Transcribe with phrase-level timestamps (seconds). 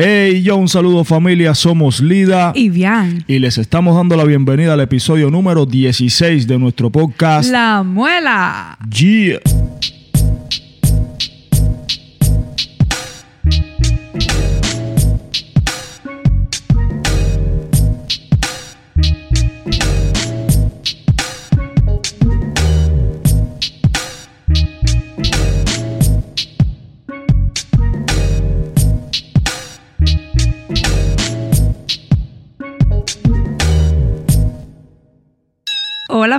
[0.00, 3.24] Hey, yo, un saludo familia, somos Lida Y bien.
[3.26, 7.50] y les estamos dando la bienvenida al episodio número 16 de nuestro podcast.
[7.50, 8.78] La muela.
[8.96, 9.40] Yeah.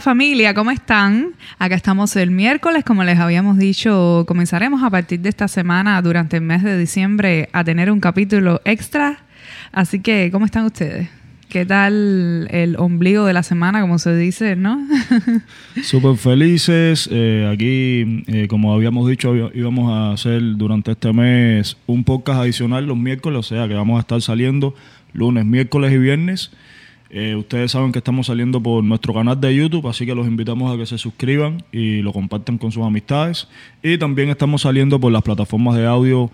[0.01, 1.33] Familia, ¿cómo están?
[1.57, 6.37] Acá estamos el miércoles, como les habíamos dicho, comenzaremos a partir de esta semana durante
[6.37, 9.19] el mes de diciembre a tener un capítulo extra.
[9.73, 11.09] Así que, ¿cómo están ustedes?
[11.49, 14.79] ¿Qué tal el ombligo de la semana, como se dice, no?
[15.83, 17.09] Súper felices.
[17.11, 22.85] eh, aquí, eh, como habíamos dicho, íbamos a hacer durante este mes un podcast adicional
[22.85, 24.75] los miércoles, o sea que vamos a estar saliendo
[25.13, 26.51] lunes, miércoles y viernes.
[27.11, 30.73] Eh, ustedes saben que estamos saliendo por nuestro canal de YouTube, así que los invitamos
[30.73, 33.47] a que se suscriban y lo compartan con sus amistades.
[33.81, 36.29] Y también estamos saliendo por las plataformas de audio,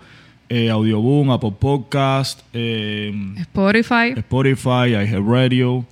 [0.50, 4.12] eh, Audioboom, Apple Podcast, eh, Spotify.
[4.16, 5.86] Spotify, iHeartRadio.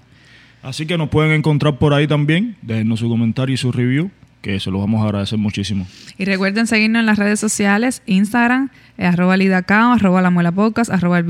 [0.62, 2.56] Así que nos pueden encontrar por ahí también.
[2.60, 4.10] Déjenos su comentario y su review,
[4.42, 5.86] que se los vamos a agradecer muchísimo.
[6.18, 10.90] Y recuerden seguirnos en las redes sociales, Instagram, eh, arroba lidacao, arroba la muela podcast,
[10.90, 11.26] arroba el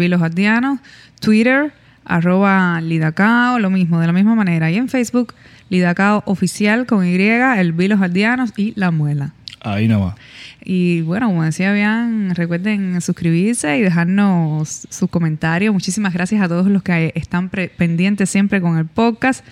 [1.21, 1.73] Twitter,
[2.05, 4.71] arroba lidacao, lo mismo, de la misma manera.
[4.71, 5.35] Y en Facebook,
[5.71, 9.33] lidacao oficial con Y, el Vilo Jardianos y la muela.
[9.61, 10.15] Ahí nada más.
[10.63, 15.73] Y bueno, como decía bien, recuerden suscribirse y dejarnos sus comentarios.
[15.73, 19.45] Muchísimas gracias a todos los que están pendientes siempre con el podcast.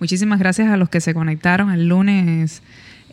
[0.00, 2.62] Muchísimas gracias a los que se conectaron el lunes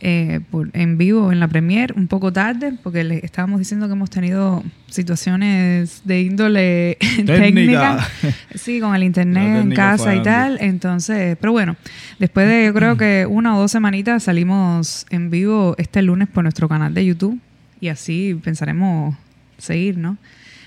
[0.01, 3.93] eh, por- en vivo en la premier, un poco tarde, porque les estábamos diciendo que
[3.93, 4.63] hemos tenido
[5.09, 7.37] situaciones de índole Técnica.
[7.39, 8.07] técnica.
[8.55, 10.57] Sí, con el internet en casa y tal.
[10.61, 11.75] Entonces, pero bueno,
[12.19, 16.43] después de yo creo que una o dos semanitas salimos en vivo este lunes por
[16.43, 17.39] nuestro canal de YouTube
[17.79, 19.15] y así pensaremos
[19.57, 20.17] seguir, ¿no?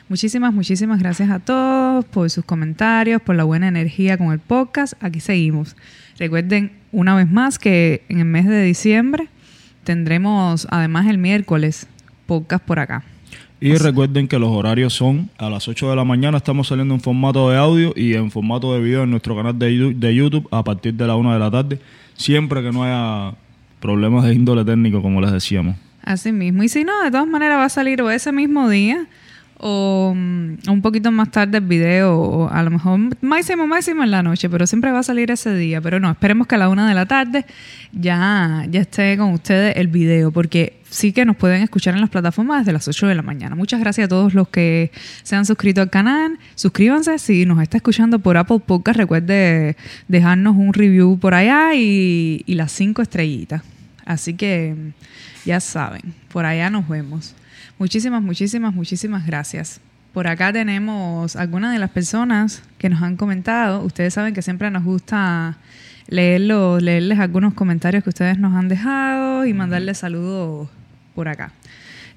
[0.09, 4.95] Muchísimas, muchísimas gracias a todos por sus comentarios, por la buena energía con el podcast.
[5.03, 5.77] Aquí seguimos.
[6.19, 9.29] Recuerden una vez más que en el mes de diciembre
[9.85, 11.87] tendremos además el miércoles
[12.27, 13.05] podcast por acá.
[13.61, 16.39] Y recuerden que los horarios son a las 8 de la mañana.
[16.39, 20.15] Estamos saliendo en formato de audio y en formato de video en nuestro canal de,
[20.15, 21.81] YouTube a partir de la 1 de la tarde.
[22.15, 23.37] Siempre que no haya
[23.81, 25.77] problemas de índole técnico, como les decíamos.
[26.03, 26.63] Así mismo.
[26.63, 29.07] Y si no, de todas maneras va a salir o ese mismo día
[29.59, 34.11] o mm, un poquito más tarde el video o a lo mejor máximo, máximo en
[34.11, 35.81] la noche, pero siempre va a salir ese día.
[35.81, 37.45] Pero no, esperemos que a la una de la tarde
[37.93, 42.11] ya, ya esté con ustedes el video porque sí que nos pueden escuchar en las
[42.11, 43.57] plataformas desde las 8 de la mañana.
[43.57, 44.93] Muchas gracias a todos los que
[45.25, 46.39] se han suscrito al canal.
[46.55, 48.97] Suscríbanse si nos está escuchando por Apple Podcast.
[48.97, 49.77] Recuerde
[50.07, 53.63] dejarnos un review por allá y, y las cinco estrellitas.
[54.07, 54.75] Así que
[55.45, 57.35] ya saben, por allá nos vemos.
[57.79, 59.81] Muchísimas, muchísimas, muchísimas gracias.
[60.13, 63.83] Por acá tenemos algunas de las personas que nos han comentado.
[63.85, 65.57] Ustedes saben que siempre nos gusta
[66.09, 70.69] leerles algunos comentarios que ustedes nos han dejado y mandarles saludos
[71.15, 71.53] por acá.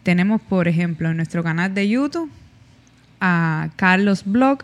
[0.01, 2.31] Tenemos, por ejemplo, en nuestro canal de YouTube
[3.19, 4.63] a Carlos Blog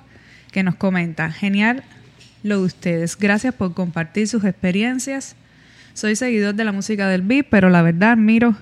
[0.51, 1.83] que nos comenta, genial
[2.41, 3.17] lo de ustedes.
[3.17, 5.35] Gracias por compartir sus experiencias.
[5.93, 8.55] Soy seguidor de la música del beat, pero la verdad admiro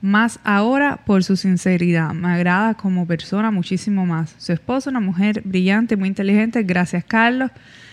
[0.00, 2.12] más ahora por su sinceridad.
[2.12, 4.34] Me agrada como persona muchísimo más.
[4.38, 6.62] Su esposa, una mujer brillante, muy inteligente.
[6.62, 7.50] Gracias, Carlos.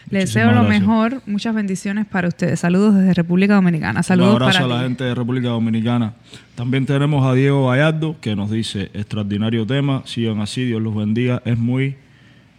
[0.10, 0.82] Le deseo lo gracias.
[0.82, 1.22] mejor.
[1.26, 2.60] Muchas bendiciones para ustedes.
[2.60, 4.02] Saludos desde República Dominicana.
[4.02, 4.84] Un Saludos abrazo para a la ti.
[4.84, 6.14] gente de República Dominicana.
[6.54, 11.42] También tenemos a Diego Gallardo que nos dice, extraordinario tema, sigan así, Dios los bendiga.
[11.44, 11.96] Es muy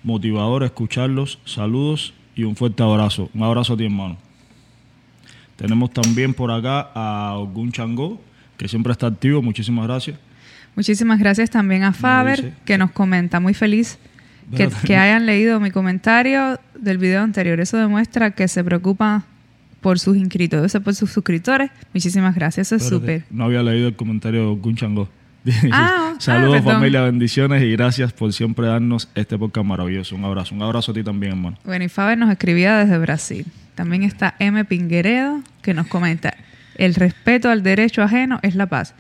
[0.03, 1.39] motivador escucharlos.
[1.45, 3.31] Saludos y un fuerte abrazo.
[3.33, 4.17] Un abrazo a ti, hermano.
[5.55, 8.21] Tenemos también por acá a Ogun Changó,
[8.57, 9.43] que siempre está activo.
[9.43, 10.19] Muchísimas gracias.
[10.75, 13.41] Muchísimas gracias también a Faber, dice- que nos comenta.
[13.41, 13.99] Muy feliz
[14.57, 17.61] que, que hayan leído mi comentario del video anterior.
[17.61, 19.25] Eso demuestra que se preocupa
[19.81, 21.71] por sus inscritos, debe ser por sus suscriptores.
[21.95, 23.25] Muchísimas gracias, eso es súper.
[23.31, 25.09] No había leído el comentario de Ogun Changó.
[25.71, 26.75] Ah, ah, Saludos, perdón.
[26.75, 30.17] familia, bendiciones y gracias por siempre darnos este podcast maravilloso.
[30.17, 30.57] Un abrazo.
[30.57, 31.57] Un abrazo a ti también, hermano.
[31.65, 33.47] Bueno, y Faber nos escribía desde Brasil.
[33.77, 34.65] También está M.
[34.65, 36.35] Pingueredo, que nos comenta,
[36.79, 38.95] el respeto al derecho ajeno es la paz.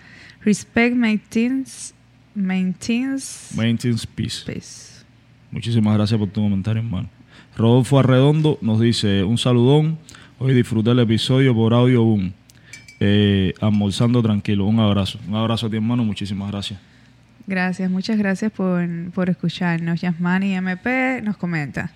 [0.44, 1.94] Respect maintains,
[2.34, 4.44] maintains Maintains peace.
[4.44, 5.04] peace.
[5.50, 7.08] Muchísimas gracias por tu comentario, hermano.
[7.56, 9.98] Rodolfo Arredondo nos dice un saludón.
[10.38, 12.32] Hoy disfruté el episodio por audio boom.
[13.00, 14.66] Eh, almorzando tranquilo.
[14.66, 15.18] Un abrazo.
[15.28, 16.04] Un abrazo a ti, hermano.
[16.04, 16.78] Muchísimas gracias.
[17.46, 20.00] Gracias, muchas gracias por, por escucharnos.
[20.00, 21.92] Yasmani MP nos comenta.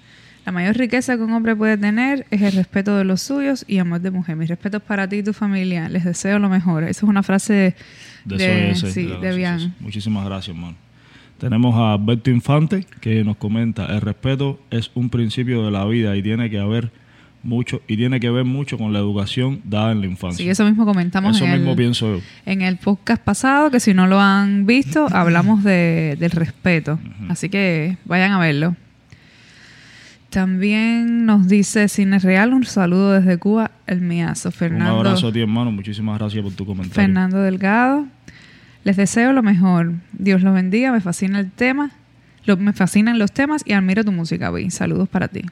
[0.47, 3.79] La mayor riqueza que un hombre puede tener es el respeto de los suyos y
[3.79, 4.37] amor de mujer.
[4.37, 5.89] Mis respetos para ti y tu familia.
[5.89, 6.83] Les deseo lo mejor.
[6.85, 7.75] Esa es una frase
[8.25, 9.75] de, De, sí, Bian.
[9.81, 10.77] Muchísimas gracias, hermano.
[11.39, 16.15] Tenemos a Alberto Infante que nos comenta, el respeto es un principio de la vida
[16.15, 16.91] y tiene que haber
[17.43, 20.45] mucho y tiene que ver mucho con la educación dada en la infancia.
[20.45, 22.23] Sí, eso mismo comentamos Eso en, mismo el, pienso yo.
[22.45, 26.99] en el podcast pasado, que si no lo han visto, hablamos de, del respeto.
[27.31, 28.77] Así que vayan a verlo.
[30.31, 34.51] También nos dice Cine Real, un saludo desde Cuba, el miazo.
[34.53, 35.73] Fernando, Un abrazo a ti, hermano.
[35.73, 36.95] Muchísimas gracias por tu comentario.
[36.95, 38.07] Fernando Delgado.
[38.85, 39.93] Les deseo lo mejor.
[40.13, 40.93] Dios los bendiga.
[40.93, 41.91] Me fascina el tema.
[42.47, 44.71] Lo- me fascinan los temas y admiro tu música, Vi.
[44.71, 45.43] Saludos para ti.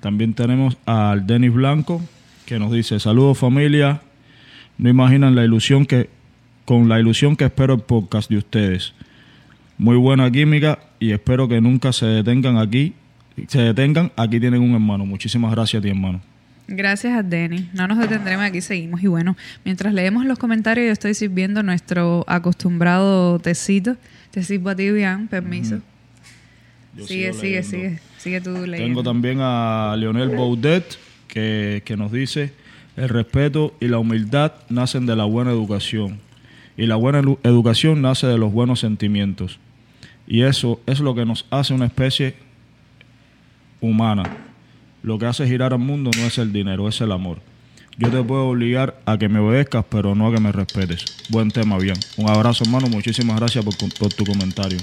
[0.00, 2.02] También tenemos al Denis Blanco
[2.44, 4.00] que nos dice, saludos familia,
[4.78, 6.08] no imaginan la ilusión que,
[6.64, 8.94] con la ilusión que espero el podcast de ustedes.
[9.76, 12.94] Muy buena química y espero que nunca se detengan aquí,
[13.48, 15.06] se detengan, aquí tienen un hermano.
[15.06, 16.20] Muchísimas gracias a ti hermano.
[16.66, 17.68] Gracias a Denny.
[17.72, 19.02] No nos detendremos, aquí seguimos.
[19.02, 23.96] Y bueno, mientras leemos los comentarios, yo estoy sirviendo nuestro acostumbrado tecito.
[24.30, 25.80] Te sirvo a ti, Bian, permiso.
[27.06, 27.98] Sigue, sigue, sigue.
[28.18, 28.76] Sigue tú leyendo.
[28.76, 30.84] Tengo también a Leonel Baudet
[31.28, 32.52] que, que nos dice,
[32.96, 36.18] el respeto y la humildad nacen de la buena educación
[36.76, 39.58] y la buena edu- educación nace de los buenos sentimientos.
[40.26, 42.34] Y eso es lo que nos hace una especie
[43.80, 44.24] humana.
[45.02, 47.38] Lo que hace girar al mundo no es el dinero, es el amor.
[47.96, 51.04] Yo te puedo obligar a que me obedezcas, pero no a que me respetes.
[51.30, 51.96] Buen tema, bien.
[52.16, 52.86] Un abrazo, hermano.
[52.88, 54.78] Muchísimas gracias por, por tu comentario.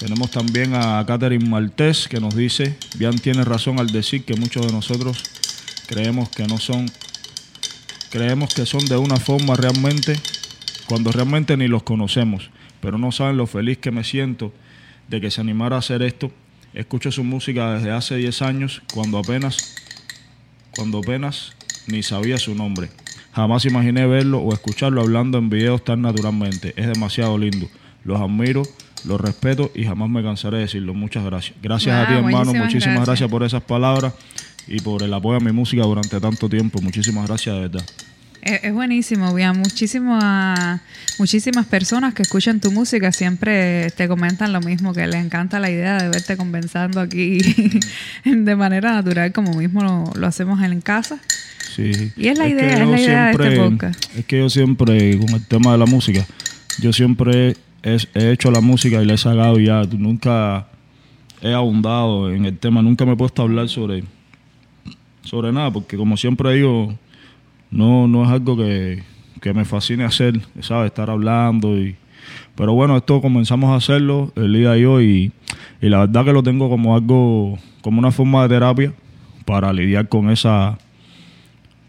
[0.00, 4.66] Tenemos también a Catherine Maltés que nos dice, Bian tiene razón al decir que muchos
[4.66, 5.22] de nosotros
[5.86, 6.86] creemos que no son,
[8.08, 10.18] creemos que son de una forma realmente,
[10.88, 12.48] cuando realmente ni los conocemos,
[12.80, 14.54] pero no saben lo feliz que me siento
[15.08, 16.32] de que se animara a hacer esto.
[16.74, 19.74] Escucho su música desde hace 10 años, cuando apenas,
[20.74, 21.52] cuando apenas
[21.86, 22.90] ni sabía su nombre.
[23.32, 26.72] Jamás imaginé verlo o escucharlo hablando en videos tan naturalmente.
[26.76, 27.68] Es demasiado lindo.
[28.04, 28.62] Los admiro,
[29.04, 30.94] los respeto y jamás me cansaré de decirlo.
[30.94, 31.56] Muchas gracias.
[31.62, 32.38] Gracias a ti, hermano.
[32.38, 33.06] muchísimas Muchísimas gracias.
[33.06, 34.14] gracias por esas palabras
[34.66, 36.80] y por el apoyo a mi música durante tanto tiempo.
[36.80, 37.84] Muchísimas gracias, de verdad.
[38.42, 39.58] Es, es buenísimo, Bian.
[39.58, 40.80] Muchísimas,
[41.18, 45.70] muchísimas personas que escuchan tu música siempre te comentan lo mismo, que les encanta la
[45.70, 47.38] idea de verte conversando aquí
[48.24, 51.18] de manera natural, como mismo lo, lo hacemos en casa.
[51.74, 52.12] Sí.
[52.16, 54.04] Y es la idea, es la idea de este podcast.
[54.16, 56.26] Es que yo siempre, con el tema de la música,
[56.80, 59.82] yo siempre he, he hecho la música y la he sacado ya.
[59.84, 60.66] Nunca
[61.42, 64.04] he abundado en el tema, nunca me he puesto a hablar sobre,
[65.22, 66.96] sobre nada, porque como siempre digo,
[67.70, 69.02] no, no es algo que,
[69.40, 70.86] que me fascine hacer, ¿sabes?
[70.86, 71.96] Estar hablando y...
[72.54, 75.32] Pero bueno, esto comenzamos a hacerlo, Elida y yo, y,
[75.80, 78.92] y la verdad que lo tengo como algo, como una forma de terapia
[79.46, 80.76] para lidiar con esa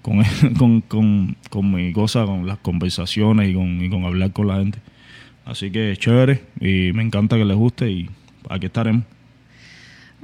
[0.02, 0.24] con,
[0.58, 4.58] con, con, con mi cosa, con las conversaciones y con, y con hablar con la
[4.58, 4.80] gente.
[5.46, 8.10] Así que chévere y me encanta que les guste y
[8.50, 9.04] aquí estaremos.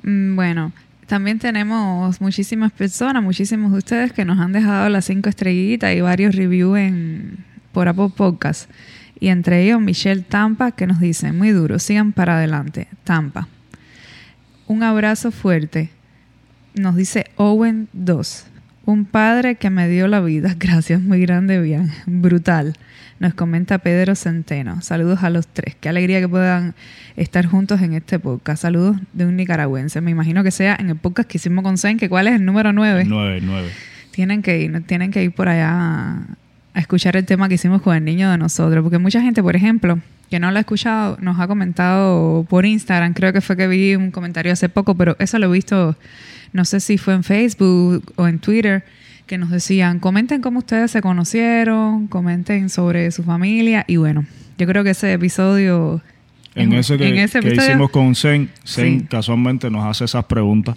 [0.04, 0.72] Mm, Bueno,
[1.08, 6.02] también tenemos muchísimas personas, muchísimos de ustedes que nos han dejado las cinco estrellitas y
[6.02, 8.70] varios reviews en, por Apple Podcast.
[9.20, 12.88] Y entre ellos Michelle Tampa que nos dice, muy duro, sigan para adelante.
[13.06, 13.48] Tampa.
[14.68, 15.90] Un abrazo fuerte.
[16.76, 18.46] Nos dice Owen 2.
[18.88, 20.56] Un padre que me dio la vida.
[20.60, 21.92] Gracias, muy grande, bien.
[22.06, 22.74] Brutal.
[23.20, 24.82] Nos comenta Pedro Centeno.
[24.82, 25.76] Saludos a los tres.
[25.76, 26.74] Qué alegría que puedan
[27.18, 28.62] estar juntos en este podcast.
[28.62, 30.00] Saludos de un nicaragüense.
[30.00, 32.46] Me imagino que sea en el podcast que hicimos con Zen, que cuál es el
[32.46, 33.04] número 9.
[33.06, 33.68] Nueve, nueve.
[34.12, 36.26] Tienen que ir, tienen que ir por allá a,
[36.74, 38.84] a escuchar el tema que hicimos con el niño de nosotros.
[38.84, 43.14] Porque mucha gente, por ejemplo, que no lo ha escuchado, nos ha comentado por Instagram.
[43.14, 45.96] Creo que fue que vi un comentario hace poco, pero eso lo he visto,
[46.58, 48.84] no sé si fue en Facebook o en Twitter,
[49.28, 53.86] que nos decían, comenten cómo ustedes se conocieron, comenten sobre su familia.
[53.88, 54.26] Y bueno,
[54.58, 56.02] yo creo que ese episodio...
[56.56, 59.06] En ese que, en ese que episodio- hicimos con Zen, Zen Sí.
[59.08, 60.76] casualmente nos hace esas preguntas.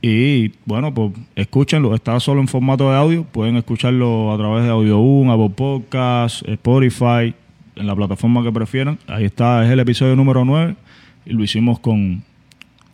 [0.00, 1.94] Y bueno, pues escúchenlo.
[1.94, 3.24] Está solo en formato de audio.
[3.24, 7.34] Pueden escucharlo a través de Audio 1, Apple Podcast, Spotify,
[7.74, 8.98] en la plataforma que prefieran.
[9.08, 10.76] Ahí está, es el episodio número 9
[11.24, 12.22] y lo hicimos con,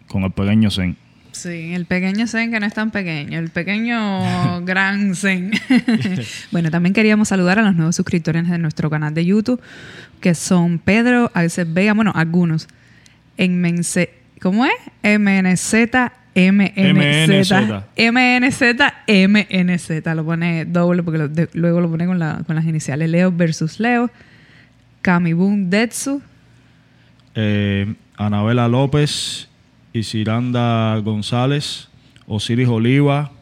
[0.08, 0.96] con el pequeño Zen.
[1.32, 5.50] Sí, el pequeño Zen que no es tan pequeño, el pequeño gran Zen.
[6.52, 9.60] bueno, también queríamos saludar a los nuevos suscriptores de nuestro canal de YouTube,
[10.20, 12.68] que son Pedro, Alces Vega, bueno, algunos.
[13.38, 14.10] En Mense,
[14.42, 14.72] ¿Cómo es?
[15.02, 15.72] MNZ,
[16.34, 17.52] MNZ,
[17.96, 18.62] MNZ,
[19.08, 20.06] MNZ.
[20.14, 23.08] Lo pone doble porque lo- de- luego lo pone con, la- con las iniciales.
[23.08, 24.10] Leo versus Leo.
[25.00, 26.20] Kamibun Detsu.
[27.34, 29.48] eh, Anabela López,
[29.92, 31.88] Isiranda González,
[32.26, 33.32] Osiris Oliva,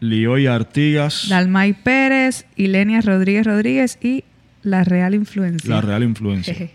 [0.00, 4.24] Lioy Artigas, Dalmay Pérez, Ilenia Rodríguez Rodríguez y
[4.62, 5.68] La Real Influencia.
[5.68, 6.54] La Real Influencia.
[6.54, 6.74] Jeje.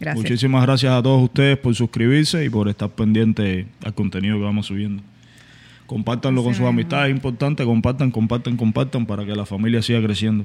[0.00, 0.22] Gracias.
[0.22, 4.66] Muchísimas gracias a todos ustedes por suscribirse y por estar pendientes al contenido que vamos
[4.66, 5.02] subiendo.
[5.86, 10.44] Compártanlo con sus amistades, es importante, compartan, compartan, compartan para que la familia siga creciendo.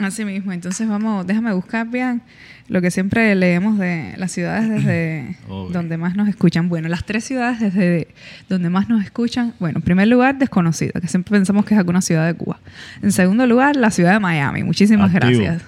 [0.00, 0.52] Así mismo.
[0.52, 2.22] Entonces vamos, déjame buscar bien
[2.68, 5.36] lo que siempre leemos de las ciudades desde
[5.70, 6.68] donde más nos escuchan.
[6.68, 8.08] Bueno, las tres ciudades desde
[8.48, 9.54] donde más nos escuchan.
[9.58, 12.58] Bueno, en primer lugar, desconocida, que siempre pensamos que es alguna ciudad de Cuba.
[13.02, 14.62] En segundo lugar, la ciudad de Miami.
[14.62, 15.42] Muchísimas Activo.
[15.42, 15.62] gracias.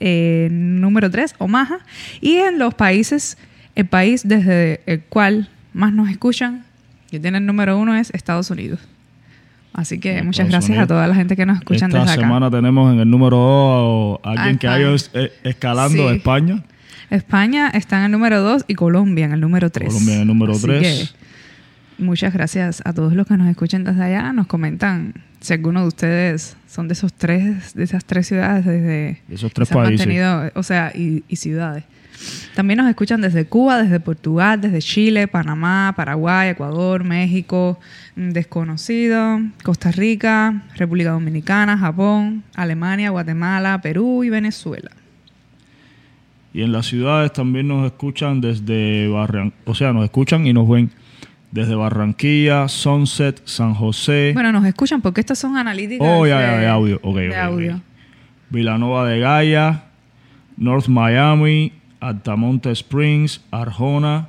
[0.00, 1.78] Eh, número tres, Omaha.
[2.20, 3.38] Y en los países,
[3.74, 6.64] el país desde el cual más nos escuchan,
[7.10, 8.80] que tiene el número uno, es Estados Unidos.
[9.76, 12.20] Así que Estados muchas gracias a toda la gente que nos escuchan Esta desde acá.
[12.22, 16.08] semana tenemos en el número 2 a alguien Ah, que ha ido es- eh, escalando
[16.10, 16.16] Sí.
[16.16, 16.62] España.
[17.10, 19.88] España está en el número 2 y Colombia en el número 3.
[19.88, 21.14] Colombia en el número tres.
[21.98, 24.32] Muchas gracias a todos los que nos escuchen desde allá.
[24.32, 29.20] Nos comentan si alguno de ustedes son de esos tres, de esas tres ciudades desde
[29.28, 30.06] De esos tres países.
[30.54, 31.84] o sea, y, y ciudades.
[32.54, 37.78] También nos escuchan desde Cuba, desde Portugal, desde Chile, Panamá, Paraguay, Ecuador, México,
[38.16, 44.90] mm, desconocido, Costa Rica, República Dominicana, Japón, Alemania, Guatemala, Perú y Venezuela.
[46.52, 50.66] Y en las ciudades también nos escuchan desde Barranquilla, o sea, nos escuchan y nos
[50.66, 50.90] ven
[51.50, 56.06] desde Barranquilla, Sunset, San José, Bueno, nos escuchan porque estas son analíticas.
[56.10, 57.00] Oh, ya, ya, de, audio.
[57.02, 57.38] Ok, de ok, ok.
[57.38, 57.80] audio.
[58.50, 59.84] Villanova de Gaia,
[60.56, 64.28] North Miami, Altamonte Springs, Arjona,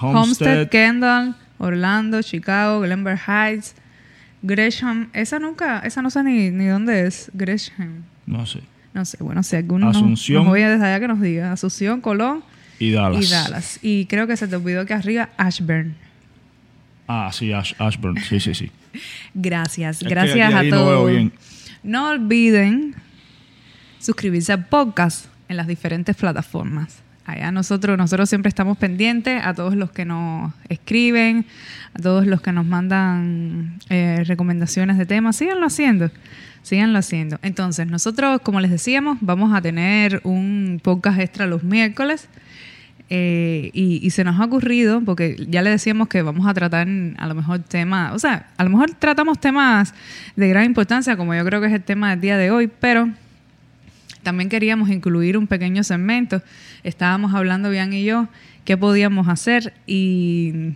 [0.00, 3.74] Homestead, Homestead, Kendall, Orlando, Chicago, Glenver Heights,
[4.42, 5.08] Gresham.
[5.12, 7.30] Esa nunca, esa no sé ni, ni dónde es.
[7.34, 8.04] Gresham.
[8.26, 8.60] no sé,
[8.92, 10.44] No sé, bueno, si alguno nos- Asunción.
[10.44, 11.52] nos oye desde allá que nos diga.
[11.52, 12.42] Asunción, Colón
[12.78, 13.24] y Dallas.
[13.24, 13.78] y Dallas.
[13.82, 15.94] Y creo que se te olvidó que arriba Ashburn.
[17.06, 18.70] Ah, sí, Ash- Ashburn, sí, sí, sí.
[19.34, 21.12] Gracias, Es que gracias aquí a no todos.
[21.82, 22.94] No olviden
[23.98, 27.02] suscribirse al podcast en las diferentes plataformas.
[27.26, 31.46] Allá nosotros, nosotros siempre estamos pendientes a todos los que nos escriben,
[31.94, 35.36] a todos los que nos mandan eh, recomendaciones de temas.
[35.36, 36.10] Síganlo haciendo,
[36.62, 37.38] síganlo haciendo.
[37.40, 42.28] Entonces, nosotros, como les decíamos, vamos a tener un podcast extra los miércoles.
[43.10, 47.26] Eh, y, se nos ha ocurrido, porque ya le decíamos que vamos a tratar a
[47.26, 49.94] lo mejor temas, o sea, a lo mejor tratamos temas
[50.36, 53.10] de gran importancia, como yo creo que es el tema del día de hoy, pero
[54.24, 56.42] también queríamos incluir un pequeño segmento.
[56.82, 58.26] Estábamos hablando Bian y yo
[58.64, 60.74] qué podíamos hacer y,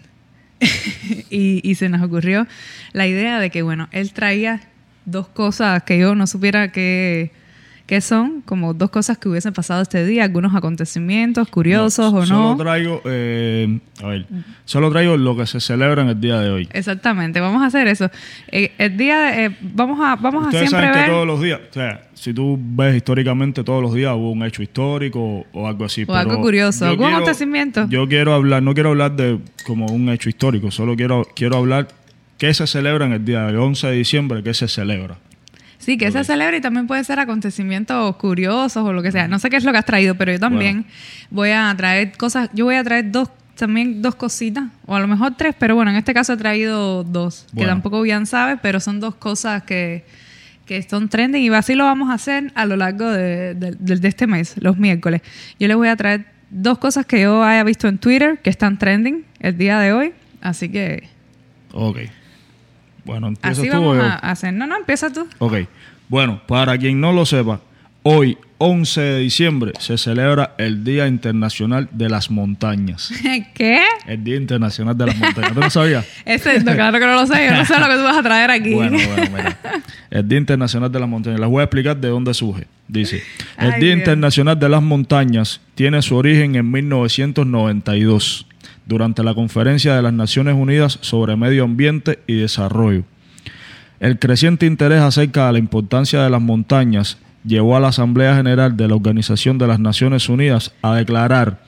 [1.30, 2.46] y, y se nos ocurrió
[2.92, 4.60] la idea de que, bueno, él traía
[5.04, 7.32] dos cosas que yo no supiera qué
[7.88, 12.50] qué son, como dos cosas que hubiesen pasado este día, algunos acontecimientos curiosos o Solo
[12.50, 12.56] no.
[12.58, 14.26] traigo, eh, a ver,
[14.66, 16.68] solo traigo lo que se celebra en el día de hoy.
[16.72, 18.10] Exactamente, vamos a hacer eso.
[18.52, 21.40] Eh, el día, de- eh, vamos a, vamos a siempre saben que ver todos los
[21.40, 25.66] días, o sea, si tú ves históricamente todos los días hubo un hecho histórico o
[25.66, 26.04] algo así.
[26.06, 27.86] O algo curioso, algún quiero- acontecimiento.
[27.88, 31.88] Yo quiero hablar, no quiero hablar de como un hecho histórico, solo quiero, quiero hablar
[32.36, 35.16] qué se celebra en el día del 11 de diciembre, qué se celebra.
[35.88, 39.26] Sí, que se celebra y también puede ser acontecimientos curiosos o lo que sea.
[39.26, 40.84] No sé qué es lo que has traído, pero yo también
[41.30, 42.50] voy a traer cosas.
[42.52, 45.90] Yo voy a traer dos, también dos cositas, o a lo mejor tres, pero bueno,
[45.90, 47.70] en este caso he traído dos, que Bueno.
[47.70, 50.04] tampoco bien sabe, pero son dos cosas que,
[50.66, 54.08] que son trending y así lo vamos a hacer a lo largo de- de- de
[54.08, 55.22] este mes, los miércoles.
[55.58, 58.78] Yo les voy a traer dos cosas que yo haya visto en Twitter que están
[58.78, 61.08] trending el día de hoy, así que
[61.72, 62.00] Ok.
[63.08, 64.02] Bueno, empiezas así tú o vamos yo?
[64.02, 64.52] a hacer.
[64.52, 65.26] No, no, empieza tú.
[65.38, 65.54] Ok.
[66.10, 67.58] Bueno, para quien no lo sepa,
[68.02, 73.10] hoy, 11 de diciembre, se celebra el Día Internacional de las Montañas.
[73.54, 73.80] ¿Qué?
[74.06, 75.54] El Día Internacional de las Montañas.
[75.54, 76.06] ¿Tú lo sabías?
[76.64, 78.50] No, claro que no lo sé, yo no sé lo que tú vas a traer
[78.50, 78.74] aquí.
[78.74, 79.56] Bueno, bueno, mira.
[80.10, 81.40] El Día Internacional de las Montañas.
[81.40, 82.66] Les voy a explicar de dónde surge.
[82.88, 83.22] Dice,
[83.58, 83.98] el Ay, Día Dios.
[84.00, 88.46] Internacional de las Montañas tiene su origen en 1992,
[88.88, 93.04] durante la Conferencia de las Naciones Unidas sobre Medio Ambiente y Desarrollo.
[94.00, 98.76] El creciente interés acerca de la importancia de las montañas llevó a la Asamblea General
[98.76, 101.60] de la Organización de las Naciones Unidas a declarar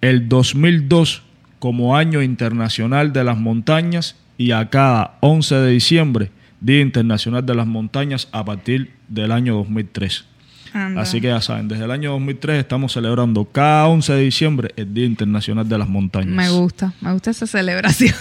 [0.00, 1.22] el 2002
[1.58, 6.30] como Año Internacional de las Montañas y a cada 11 de diciembre
[6.60, 10.35] Día Internacional de las Montañas a partir del año 2003.
[10.76, 11.00] Anda.
[11.02, 14.92] Así que ya saben, desde el año 2003 estamos celebrando cada 11 de diciembre el
[14.94, 16.34] Día Internacional de las Montañas.
[16.34, 18.14] Me gusta, me gusta esa celebración.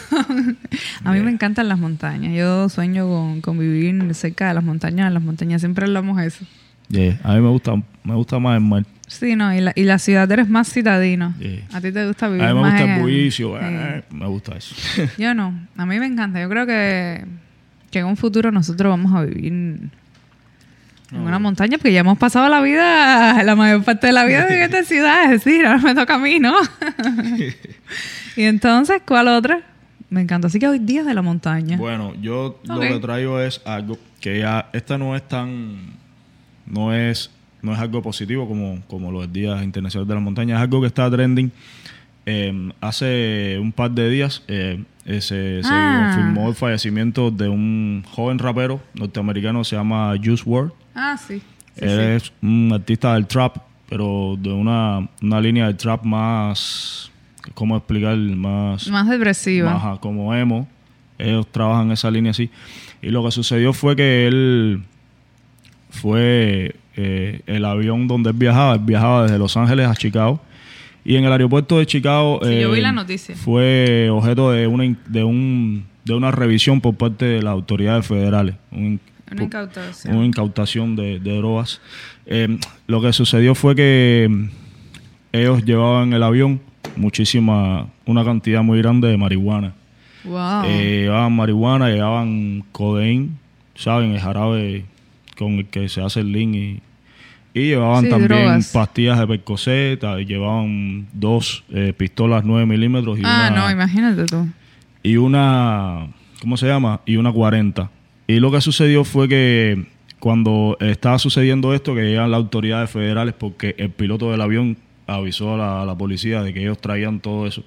[1.03, 2.33] a mí me encantan las montañas.
[2.33, 5.07] Yo sueño con, con vivir cerca de las montañas.
[5.07, 6.45] En las montañas siempre hablamos eso.
[6.89, 8.83] Yeah, A mí me gusta, me gusta más el mar.
[9.07, 11.33] Sí, no, y la, y la ciudad eres más citadino.
[11.73, 14.27] A ti te gusta A vivir mí me más gusta en- el bullicio, eh, me
[14.27, 14.75] gusta eso.
[15.17, 16.39] Yo no, a mí me encanta.
[16.41, 17.25] Yo creo que,
[17.91, 19.89] que en un futuro nosotros vamos a vivir
[21.15, 24.47] en una montaña porque ya hemos pasado la vida, la mayor parte de la vida
[24.47, 25.23] en esta ciudad.
[25.25, 26.53] Es decir, ahora me toca a mí, ¿no?
[28.35, 29.61] y entonces, ¿cuál otra?
[30.09, 30.47] Me encanta.
[30.47, 31.77] Así que hoy día de la montaña.
[31.77, 35.77] Bueno, yo lo que traigo es algo que ya, esta no es tan,
[36.65, 37.31] no es,
[37.61, 40.87] no es algo positivo como, como los días internacionales de la montaña, es algo que
[40.87, 41.51] está trending.
[42.27, 46.11] Eh, hace un par de días eh, eh, se, se Ah.
[46.15, 50.71] confirmó el fallecimiento de un joven rapero norteamericano, se llama Juice WRLD.
[50.95, 51.41] Ah, sí.
[51.75, 52.25] Sí, Él sí.
[52.27, 53.57] es un artista del trap,
[53.89, 57.11] pero de una, una línea de trap más,
[57.53, 58.15] ¿cómo explicar?
[58.17, 59.73] Más, Más depresiva.
[59.75, 60.67] Ajá, como emo.
[61.17, 62.49] Ellos trabajan esa línea así.
[63.01, 64.83] Y lo que sucedió fue que él
[65.89, 68.73] fue eh, el avión donde él viajaba.
[68.75, 70.41] Él viajaba desde Los Ángeles a Chicago.
[71.03, 73.35] Y en el aeropuerto de Chicago Sí, yo vi eh, la noticia.
[73.35, 78.55] fue objeto de una, de, un, de una revisión por parte de las autoridades federales.
[78.71, 78.99] Un-
[79.31, 80.15] Una incautación.
[80.15, 81.81] una incautación de, de drogas.
[82.25, 84.45] Eh, lo que sucedió fue que mm,
[85.33, 86.61] ellos llevaban en el avión
[86.95, 89.73] muchísima, una cantidad muy grande de marihuana.
[90.23, 90.63] Wow.
[90.65, 93.29] Eh, llevaban marihuana, llevaban codeína,
[93.75, 94.11] ¿saben?
[94.13, 94.85] El jarabe
[95.37, 96.81] con el que se hace el link y,
[97.53, 98.71] y llevaban Sí, también drogas.
[98.71, 104.25] pastillas de percocet, y llevaban dos eh, pistolas 9 milímetros y ah, una, no, imagínate
[104.25, 104.47] tú.
[105.03, 106.07] y una,
[106.41, 107.01] ¿cómo se llama?
[107.05, 107.89] Y una 40.
[108.27, 109.85] Y lo que sucedió fue que
[110.19, 114.77] cuando estaba sucediendo esto, que llegan las autoridades federales porque el piloto del avión
[115.07, 117.63] avisó a la, a la policía de que ellos traían todo eso.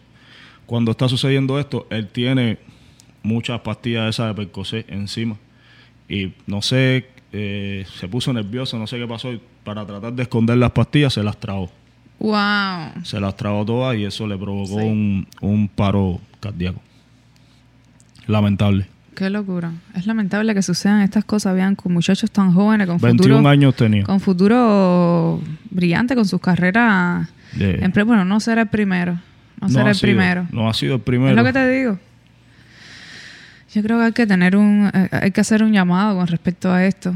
[0.66, 2.58] Cuando está sucediendo esto, él tiene
[3.22, 5.36] muchas pastillas de esas de Percocet encima.
[6.08, 9.32] Y no sé, eh, se puso nervioso, no sé qué pasó.
[9.32, 11.70] y para tratar de esconder las pastillas, se las tragó.
[12.18, 13.04] Wow.
[13.04, 14.86] Se las tragó todas y eso le provocó Sí.
[14.86, 16.80] un, un paro cardíaco.
[18.26, 18.86] Lamentable.
[19.18, 19.72] Qué locura.
[19.96, 23.74] Es lamentable que sucedan estas cosas, vean, con muchachos tan jóvenes, con 21 futuro, años
[23.74, 24.04] tenía.
[24.04, 27.28] con futuro brillante, con sus carreras.
[27.58, 29.18] En pre- bueno, no será el primero.
[29.60, 30.46] No, será ha el sido- primero.
[30.52, 31.30] No ha sido el primero.
[31.30, 31.98] Es lo que te digo.
[33.74, 36.70] Yo creo que hay que tener un, eh, hay que hacer un llamado con respecto
[36.72, 37.12] a esto.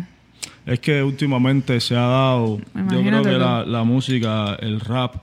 [0.66, 2.58] Es que últimamente se ha dado,
[2.90, 3.38] yo creo que
[3.70, 5.16] la música, el rap,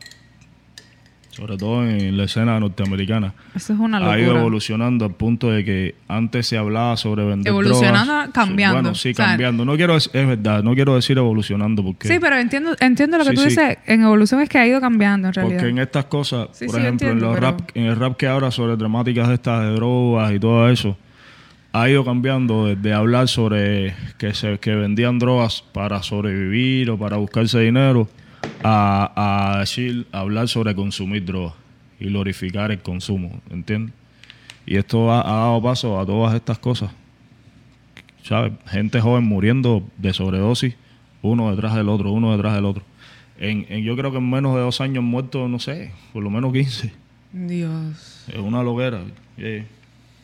[1.39, 4.39] sobre todo en la escena norteamericana, Eso es una ha ido locura.
[4.41, 8.29] evolucionando al punto de que antes se hablaba sobre vender Evolucionando, drogas.
[8.33, 8.75] cambiando.
[8.81, 9.63] Bueno, sí, O sea, cambiando.
[9.63, 13.29] No quiero, es verdad, no quiero decir evolucionando porque, Sí, pero entiendo, entiendo lo que
[13.29, 13.47] Sí, tú sí.
[13.49, 13.77] dices.
[13.85, 15.57] En evolución es que ha ido cambiando en realidad.
[15.59, 18.17] porque en estas cosas, Sí, por ejemplo, entiendo, en, los pero- rap, en el rap
[18.17, 20.97] que habla sobre temáticas de estas de drogas y todo eso,
[21.71, 27.17] ha ido cambiando desde hablar sobre que se que vendían drogas para sobrevivir o para
[27.17, 28.09] buscarse dinero
[28.63, 31.53] a, a hablar sobre consumir drogas
[31.99, 33.93] y glorificar el consumo, ¿entiendes?
[34.65, 36.91] Y esto ha, ha dado paso a todas estas cosas.
[38.23, 38.53] ¿Sabes?
[38.67, 40.75] Gente joven muriendo de sobredosis,
[41.21, 42.83] uno detrás del otro, uno detrás del otro.
[43.39, 46.29] En, en- yo creo que en menos de dos años muertos, no sé, por lo
[46.29, 46.91] menos 15.
[47.31, 48.25] Dios.
[48.27, 49.01] Es una loquera.
[49.37, 49.65] Yeah.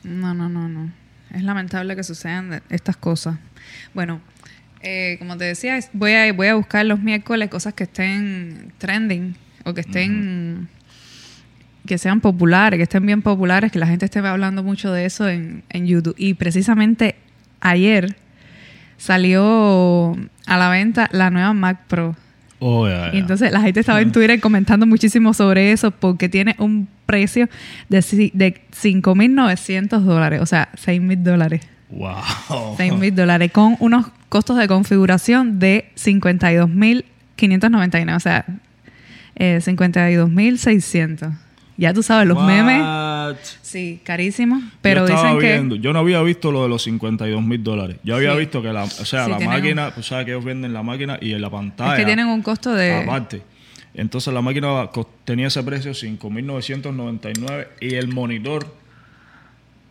[0.04, 0.91] No, no, no, no.
[1.34, 3.38] Es lamentable que sucedan estas cosas.
[3.93, 4.21] Bueno,
[4.86, 9.36] eh, como te decía, voy a, voy a buscar los miércoles cosas que estén trending
[9.63, 10.69] o que estén.
[11.88, 15.28] que sean populares, que estén bien populares, que la gente esté hablando mucho de eso
[15.28, 16.15] en, en YouTube.
[16.17, 17.15] Y precisamente
[17.62, 18.15] ayer
[18.98, 22.15] salió a la venta la nueva Mac Pro.
[22.60, 26.88] Oh, Y entonces la gente estaba en Twitter comentando muchísimo sobre eso porque tiene un
[27.06, 27.50] precio
[27.89, 27.98] de,
[28.34, 31.62] de 5.900 dólares, o sea, 6.000 dólares.
[31.89, 32.76] Wow.
[32.78, 38.45] 6.000 dólares con unos costos de configuración de 52.599, o sea,
[39.36, 41.38] eh, 52.600.
[41.78, 42.82] Ya tú sabes, los memes,
[43.62, 45.80] sí, carísimos, pero yo dicen que...
[45.80, 47.98] yo no había visto lo de los 52 mil dólares.
[48.02, 48.39] Yo había Sí.
[48.39, 51.17] visto que la, o sea, Sí, la máquina, tú sabes que ellos venden la máquina
[51.19, 51.95] y en la pantalla.
[51.95, 53.04] Es que tienen un costo de...
[53.04, 53.41] Aparte.
[53.93, 54.89] Entonces la máquina
[55.26, 58.74] tenía ese precio 5.999 y el monitor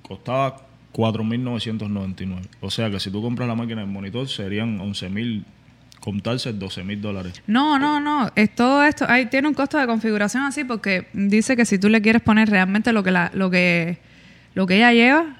[0.02, 0.56] costaba
[0.94, 2.48] 4.999.
[2.60, 5.44] O sea que si tú compras la máquina del monitor serían 11.000,
[6.00, 7.42] contarse 12.000 dólares.
[7.46, 8.30] No, no, no.
[8.36, 9.04] Es todo esto.
[9.08, 12.48] Ahí tiene un costo de configuración así porque dice que si tú le quieres poner
[12.48, 13.98] realmente lo que la, lo que,
[14.54, 15.36] lo que ella lleva,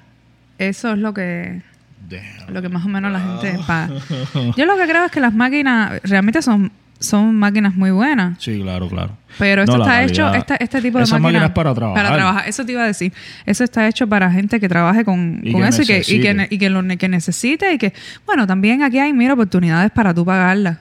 [0.57, 1.61] eso es lo que,
[2.09, 2.53] Damn.
[2.53, 3.93] lo que más o menos la gente paga.
[4.57, 6.71] Yo lo que creo es que las máquinas realmente son,
[7.05, 8.41] son máquinas muy buenas.
[8.43, 9.17] Sí, claro, claro.
[9.37, 12.03] Pero esto No, está hecho, este, este tipo de máquinas máquinas para trabajar.
[12.03, 13.11] Para trabajar, eso te iba a decir.
[13.45, 16.21] Eso está hecho para gente que trabaje con, Y con que eso y que, y
[16.21, 17.93] que, y que lo que necesite y que,
[18.25, 20.79] bueno, también aquí hay mil oportunidades para tú pagarla.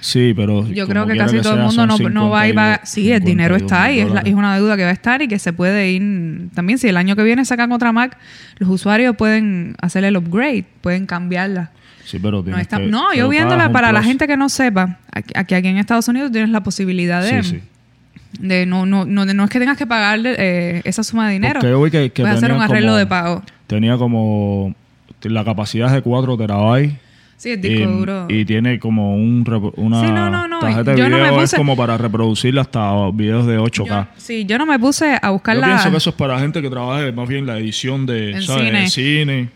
[0.00, 0.66] Sí, pero.
[0.68, 2.80] Yo creo que casi todo el mundo no, no va y va.
[2.84, 5.20] 52 Sí, el dinero está ahí, es, la- es una deuda que va a estar
[5.22, 6.50] y que se puede ir.
[6.54, 8.16] También, si el año que viene sacan otra Mac,
[8.58, 11.72] los usuarios pueden hacer el upgrade, pueden cambiarla.
[12.08, 14.98] Sí, pero No, está- que- no, pero yo viéndola para la gente que no sepa,
[15.12, 17.60] aquí, aquí en Estados Unidos tienes la posibilidad de, Sí, sí.
[18.40, 21.34] de no, no, no, de- no es que tengas que pagarle eh, esa suma de
[21.34, 21.60] dinero.
[21.60, 23.42] Porque yo vi que, que Puedes hacer un arreglo como- de pago.
[23.66, 24.74] Tenía como.
[25.24, 26.94] La capacidad de 4 terabytes.
[27.36, 28.26] Sí, el disco y, duro.
[28.28, 29.44] y tiene como un
[29.76, 32.58] una Sí, no, no, no, tarjeta de yo no me video es como para reproducir
[32.58, 33.86] hasta videos de 8K.
[33.86, 35.66] Yo- sí, yo no me puse a buscar Yo la...
[35.68, 38.64] pienso que eso es para gente que trabaje más bien la edición de En ¿sabes?
[38.64, 38.82] cine.
[38.84, 39.48] El cine,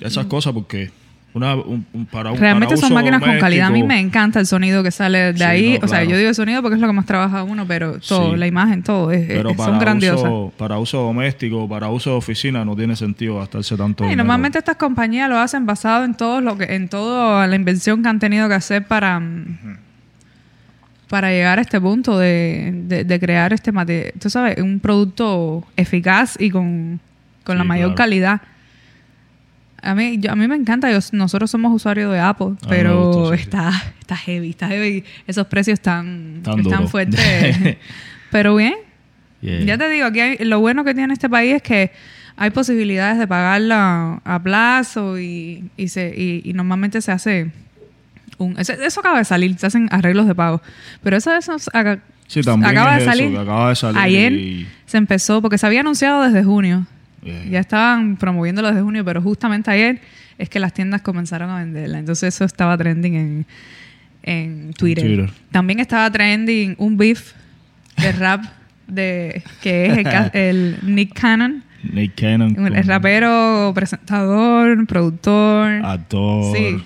[0.00, 0.90] esas cosas, porque
[1.36, 3.66] una, un- un- para un Realmente para son uso máquinas con calidad.
[3.66, 5.78] A mí me encanta el sonido que sale de Sí, ahí.
[5.78, 8.32] no, O sea, yo digo sonido porque es lo que más trabaja uno, pero todo,
[8.32, 8.36] Sí.
[8.38, 10.20] la imagen, todo, es- es- Pero para son grandiosas.
[10.22, 14.24] uso, para uso doméstico, para uso de oficina, no tiene sentido gastarse tanto Y dinero.
[14.24, 18.08] normalmente estas compañías lo hacen basado en todo lo que, en toda la invención que
[18.08, 19.76] han tenido que hacer para, mm,
[21.08, 25.64] para llegar a este punto de, de- de crear este material, tú sabes, un producto
[25.76, 26.98] eficaz y con,
[27.44, 27.96] con la Sí, mayor claro.
[27.96, 28.40] calidad.
[29.86, 33.12] A mí, yo- a mí me encanta, yo- nosotros somos usuarios de Apple, me pero
[33.12, 33.48] gusta, sí, sí.
[33.48, 35.04] está, está heavy, está heavy.
[35.26, 37.20] Esos precios están, Tan están fuertes.
[38.30, 38.74] pero bien,
[39.42, 39.60] Yeah.
[39.64, 41.92] ya te digo, aquí hay- lo bueno que tiene este país es que
[42.36, 47.50] hay posibilidades de pagarla a plazo y, y, se, y, y normalmente se hace
[48.38, 48.58] un...
[48.58, 50.60] Eso, eso acaba de salir, se hacen arreglos de pago.
[51.02, 53.30] Pero eso, eso acá- Sí, también acaba es de salir.
[53.30, 56.86] que acaba de salir Ayer y- se empezó, porque se había anunciado desde junio.
[57.50, 60.00] Ya estaban promoviéndolo desde junio, pero justamente ayer
[60.38, 61.98] es que las tiendas comenzaron a venderla.
[61.98, 63.46] Entonces eso estaba trending en,
[64.22, 65.04] en Twitter.
[65.04, 65.30] Twitter.
[65.50, 67.32] También estaba trending un beef
[67.96, 68.44] de rap
[68.86, 71.62] de que es el, Nick Cannon.
[71.82, 76.82] Nick Cannon, El rapero, presentador, productor, actor, sí,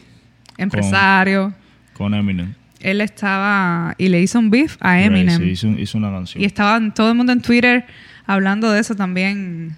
[0.59, 1.55] empresario.
[1.95, 2.55] con Eminem.
[2.81, 5.39] Él estaba y le hizo un beef a Eminem.
[5.39, 6.43] sí, hizo, hizo una canción.
[6.43, 7.85] Y estaban todo el mundo en Twitter
[8.27, 9.77] hablando de eso también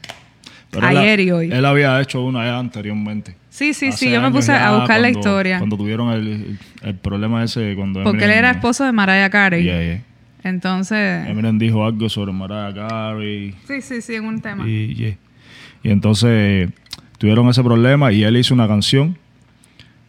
[0.72, 1.52] Pero él- ayer y hoy.
[1.52, 3.37] Él había hecho una ya anteriormente.
[3.50, 5.58] Sí, sí, sí, yo me puse a buscar la historia.
[5.58, 9.62] Cuando tuvieron el, el problema ese, cuando porque él era esposo de Mariah Carey.
[9.62, 10.02] Yeah, yeah.
[10.44, 14.66] Entonces, Eminem dijo algo sobre Mariah Carey sí, sí, sí, en un tema.
[14.68, 15.16] y, yeah.
[15.85, 16.68] y entonces
[17.18, 19.16] tuvieron ese problema y él hizo una canción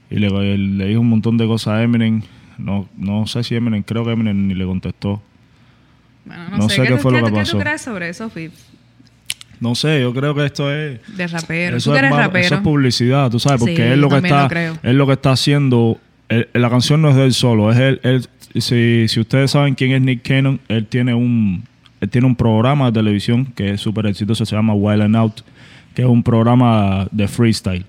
[0.09, 2.21] y le, le dijo un montón de cosas a Eminem.
[2.57, 5.21] No, no sé si Eminem, creo que Eminem ni le contestó.
[6.25, 7.57] Bueno, no, no sé, sé ¿qué, fue lo qué que tú- qué pasó.
[7.57, 8.69] tú crees sobre esos beefs
[9.63, 11.77] No sé, yo creo que esto es de rapero?
[11.77, 12.45] Eso ¿Tú que es eres más- rapero?
[12.45, 14.49] Eso es publicidad, tú sabes, porque Sí, él lo que lo está,
[14.83, 15.97] él lo que está haciendo,
[16.27, 18.25] él- la canción no es de él solo, es él, él-
[18.61, 21.63] si, si ustedes saben quién es Nick Cannon, él tiene un,
[22.01, 25.41] él tiene un programa de televisión que es súper exitoso, se llama Wild and Out,
[25.95, 27.85] que es un programa de freestyle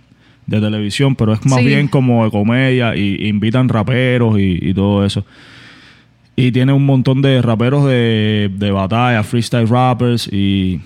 [0.46, 1.66] de televisión, pero es más Sí.
[1.66, 5.24] bien como de comedia y, y invitan raperos y, y todo eso.
[6.36, 10.80] Y tiene un montón de raperos de, de batalla, freestyle rappers, y,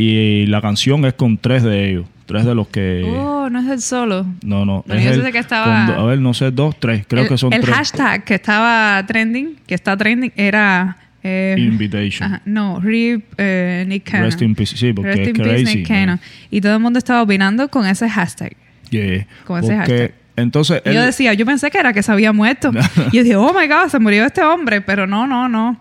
[0.00, 2.06] y la canción es con tres de ellos.
[2.26, 3.02] Tres de los que...
[3.04, 4.24] Oh, no es el solo.
[4.44, 4.84] No, no.
[4.86, 7.04] No, es yo el- que estaba- con a ver, no sé, dos, tres.
[7.08, 7.74] Creo el, que son el tres.
[7.74, 10.96] hashtag que estaba trending, que está trending, era...
[11.24, 12.32] eh, Invitation.
[12.32, 14.26] ajá, no, RIP eh, Nick Cannon.
[14.26, 14.76] Rest in peace.
[14.76, 15.76] Sí, porque Rest es in peace, crazy.
[15.78, 16.20] Nick Cannon.
[16.52, 18.56] Y todo el mundo estaba opinando con ese hashtag.
[18.90, 19.26] Yeah.
[19.44, 20.14] Con ese Porque, hashtag.
[20.36, 22.70] Entonces, Y yo él- decía, yo pensé que era que se había muerto.
[23.12, 24.80] y yo dije, oh my God, se murió este hombre.
[24.82, 25.78] Pero no, no, no.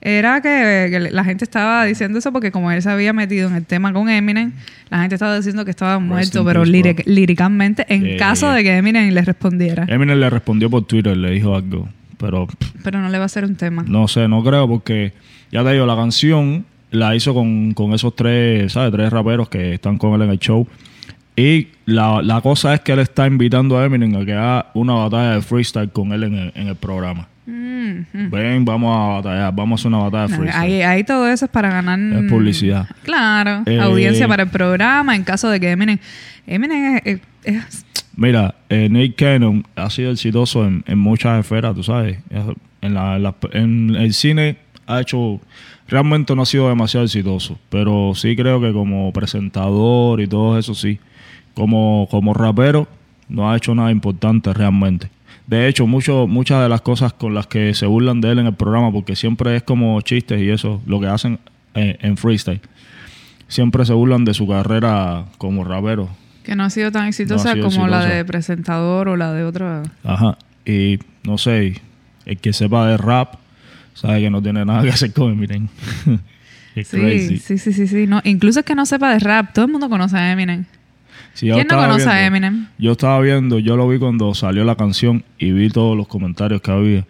[0.00, 3.56] Era que, que la gente estaba diciendo eso porque como él se había metido en
[3.56, 4.52] el tema con Eminem,
[4.90, 8.54] la gente estaba diciendo que estaba muerto, pero líric- líricamente, en Yeah, caso yeah.
[8.54, 9.84] de que Eminem le respondiera.
[9.88, 11.88] Eminem le respondió por Twitter, le dijo algo.
[12.16, 12.46] Pero
[12.84, 13.84] Pero no le va a ser un tema.
[13.86, 15.12] no sé, no creo porque
[15.50, 18.92] ya te digo, la canción la hizo con, con esos tres, ¿sabes?
[18.92, 20.66] Tres raperos que están con él en el show.
[21.36, 24.94] Y la, la cosa es que él está invitando a Eminem a que haga una
[24.94, 27.28] batalla de freestyle con él en el, en el programa.
[27.50, 28.30] Mm.
[28.30, 30.62] Ven, vamos a batallar, vamos a hacer una batalla de No, freestyle.
[30.62, 32.86] ahí, ahí todo eso es para ganar Es publicidad.
[33.04, 35.98] Claro, Eh, audiencia para el programa en caso de que Eminem.
[36.46, 37.84] Eminem es-
[38.16, 42.18] Mira, eh, Nick Cannon ha sido exitoso en, en muchas esferas, tú sabes.
[42.82, 44.56] En, la- en la- en el cine
[44.86, 45.40] ha hecho,
[45.88, 50.74] realmente no ha sido demasiado exitoso, pero sí creo que como presentador y todo eso
[50.74, 50.98] sí.
[51.54, 52.86] Como, como rapero
[53.28, 55.10] no ha hecho nada importante realmente.
[55.48, 58.46] De hecho, mucho, muchas de las cosas con las que se burlan de él en
[58.46, 61.40] el programa, porque siempre es como chistes y eso, lo que hacen
[61.72, 62.60] en, en freestyle,
[63.48, 66.10] siempre se burlan de su carrera como rapero.
[66.44, 69.84] Que no ha sido tan exitosa sido como la de presentador o la de otra.
[70.04, 70.36] Ajá.
[70.66, 71.80] Y no sé,
[72.26, 73.36] el que sepa de rap
[73.94, 75.68] sabe que no tiene nada que hacer con Eminem.
[76.74, 77.38] Sí, crazy.
[77.38, 78.06] sí, sí, sí, sí.
[78.06, 79.52] No, incluso es que no sepa de rap.
[79.52, 80.64] Todo el mundo conoce a Eminem.
[81.40, 82.66] Yo ¿Quién no conoce a Eminem?
[82.78, 86.60] Yo estaba viendo, yo lo vi cuando salió la canción y vi todos los comentarios
[86.60, 87.06] que había.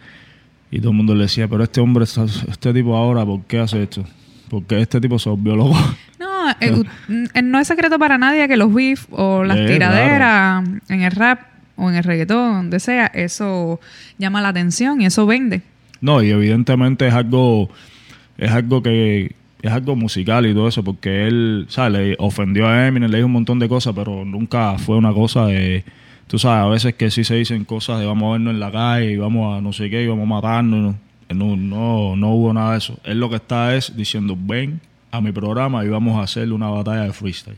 [0.71, 3.83] Y todo el mundo le decía, pero este hombre, este tipo ahora, ¿por qué hace
[3.83, 4.03] esto?
[4.49, 5.77] Porque este tipo se volvió loco.
[6.19, 11.11] No, eh, no es secreto para nadie que los beef o las tiraderas en el
[11.11, 11.41] rap
[11.77, 13.79] o en el reggaetón, donde sea, eso
[14.17, 15.61] llama la atención y eso vende.
[16.01, 17.69] No, y evidentemente es algo,
[18.37, 21.93] es algo que es algo musical y todo eso, porque él, ¿sabes?
[21.93, 25.47] Le ofendió a Eminem, le dijo un montón de cosas, pero nunca fue una cosa
[25.47, 25.83] de,
[26.27, 28.71] tú sabes, a veces que sí se dicen cosas de vamos a vernos en la
[28.71, 30.95] calle y vamos a no sé qué y vamos a matarnos.
[31.29, 32.99] No, no, no hubo nada de eso.
[33.03, 36.69] Él lo que está es diciendo, ven a mi programa y vamos a hacer una
[36.69, 37.57] batalla de freestyle.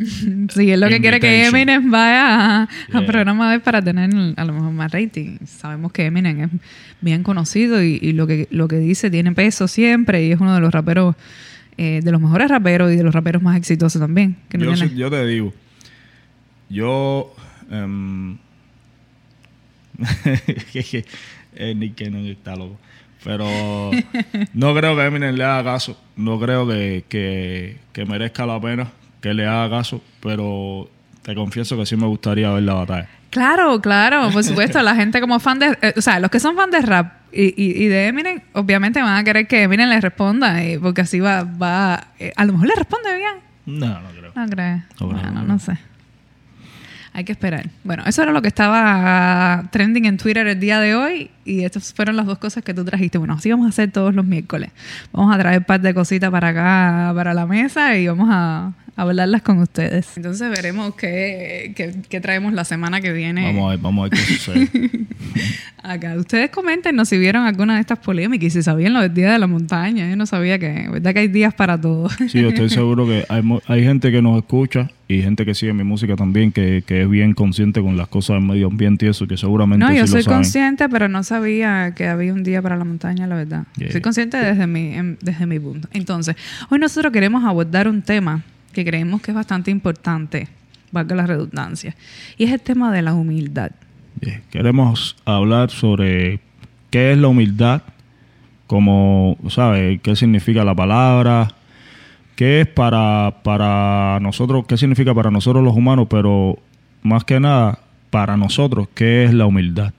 [0.50, 1.46] Sí, es lo que quiere que.
[1.46, 3.00] Eminem vaya a, Yeah.
[3.00, 5.38] a programa de para tener a lo mejor más rating.
[5.46, 6.50] Sabemos que Eminem es
[7.00, 10.54] bien conocido y, y lo que lo que dice tiene peso siempre y es uno
[10.54, 11.16] de los raperos,
[11.76, 14.36] eh, de los mejores raperos y de los raperos más exitosos también.
[14.48, 15.52] que no Yo, yo te digo,
[16.68, 17.34] yo...
[21.54, 22.78] eh, Nick Cannon está loco.
[23.22, 23.46] Pero
[24.54, 26.00] no creo que Eminem le haga caso.
[26.16, 30.02] No creo que, que, que merezca la pena que le haga caso.
[30.22, 30.90] Pero
[31.22, 33.08] te confieso que sí me gustaría ver la batalla.
[33.30, 34.82] Claro, claro, por supuesto.
[34.82, 35.78] La gente como fan de...
[35.82, 39.00] eh, o sea, los que son fan de rap y, y- y de Eminem, obviamente
[39.00, 41.44] van a querer que Eminem les responda, eh, porque así va...
[41.44, 43.34] va eh, a lo mejor le responde bien.
[43.66, 44.32] No, no creo.
[44.34, 44.82] No creo.
[45.00, 45.78] No bueno, no no sé.
[47.12, 47.68] Hay que esperar.
[47.82, 51.92] Bueno, eso era lo que estaba trending en Twitter el día de hoy y estas
[51.92, 53.18] fueron las dos cosas que tú trajiste.
[53.18, 54.70] Bueno, así vamos a hacer todos los miércoles.
[55.12, 58.72] Vamos a traer un par de cositas para acá, para la mesa y vamos a
[59.00, 60.16] hablarlas con ustedes.
[60.16, 64.08] Entonces veremos qué, qué- qué traemos la semana que viene Vamos a ver, vamos a
[64.08, 64.68] ver qué sucede.
[65.82, 66.14] acá.
[66.16, 69.38] Ustedes coméntenos si vieron alguna de estas polémicas y si sabían lo del Día de
[69.38, 70.08] la Montaña.
[70.08, 72.08] Yo no sabía que, ¿verdad que hay días para todo?
[72.28, 75.72] Sí, yo estoy seguro que hay, hay gente que nos escucha y gente que sigue
[75.72, 79.08] mi música también que, que es bien consciente con las cosas del medio ambiente y
[79.08, 80.36] eso, que seguramente No, sí yo lo soy saben.
[80.38, 83.64] consciente, pero no sabía que había un día para la montaña, la verdad.
[83.76, 83.90] Yeah.
[83.90, 85.88] Soy consciente desde mi, em- desde mi punto.
[85.92, 86.36] Entonces,
[86.68, 90.48] hoy nosotros queremos abordar un tema que creemos que es bastante importante,
[90.92, 91.96] valga la redundancia,
[92.36, 93.72] y es el tema de la humildad.
[94.20, 96.40] Bien, Queremos hablar sobre
[96.90, 97.82] qué es la humildad,
[98.66, 100.00] como, ¿sabes?
[100.00, 101.48] ¿Qué significa la palabra?
[102.36, 104.64] ¿Qué es para, para nosotros?
[104.66, 106.06] ¿Qué significa para nosotros los humanos?
[106.08, 106.58] Pero
[107.02, 107.80] más que nada,
[108.10, 109.92] para nosotros, ¿qué es la humildad?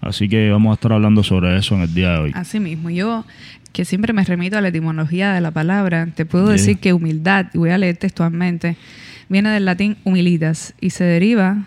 [0.00, 2.32] Así que vamos a estar hablando sobre eso en el día de hoy.
[2.34, 3.24] Así mismo, yo
[3.76, 6.52] que siempre me remito a la etimología de la palabra, te puedo Yeah.
[6.52, 8.74] decir que humildad, voy a leer textualmente,
[9.28, 11.58] viene del latín humilitas y se deriva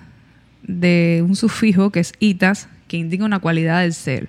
[0.64, 4.28] de un sufijo que es itas, que indica una cualidad del ser.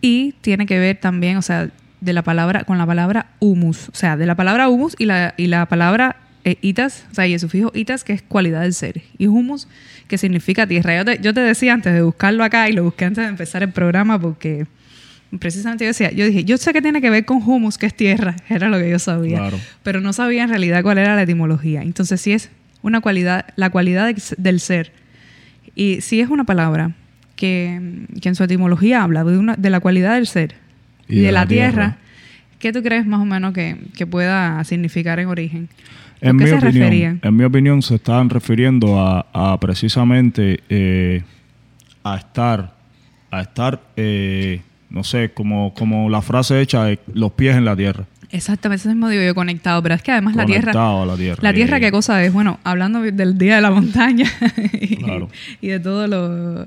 [0.00, 3.94] Y tiene que ver también, o sea, de la palabra, con la palabra humus, o
[3.96, 7.32] sea, de la palabra humus y la, y la palabra eh, itas, o sea, y
[7.32, 9.66] el sufijo itas, que es cualidad del ser, y humus,
[10.06, 10.98] que significa tierra.
[10.98, 13.64] Yo te, yo te decía antes de buscarlo acá, y lo busqué antes de empezar
[13.64, 14.68] el programa, porque
[15.38, 17.94] precisamente yo decía, yo dije, yo sé que tiene que ver con humus, que es
[17.94, 19.58] tierra, era lo que yo sabía, Claro.
[19.82, 21.82] pero no sabía en realidad cuál era la etimología.
[21.82, 22.50] Entonces, sí es
[22.82, 24.92] una cualidad, la cualidad de- del ser,
[25.74, 26.92] y sí es una palabra
[27.36, 27.80] que,
[28.20, 30.54] que en su etimología habla de, una, de la cualidad del ser
[31.08, 31.96] y, de, la, tierra.
[32.58, 35.68] ¿Qué tú crees más o menos que, que pueda significar en origen?
[36.22, 37.20] ¿A En qué mi, se opinión, referían?
[37.22, 41.22] en mi opinión, se estaban refiriendo a, a precisamente eh,
[42.04, 42.74] a estar,
[43.30, 47.74] a estar, eh, no sé, como, como la frase hecha de los pies en la
[47.76, 48.04] tierra.
[48.32, 50.72] Exactamente, eso mismo digo yo conectado, pero es que además la tierra...
[50.72, 51.42] La tierra.
[51.42, 52.32] La tierra, Eh, ¿qué cosa es?
[52.32, 54.26] Bueno, hablando del Día de la Montaña
[54.72, 55.28] y, Claro.
[55.60, 56.64] y de todo lo,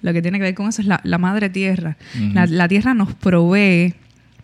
[0.00, 1.96] lo que tiene que ver con eso, es la, la madre tierra.
[2.32, 3.94] la, la tierra nos provee,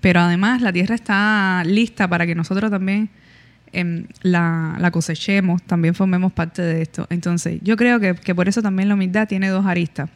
[0.02, 3.08] pero además la tierra está lista para que nosotros también
[3.72, 7.06] em, la, la cosechemos, también formemos parte de esto.
[7.08, 10.10] Entonces, yo creo que, que por eso también la humildad tiene dos aristas.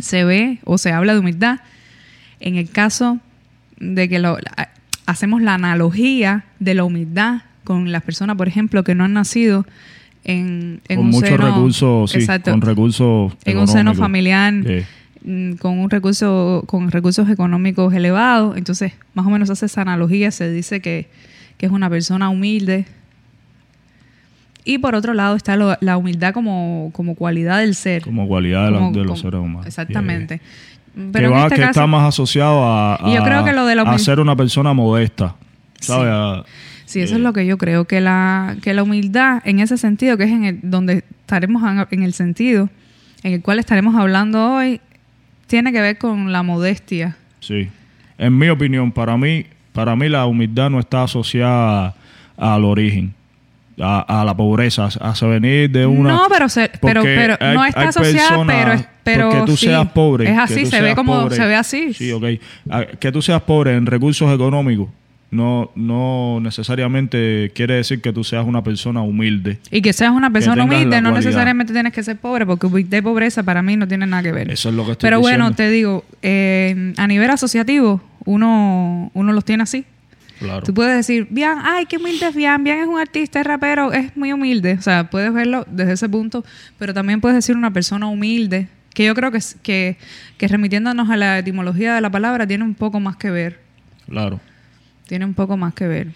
[0.00, 1.60] Se ve o se habla de humildad
[2.42, 3.18] en el caso
[3.78, 4.36] de que lo-
[5.06, 9.64] hacemos la analogía de la humildad con las personas, por ejemplo, que no han nacido
[10.24, 14.52] en, en con un muchos seno- recursos, sí, exacto, con recursos en un seno familiar,
[15.24, 18.56] mm, con un recurso, con recursos económicos elevados.
[18.56, 21.08] Entonces, más o menos hace esa analogía, se dice que,
[21.58, 22.86] que es una persona humilde.
[24.64, 28.02] Y por otro lado está lo- la humildad como, como cualidad del ser.
[28.02, 29.66] como cualidad de, la- Como- de los como- seres humanos.
[29.66, 30.36] Exactamente.
[30.38, 30.71] Yeah.
[30.94, 33.52] Pero que va, este que caso- está más asociado a, Y yo a- creo que
[33.52, 35.34] lo de la a ser una persona modesta.
[35.80, 36.04] ¿Sabes?
[36.06, 36.10] Sí.
[36.12, 36.44] A-
[36.84, 40.18] Sí, eso es lo que yo creo, que la, que la humildad en ese sentido,
[40.18, 42.68] que es en el, donde estaremos en el sentido
[43.22, 44.80] en el cual estaremos hablando hoy,
[45.46, 47.16] tiene que ver con la modestia.
[47.40, 47.68] Sí.
[48.18, 51.94] En mi opinión, para mí, para mí la humildad no está asociada
[52.36, 53.14] al origen.
[53.82, 56.10] A, a la pobreza, hace venir de una...
[56.10, 59.66] No, pero, se- pero, pero hay- no está asociada, personas- pero, pero porque tú sí,
[59.66, 60.24] seas pobre.
[60.24, 61.36] Es que así, se ve como, pobre.
[61.36, 61.92] se ve así.
[61.94, 62.24] Sí, ok.
[62.70, 64.88] Ah, Que tú seas pobre en recursos económicos
[65.32, 69.58] no, no necesariamente quiere decir que tú seas una persona humilde.
[69.70, 71.14] Y que seas una persona humilde, no cualidad.
[71.30, 74.30] necesariamente tienes que ser pobre, porque humildad y pobreza para mí no tienen nada que
[74.32, 74.50] ver.
[74.50, 79.32] Eso es lo que estoy Pero bueno, te digo, eh, a nivel asociativo, uno, uno
[79.32, 79.86] los tiene así.
[80.42, 80.62] Claro.
[80.62, 83.92] Tú puedes decir, Bian, ay, qué humilde es Bian, Bian es un artista, es rapero,
[83.92, 84.74] es muy humilde.
[84.74, 86.44] O sea, puedes verlo desde ese punto,
[86.78, 89.96] pero también puedes decir una persona humilde, que yo creo que, que,
[90.38, 93.60] que remitiéndonos a la etimología de la palabra, tiene un poco más que ver.
[94.08, 94.40] Claro.
[95.06, 96.08] Tiene un poco más que ver.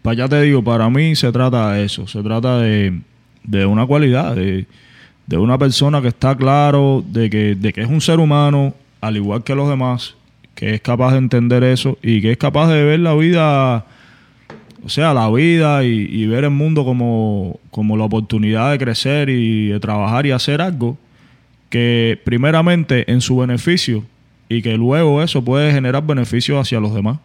[0.00, 3.02] Para ya te digo, para mí se trata de eso, se trata de,
[3.42, 4.66] de una cualidad, de,
[5.26, 9.16] de una persona que está claro de que, de que es un ser humano, al
[9.16, 10.16] igual que los demás,
[10.54, 13.84] que es capaz de entender eso y que es capaz de ver la vida,
[14.84, 19.28] o sea, la vida y, y ver el mundo como, como la oportunidad de crecer
[19.30, 20.96] y de trabajar y hacer algo
[21.70, 24.04] que primeramente en su beneficio
[24.48, 27.18] y que luego eso puede generar beneficios hacia los demás.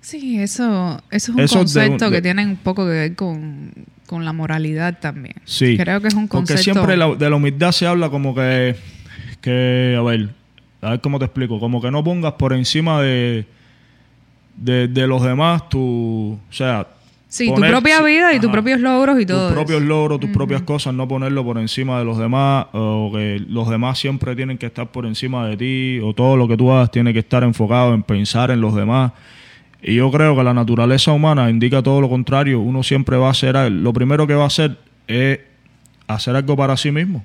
[0.00, 2.90] Sí, eso, eso es un Eso de un- concepto de- que tiene un poco que
[2.90, 3.70] ver con,
[4.06, 5.36] con la moralidad también.
[5.44, 5.78] Sí.
[5.78, 6.52] Creo que es un concepto...
[6.54, 8.76] Porque siempre la- de la humildad se habla como que,
[9.40, 10.28] que, a ver,
[10.84, 13.46] a ver cómo te explico, como que no pongas por encima de,
[14.56, 16.86] de, de los demás tu, o sea,
[17.34, 20.62] Sí, tu propia vida y tus propios logros y todo tus propios logros, tus propias
[20.62, 24.66] cosas, no ponerlo por encima de los demás, o que los demás siempre tienen que
[24.66, 27.92] estar por encima de ti, o todo lo que tú hagas tiene que estar enfocado
[27.92, 29.10] en pensar en los demás.
[29.82, 32.60] Y yo creo que la naturaleza humana indica todo lo contrario.
[32.60, 35.40] Uno siempre va a hacer, lo primero que va a hacer es
[36.06, 37.24] hacer algo para sí mismo.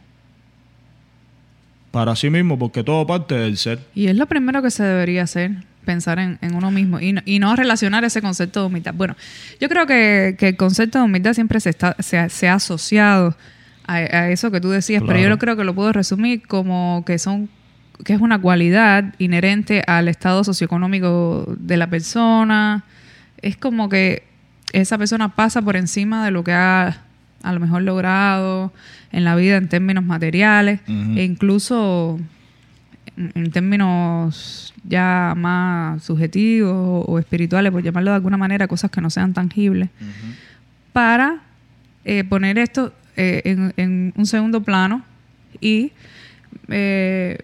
[1.92, 3.80] Para sí mismo, porque todo parte del ser.
[3.96, 5.52] Y es lo primero que se debería hacer,
[5.86, 8.94] pensar en, en uno mismo y no, y no relacionar ese concepto de humildad.
[8.94, 9.16] Bueno,
[9.60, 12.56] yo creo que, que el concepto de humildad siempre se, está, se, ha, se ha
[12.56, 13.36] asociado
[13.88, 17.18] a, a eso que tú decías, pero yo creo que lo puedo resumir como que
[17.18, 17.50] son
[18.04, 22.86] que es una cualidad inherente al estado socioeconómico de la persona.
[23.42, 24.24] Es como que
[24.72, 27.02] esa persona pasa por encima de lo que ha
[27.44, 28.74] a lo mejor logrado
[29.12, 32.20] en la vida en términos materiales e incluso
[33.18, 38.92] en, en términos ya más subjetivos o, o espirituales, por llamarlo de alguna manera, cosas
[38.92, 39.90] que no sean tangibles,
[40.94, 41.42] para
[42.06, 45.04] eh, poner esto eh, en, en un segundo plano
[45.62, 45.92] y
[46.70, 47.38] eh,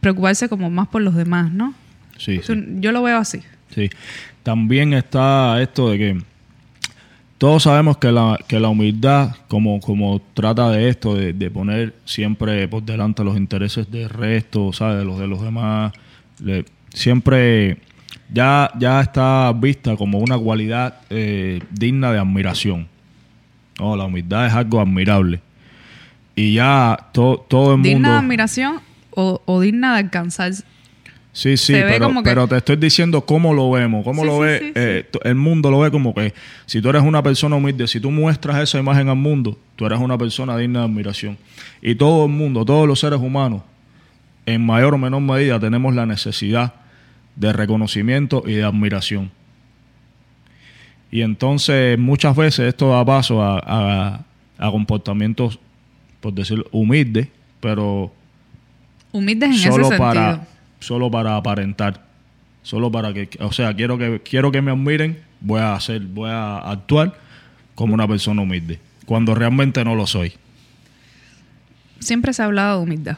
[0.00, 1.74] preocuparse como más por los demás, ¿no?
[2.18, 2.40] Sí,
[2.80, 3.40] Yo lo veo así.
[3.74, 3.90] Sí.
[4.42, 6.22] También está esto de que
[7.38, 11.94] todos sabemos que la, que la humildad, como, como trata de esto, de, de poner
[12.04, 14.98] siempre por delante los intereses del resto, ¿sabes?
[14.98, 15.92] De los de los demás,
[16.42, 17.78] le- siempre
[18.32, 22.88] ya, ya está vista como una cualidad eh, digna de admiración.
[23.78, 25.40] No, la humildad es algo admirable.
[26.36, 28.10] Y ya to- todo el Digna mundo...
[28.12, 30.52] de admiración o, o digna de alcanzar.
[31.36, 34.36] Sí, sí, pero, como que- pero te estoy diciendo cómo lo vemos, cómo Sí, lo
[34.36, 36.32] sí, ve sí, eh, el mundo lo ve como que
[36.64, 39.98] si tú eres una persona humilde, si tú muestras esa imagen al mundo, tú eres
[39.98, 41.36] una persona digna de admiración.
[41.82, 43.62] Y todo el mundo, todos los seres humanos,
[44.46, 46.72] en mayor o menor medida tenemos la necesidad
[47.34, 49.32] de reconocimiento y de admiración.
[51.10, 54.20] Y entonces muchas veces esto da paso a, a-
[54.56, 55.58] a comportamientos,
[56.20, 57.26] por decirlo, humildes,
[57.60, 58.12] pero
[59.12, 60.53] Humildes en solo ese para sentido.
[60.84, 62.04] Solo para aparentar
[62.62, 66.30] solo para que o sea quiero que quiero que me admiren voy a hacer voy
[66.30, 67.14] a actuar
[67.74, 70.34] como una persona humilde cuando realmente no lo soy
[72.04, 73.16] Siempre se ha hablado de humildad.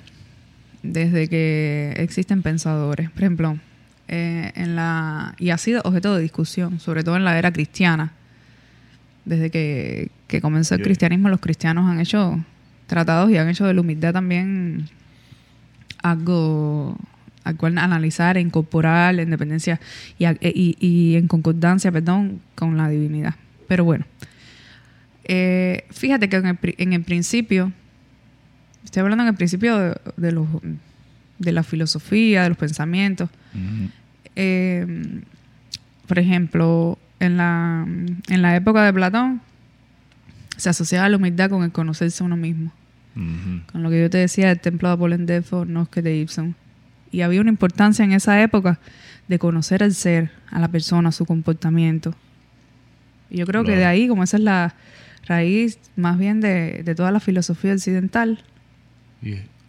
[0.84, 3.10] Desde que existen pensadores.
[3.10, 3.58] Por ejemplo,
[4.06, 8.12] eh, en la, y ha sido objeto de discusión, sobre todo en la era cristiana.
[9.24, 12.44] Desde que, que comenzó el cristianismo, los cristianos han hecho
[12.86, 14.88] tratados y han hecho de la humildad también
[16.00, 16.96] algo
[17.46, 19.80] al cual analizar incorporar la independencia
[20.18, 23.34] y, a- y- y en concordancia, perdón, con la divinidad.
[23.68, 24.04] Pero bueno,
[25.24, 27.72] eh, fíjate que en el, en el principio,
[28.84, 30.46] estoy hablando en el principio de, de los,
[31.38, 33.28] de la filosofía, de los pensamientos,
[34.36, 35.20] eh,
[36.06, 37.84] por ejemplo, en la,
[38.28, 39.40] en la época de Platón,
[40.56, 42.72] se asociaba la humildad con el conocerse a uno mismo.
[43.72, 46.16] Con lo que yo te decía del templo de Apollon Delfos, no es que de
[46.18, 46.54] Ibsen.
[47.16, 48.78] Y había una importancia en esa época
[49.26, 52.14] de conocer al ser, a la persona, su comportamiento.
[53.30, 54.74] Y yo creo que de ahí, como esa es la
[55.26, 58.38] raíz más bien de, de toda la filosofía occidental,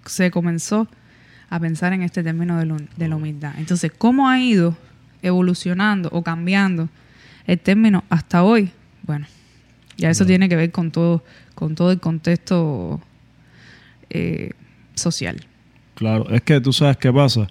[0.06, 0.90] se comenzó
[1.50, 3.54] a pensar en este término de, lo- de la humildad.
[3.58, 4.76] Entonces, ¿cómo ha ido
[5.22, 6.90] evolucionando o cambiando
[7.46, 8.72] el término hasta hoy?
[9.04, 9.26] Bueno,
[9.98, 11.24] Ya eso tiene que ver con todo,
[11.56, 13.02] con todo el contexto
[14.10, 14.52] eh,
[14.96, 15.46] social.
[15.98, 17.48] Claro, es que tú sabes qué pasa.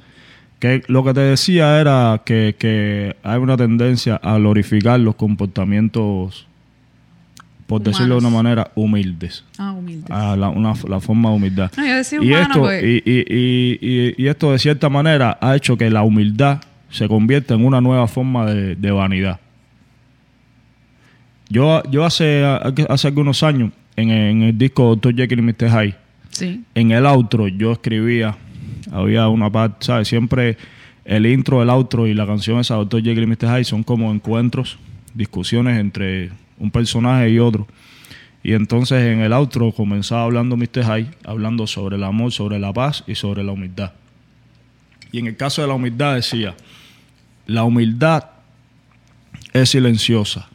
[0.61, 6.47] Que lo que te decía era que, que hay una tendencia a glorificar los comportamientos,
[7.67, 9.45] por decirlo de una manera, humildes.
[9.59, 10.07] Ah, humilde.
[10.11, 11.73] A la, una, la forma de humildad.
[11.77, 12.85] No, yo decía y, humano, esto, pues.
[12.85, 17.09] y, y- y- y- y esto de cierta manera ha hecho que la humildad se
[17.09, 19.41] convierta en una nueva forma de, de vanidad.
[21.49, 22.45] Yo, yo hace,
[22.89, 25.15] hace algunos años, en, en el disco Dr.
[25.15, 25.69] Jekyll y Mr.
[25.71, 25.95] Hyde,
[26.75, 28.37] En el outro yo escribía,
[28.93, 30.09] había una parte, ¿sabes?
[30.09, 30.57] Siempre
[31.05, 33.03] el intro, el outro y la canción esa, Dr.
[33.03, 33.47] Jekyll y Mr.
[33.47, 34.77] Hyde, son como encuentros,
[35.15, 37.67] discusiones entre un personaje y otro.
[38.43, 40.85] Y entonces en el outro comenzaba hablando Mr.
[40.85, 43.93] Hyde, hablando sobre el amor, sobre la paz y sobre la humildad.
[45.13, 46.55] Y en el caso de la humildad decía,
[47.47, 48.25] la humildad
[49.53, 50.49] es silenciosa,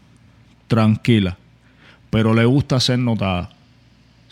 [0.68, 1.38] tranquila,
[2.10, 3.50] pero le gusta ser notada.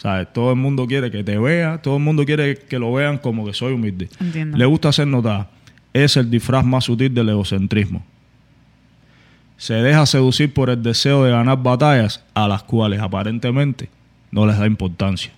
[0.01, 0.31] ¿Sabes?
[0.31, 3.45] Todo el mundo quiere que te vea, todo el mundo quiere que lo vean como
[3.45, 4.07] que soy humilde.
[4.21, 4.57] Entiendo.
[4.57, 5.49] Le gusta ser notada.
[5.91, 8.05] Es el disfraz más sutil del egocentrismo.
[9.57, 13.89] Se deja seducir por el deseo de ganar batallas a las cuales aparentemente
[14.31, 15.33] no les da importancia.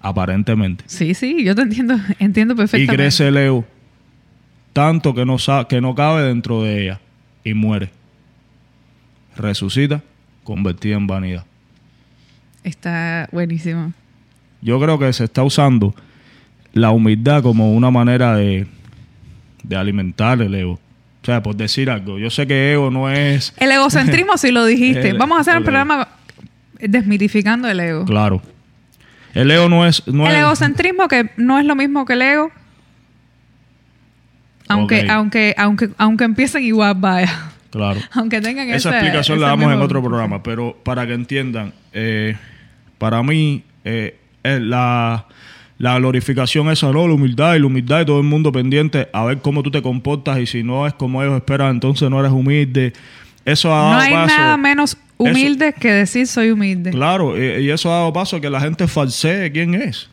[0.00, 0.84] Aparentemente.
[0.86, 2.94] Sí, sí, yo te entiendo, entiendo Y perfectamente.
[2.96, 3.64] crece el ego
[4.74, 5.36] tanto que no,
[5.68, 7.00] que no cabe dentro de ella
[7.44, 7.90] y muere.
[9.36, 10.02] Resucita
[10.42, 11.46] convertida en vanidad.
[12.64, 13.92] Está buenísimo.
[14.62, 15.94] Yo creo que se está usando
[16.72, 18.66] la humildad como una manera de,
[19.62, 20.72] de alimentar el ego.
[21.22, 22.18] O sea, por decir algo.
[22.18, 23.54] Yo sé que ego no es...
[23.58, 25.08] El egocentrismo, si lo dijiste.
[25.10, 26.08] El- Vamos a hacer un programa
[26.80, 28.04] desmitificando el ego.
[28.04, 28.42] Claro.
[29.34, 30.06] El ego no es...
[30.06, 32.50] No el es- egocentrismo que no es lo mismo que el ego.
[34.68, 37.50] Aunque, aunque, aunque, aunque empiecen igual, vaya.
[37.70, 38.00] Claro.
[38.12, 42.36] Aunque tengan Esa ese- explicación la damos en otro programa, pero para que entiendan, eh,
[43.04, 45.26] para mí, eh, eh, la,
[45.76, 47.06] la glorificación esa, ¿no?
[47.06, 49.82] La humildad y la humildad y todo el mundo pendiente a ver cómo tú te
[49.82, 52.94] comportas y si no es como ellos esperan, entonces no eres humilde.
[53.44, 56.92] Eso ha dado No hay paso- nada menos humilde que decir soy humilde.
[56.92, 60.08] Claro, y, y eso ha dado paso a que la gente falsee quién es.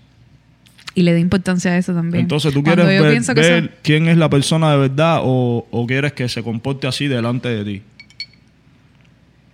[0.94, 2.24] Y le da importancia a eso también.
[2.24, 5.22] Entonces tú Cuando quieres ver, pienso que ver son- quién es la persona de verdad
[5.24, 7.82] o, o quieres que se comporte así delante de ti.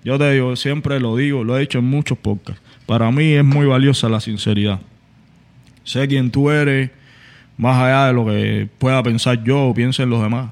[0.03, 2.61] Yo te digo, siempre lo digo, lo he dicho en muchos podcasts.
[2.87, 4.79] Para mí es muy valiosa la sinceridad.
[5.83, 6.89] Sé quién tú eres,
[7.57, 10.51] más allá de lo que pueda pensar yo o piensen los demás.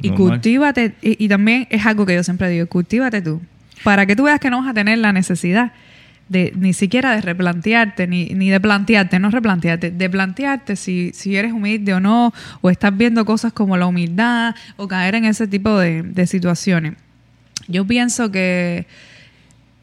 [0.00, 0.28] Y Normal.
[0.28, 3.42] cultívate, y, y también es algo que yo siempre digo, cultívate tú.
[3.82, 5.72] Para que tú veas que no vas a tener la necesidad
[6.28, 11.36] de ni siquiera de replantearte, ni, ni de plantearte, no replantearte, de plantearte si, si
[11.36, 15.46] eres humilde o no, o estás viendo cosas como la humildad, o caer en ese
[15.46, 16.94] tipo de, de situaciones.
[17.68, 18.86] Yo pienso que,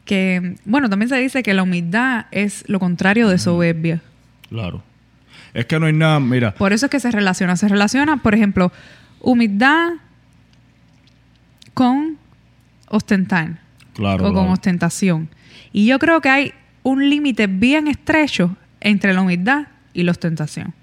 [0.04, 4.00] que, bueno, también se dice que la humildad es lo contrario de soberbia.
[4.48, 4.82] Claro.
[5.54, 7.56] Es que no hay nada, mira, Por eso es que se relaciona.
[7.56, 8.72] Se relaciona, por ejemplo,
[9.20, 9.92] humildad
[11.72, 12.18] con
[12.88, 13.60] ostentar
[13.94, 14.28] claro.
[14.28, 15.28] o con ostentación.
[15.72, 16.52] Y yo creo que hay
[16.82, 20.74] un límite bien estrecho entre la humildad y la ostentación.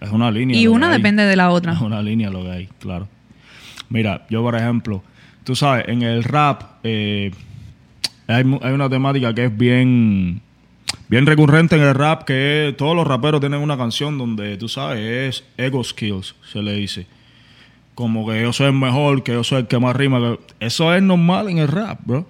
[0.00, 0.58] Es una línea.
[0.58, 1.72] Y una depende de la otra.
[1.72, 3.08] Es una línea lo que hay, claro.
[3.88, 5.02] Mira, yo por ejemplo,
[5.44, 7.30] tú sabes, en el rap eh,
[8.28, 10.40] hay, una temática que es bien,
[11.08, 15.00] bien recurrente en el rap, que todos los raperos tienen una canción donde, tú sabes,
[15.38, 17.06] es ego skills, se le dice.
[17.94, 20.20] Como que yo soy el mejor, que yo soy el que más rima.
[20.20, 22.28] que- Eso es normal en el rap, bro.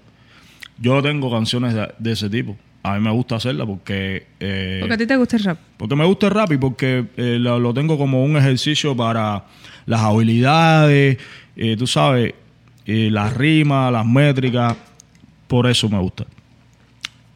[0.78, 2.57] Yo tengo canciones de, de ese tipo.
[2.84, 4.26] A mí me gusta hacerla porque...
[4.38, 5.59] eh, Porque a ti te gusta el rap.
[5.76, 9.42] porque me gusta el rap y porque eh, lo, lo tengo como un ejercicio para
[9.86, 11.18] las habilidades,
[11.57, 12.34] eh, tú sabes,
[12.84, 14.76] eh, las rimas, las métricas.
[15.47, 16.24] Por eso me gusta.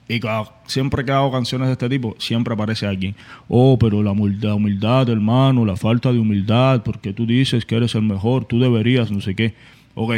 [0.09, 3.15] Y ca- siempre que hago canciones de este tipo, siempre aparece alguien.
[3.49, 7.95] Oh, pero la humildad, humildad, hermano, la falta de humildad, porque tú dices que eres
[7.95, 9.55] el mejor, tú deberías, no sé qué.
[9.95, 10.13] Ok,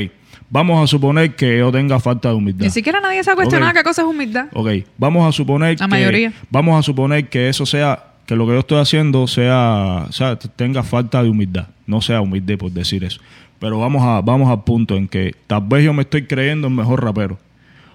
[0.48, 2.64] vamos a suponer que yo tenga falta de humildad.
[2.64, 3.76] Ni siquiera nadie se ha cuestionado Ok.
[3.78, 4.46] qué cosa es humildad.
[4.54, 6.32] Ok, vamos a suponer La que mayoría.
[6.50, 10.36] vamos a suponer que eso sea que lo que yo estoy haciendo sea, o sea,
[10.38, 13.20] tenga falta de humildad, no sea humilde por decir eso.
[13.58, 16.74] Pero vamos a vamos al punto en que tal vez yo me estoy creyendo el
[16.74, 17.38] mejor rapero,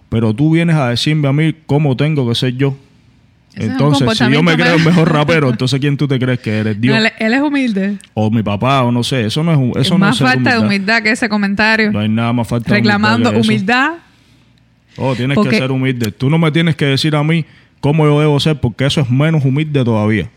[0.10, 2.76] pero tú vienes a decirme a mí cómo tengo que ser yo.
[3.53, 6.60] Ese Entonces, si yo me creo el mejor rapero, entonces ¿quién tú te crees que
[6.60, 6.80] eres?
[6.80, 6.95] Dios.
[6.99, 7.97] No, él, él es humilde.
[8.14, 9.26] O mi papá, o no sé.
[9.26, 11.91] Eso no es un- eso Es no más es falta de humildad que ese comentario.
[11.91, 13.34] No hay nada más falta de reclamando humildad.
[13.34, 13.49] que eso.
[13.49, 13.93] humildad.
[14.97, 16.12] Oh, tienes Porque- que ser humilde.
[16.12, 17.45] Tú no me tienes que decir a mí
[17.80, 20.30] cómo yo debo ser, porque eso es menos humilde todavía.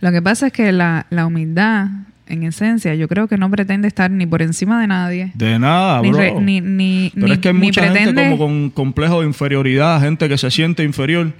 [0.00, 1.86] Lo que pasa es que la, la humildad
[2.32, 5.32] en esencia, yo creo que no pretende estar ni por encima de nadie.
[5.34, 6.18] De nada, Ni bro.
[6.18, 9.26] re- ni- ni- Pero ni- es que hay mucha gente pretende- como con complejo de
[9.26, 11.32] inferioridad, gente que se siente inferior.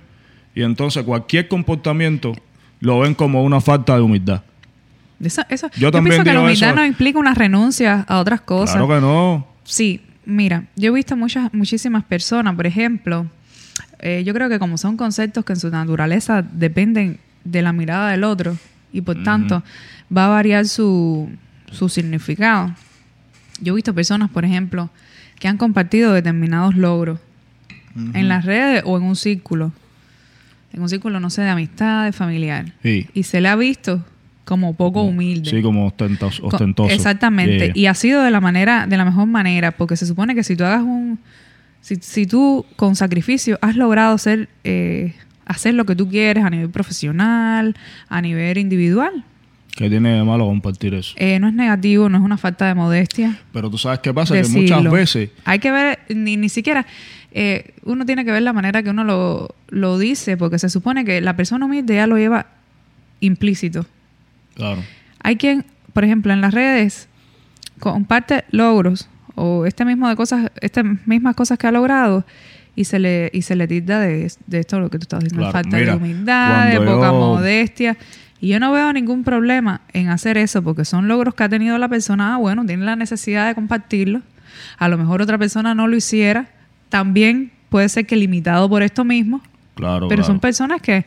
[0.54, 2.34] Y entonces cualquier comportamiento
[2.80, 4.42] lo ven como una falta de humildad.
[5.22, 6.76] Eso, eso- Yo yo también pienso que la humildad eso.
[6.76, 8.76] no implica una renuncia a otras cosas.
[8.76, 9.46] Claro que no.
[9.64, 13.26] Sí, mira, yo he visto muchas, muchísimas personas, por ejemplo,
[14.00, 18.10] eh, yo creo que como son conceptos que en su naturaleza dependen de la mirada
[18.10, 18.56] del otro
[18.92, 19.62] y por tanto
[20.14, 21.30] va a variar su,
[21.70, 22.74] su significado.
[23.60, 24.90] Yo he visto personas, por ejemplo,
[25.38, 27.18] que han compartido determinados logros
[28.14, 29.72] en las redes o en un círculo,
[30.72, 33.06] en un círculo, no sé, de amistad, de familiar, Sí.
[33.12, 34.04] y se le ha visto
[34.44, 35.50] como poco humilde.
[35.50, 36.92] Sí, como ostentos- Co- ostentoso.
[36.92, 37.66] Exactamente.
[37.66, 37.72] Yeah.
[37.74, 40.56] Y ha sido de la manera, de la mejor manera, porque se supone que si
[40.56, 41.18] tú hagas un,
[41.80, 45.14] si, si tú con sacrificio has logrado ser, eh,
[45.46, 47.76] hacer lo que tú quieres a nivel profesional,
[48.08, 49.24] a nivel individual,
[49.74, 51.14] ¿Qué tiene de malo compartir eso?
[51.16, 53.38] eh, no es negativo, no es una falta de modestia.
[53.52, 56.84] Pero tú sabes qué pasa, que muchas veces Hay que ver, ni, ni siquiera,
[57.32, 61.04] eh, uno tiene que ver la manera que uno lo, lo dice, porque se supone
[61.06, 62.46] que la persona humilde ya lo lleva
[63.20, 63.86] implícito.
[64.54, 64.82] Claro.
[65.22, 65.64] Hay quien,
[65.94, 67.08] por ejemplo, en las redes
[67.78, 72.26] comparte logros o este mismo de cosas, estas mismas cosas que ha logrado
[72.74, 75.42] y se le y se le tilda de, de esto lo que tú estás diciendo,
[75.50, 77.96] Claro, falta mira, de humildad, de poca yo- modestia.
[78.40, 81.78] Y yo no veo ningún problema en hacer eso porque son logros que ha tenido
[81.78, 82.34] la persona.
[82.34, 84.20] Ah, bueno, tiene la necesidad de compartirlo.
[84.78, 86.46] A lo mejor otra persona no lo hiciera.
[86.88, 89.40] También puede ser que limitado por esto mismo.
[89.76, 90.24] Claro, Pero claro.
[90.24, 91.04] son personas que,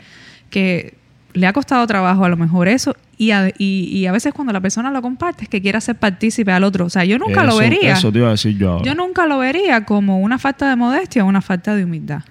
[0.50, 0.94] que
[1.36, 4.54] le ha costado trabajo a lo mejor eso y a, y, y a veces cuando
[4.54, 6.86] la persona lo comparte es que quiere hacer partícipe al otro.
[6.86, 7.94] O sea, yo nunca lo vería.
[7.94, 8.86] Eso te iba a decir yo ahora.
[8.86, 12.22] Yo nunca lo vería como una falta de modestia o una falta de humildad.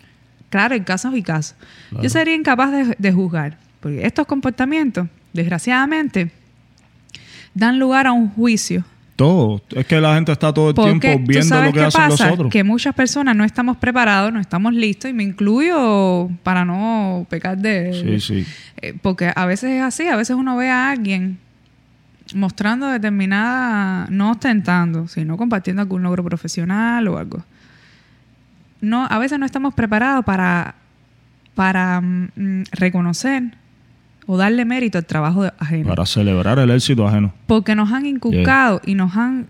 [0.48, 1.56] Claro, en casos y casos.
[2.00, 6.30] Yo sería incapaz de, de juzgar, porque estos comportamientos, desgraciadamente,
[7.54, 8.84] dan lugar a un juicio.
[9.16, 9.62] Todo.
[9.70, 11.84] Es que la gente está todo el Porque tiempo tú viendo sabes lo que qué
[11.86, 12.52] hacen pasa, los otros.
[12.52, 17.56] que muchas personas no estamos preparados, no estamos listos, y me incluyo para no pecar
[17.56, 17.92] de...
[17.92, 18.46] Sí, sí.
[18.82, 21.38] Eh, porque a veces es así, a veces uno ve a alguien
[22.34, 27.44] mostrando determinada, no ostentando, sino compartiendo algún logro profesional o algo.
[28.80, 30.74] No, a veces no estamos preparados para,
[31.54, 33.44] para mm, reconocer
[34.26, 35.88] o darle mérito al trabajo de- ajeno.
[35.88, 37.32] Para celebrar el éxito ajeno.
[37.46, 39.46] Porque nos han inculcado y nos han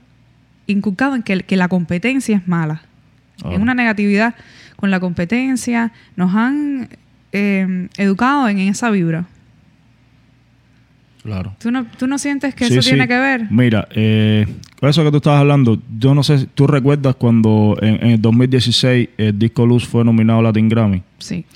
[0.67, 2.83] inculcado en que, que la competencia es mala.
[3.39, 3.57] Claro.
[3.57, 4.35] En una negatividad
[4.77, 5.93] con la competencia.
[6.17, 6.89] Nos han
[7.33, 9.27] eh, educado en esa vibra.
[11.23, 11.55] Claro.
[11.59, 12.91] ¿Tú no, tú no sientes que Sí, eso sí.
[12.91, 13.47] tiene que ver?
[13.51, 14.47] Mira, eh,
[14.79, 18.21] con eso que tú estabas hablando, yo no sé, ¿tú recuerdas cuando en, en el
[18.21, 21.03] 2016 el disco Luz fue nominado a Latin Grammy?
[21.19, 21.47] Sí.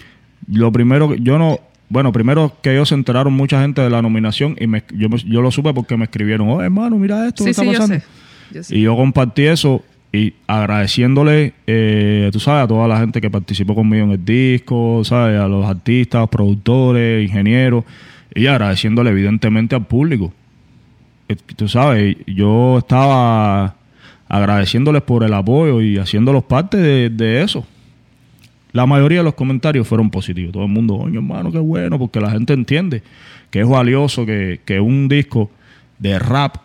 [0.47, 4.03] Lo primero que yo no, bueno, primero que ellos se enteraron mucha gente de la
[4.03, 7.47] nominación y me- yo, yo lo supe porque me escribieron, oh hermano, mira esto, Sí,
[7.47, 7.95] ¿qué está yo pasando?
[8.01, 8.05] sé.
[8.55, 8.77] Yo sé.
[8.77, 9.83] Y yo compartí eso
[10.13, 15.03] y agradeciéndole, eh, tú sabes, a toda la gente que participó conmigo en el disco,
[15.05, 15.39] ¿sabes?
[15.39, 17.85] A los artistas, productores, ingenieros,
[18.35, 20.33] y agradeciéndole evidentemente al público.
[21.57, 23.75] Tú sabes, yo estaba
[24.29, 27.67] agradeciéndoles por el apoyo y haciéndolos parte de, de eso.
[28.79, 30.53] La mayoría de los comentarios fueron positivos.
[30.53, 33.03] Todo el mundo, oye, hermano, qué bueno, porque la gente entiende
[33.51, 35.51] que es valioso que, que un disco
[35.99, 36.59] de rap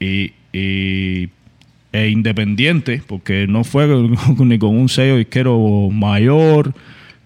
[0.00, 3.86] y, e independiente, porque no fue
[4.38, 6.74] ni con un sello disquero mayor,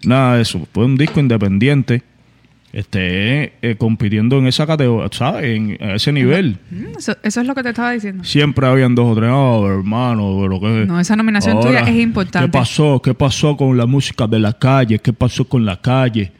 [0.04, 0.68] nada de eso.
[0.74, 2.02] Fue un disco independiente,
[2.74, 5.44] esté eh, compitiendo en esa categoría, ¿sabes?
[5.56, 6.58] En, a ese nivel.
[6.70, 8.24] Mm, Eso, eso es lo que te estaba diciendo.
[8.24, 10.84] Siempre habían dos o tres, oh, hermano, pero qué.
[10.86, 12.48] No, esa nominación tuya es importante.
[12.48, 13.00] ¿Qué pasó?
[13.02, 14.98] ¿Qué pasó con la música de la calle?
[14.98, 16.32] ¿Qué pasó con la calle?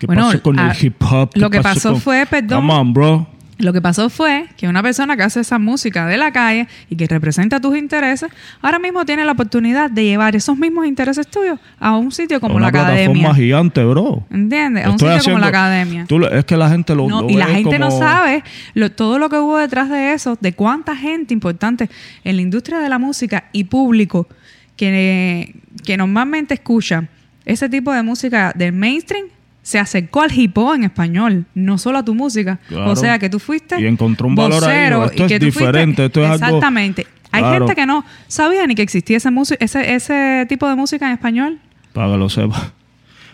[0.00, 1.30] ¿Qué Bueno, pasó con ah, el hip hop?
[1.34, 2.60] ¿Qué lo que pasó con- fue, perdón.
[2.60, 3.28] Come on, bro.
[3.58, 6.96] Lo que pasó fue que una persona que hace esa música de la calle y
[6.96, 8.30] que representa tus intereses,
[8.60, 12.56] ahora mismo tiene la oportunidad de llevar esos mismos intereses tuyos a un sitio como
[12.56, 13.34] una la plataforma academia.
[13.34, 14.26] gigante, bro.
[14.30, 14.84] ¿Entiendes?
[14.84, 16.04] A un Estoy sitio como la haciendo- academia.
[16.06, 18.44] tú es que la gente lo, No, lo y la gente no sabe
[18.74, 21.88] lo- todo lo que hubo detrás de eso, de cuánta gente importante
[22.24, 24.28] en la industria de la música y público
[24.76, 25.54] que,
[25.84, 27.08] que normalmente escucha
[27.46, 29.26] ese tipo de música del mainstream
[29.66, 32.60] se acercó al hip hop en español, no solo a tu música.
[32.68, 32.92] Claro.
[32.92, 35.40] O sea, que tú fuiste Y encontró un valor ahí, vocero esto y es que
[35.40, 37.06] tú fuiste- diferente, esto es algo- Exactamente.
[37.32, 37.66] Hay Claro.
[37.66, 41.14] gente que no sabía ni que existía ese, musi- ese, ese tipo de música en
[41.14, 41.58] español.
[41.92, 42.72] Para que lo sepa.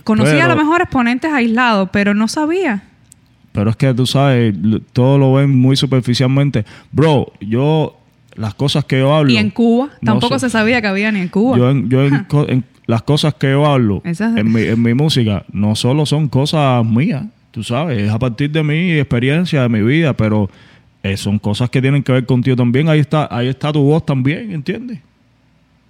[0.04, 2.82] Conocía a lo mejor exponentes aislados, pero no sabía.
[3.52, 4.54] Pero es que tú sabes,
[4.94, 6.64] todo lo ven muy superficialmente.
[6.92, 7.98] Bro, yo,
[8.36, 9.30] las cosas que yo hablo.
[9.30, 10.46] Y en Cuba, no tampoco sé.
[10.46, 11.58] se sabía que había ni en Cuba.
[11.58, 15.44] Yo, en, yo en, en las cosas que yo hablo en mi, en mi música
[15.52, 19.82] no solo son cosas mías, tú sabes, es a partir de mi experiencia, de mi
[19.82, 20.48] vida, pero
[21.04, 22.88] Eh, son cosas que tienen que ver contigo también.
[22.88, 25.00] Ahí está, ahí está tu voz también, ¿entiendes?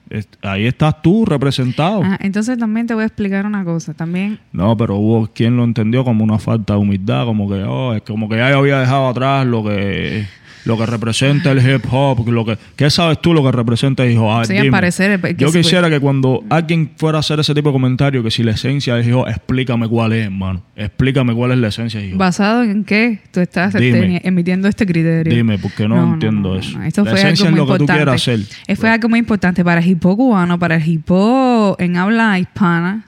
[0.08, 2.00] Es- ahí estás tú representado.
[2.02, 3.92] Ah, entonces también te voy a explicar una cosa.
[3.92, 7.92] También No, pero hubo quien lo entendió como una falta de humildad, como que, oh,
[7.92, 10.26] es como que ya yo había dejado atrás lo que
[10.64, 14.12] lo que representa el hip hop, lo que ¿qué sabes tú lo que representa el
[14.12, 14.30] hip hop?
[14.30, 15.66] A ver, Sí, al parecer, que yo sí, pues.
[15.66, 18.94] quisiera que cuando alguien fuera a hacer ese tipo de comentario, que si la esencia
[18.94, 20.62] del hip hop, explícame cuál es, hermano.
[20.76, 22.18] Explícame cuál es la esencia del hip hop.
[22.20, 24.16] basado en qué tú estás Dime.
[24.16, 25.34] este, emitiendo este criterio.
[25.34, 26.80] Dime, porque no entiendo eso.
[26.82, 28.04] Esto La fue esencia algo es lo que tú importante.
[28.04, 28.40] quieras hacer.
[28.68, 33.04] Eh, Fue algo muy importante para el hipo cubano, para el hipo en habla hispana,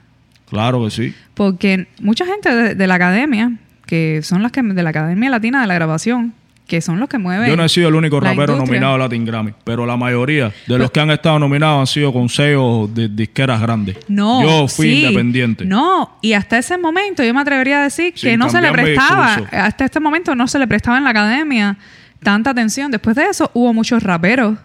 [0.49, 1.13] Claro que sí.
[1.33, 3.53] porque mucha gente de, de la academia,
[3.87, 6.33] que son las que de la Academia Latina de la Grabación,
[6.67, 7.47] que son los que mueven.
[7.47, 8.79] Yo no he sido el único la rapero industria.
[8.79, 12.11] nominado a Latin Grammy, pero la mayoría de los que han estado nominados han sido
[12.11, 13.97] con sellos de disqueras grandes.
[14.07, 15.03] No, Yo fui sí.
[15.05, 15.63] independiente.
[15.65, 18.67] No, y hasta ese momento yo me atrevería a decir que Sin no se le
[18.67, 21.77] cambiar prestaba, hasta este momento no se le prestaba en la academia
[22.23, 22.89] tanta atención.
[22.89, 24.57] Después de eso hubo muchos raperos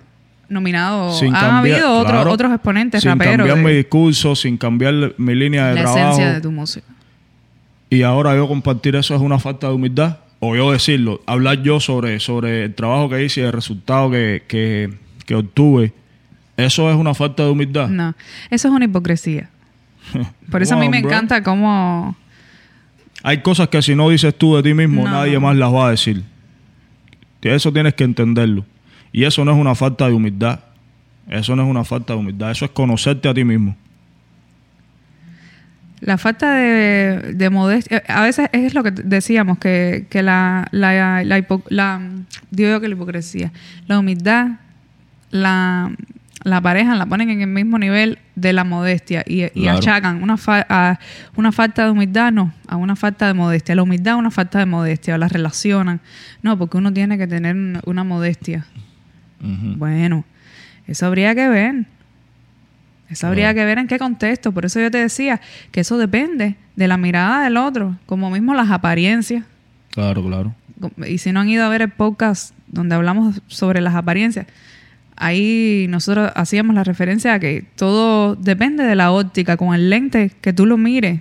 [0.48, 1.18] nominados.
[1.18, 3.36] Sin Han cambiar- habido otros claro, otros exponentes sin raperos.
[3.36, 5.98] cambiar de mi discurso, sin cambiar mi línea de la trabajo.
[6.12, 6.86] esencia de tu música.
[7.90, 10.16] Y ahora yo compartir eso es una falta de humildad.
[10.41, 14.43] O yo decirlo, hablar yo sobre, sobre el trabajo que hice y el resultado que,
[14.49, 14.91] que,
[15.26, 15.93] que obtuve.
[16.57, 17.88] Eso es una falta de humildad.
[17.88, 18.14] No,
[18.51, 19.51] eso es una hipocresía.
[20.51, 21.11] Por eso a mí me bro.
[21.11, 22.16] encanta cómo...
[23.22, 25.11] Hay cosas que si no dices tú de ti mismo, No.
[25.11, 26.22] nadie más las va a decir.
[27.43, 28.64] Eso tienes que entenderlo.
[29.12, 30.61] Y eso no es una falta de humildad.
[31.28, 32.51] Eso no es una falta de humildad.
[32.51, 33.76] Eso es conocerte a ti mismo.
[36.01, 41.22] La falta de, de modestia, a veces es lo que decíamos, que, que la, la,
[41.24, 42.01] la, hipo- la-
[42.51, 43.53] digo yo que la hipocresía,
[43.86, 44.53] la humildad,
[45.30, 45.90] la,
[46.42, 49.78] la pareja la ponen en el mismo nivel de la modestia y, y Claro.
[49.78, 50.98] achacan una, fa- a
[51.36, 53.74] una falta de humildad, no, a una falta de modestia.
[53.74, 56.01] La humildad a una falta de modestia, o la relacionan.
[56.42, 58.64] No, porque uno tiene que tener una, una modestia.
[59.40, 60.24] Bueno,
[60.86, 61.84] eso habría que ver.
[63.11, 64.53] Eso habría que ver en qué contexto.
[64.53, 65.41] Por eso yo te decía
[65.73, 69.45] que eso depende de la mirada del otro, como mismo las apariencias.
[69.91, 70.55] Claro, claro.
[71.07, 74.47] Y si no han ido a ver el podcast donde hablamos sobre las apariencias,
[75.17, 80.31] ahí nosotros hacíamos la referencia a que todo depende de la óptica, con el lente
[80.41, 81.21] que tú lo mires.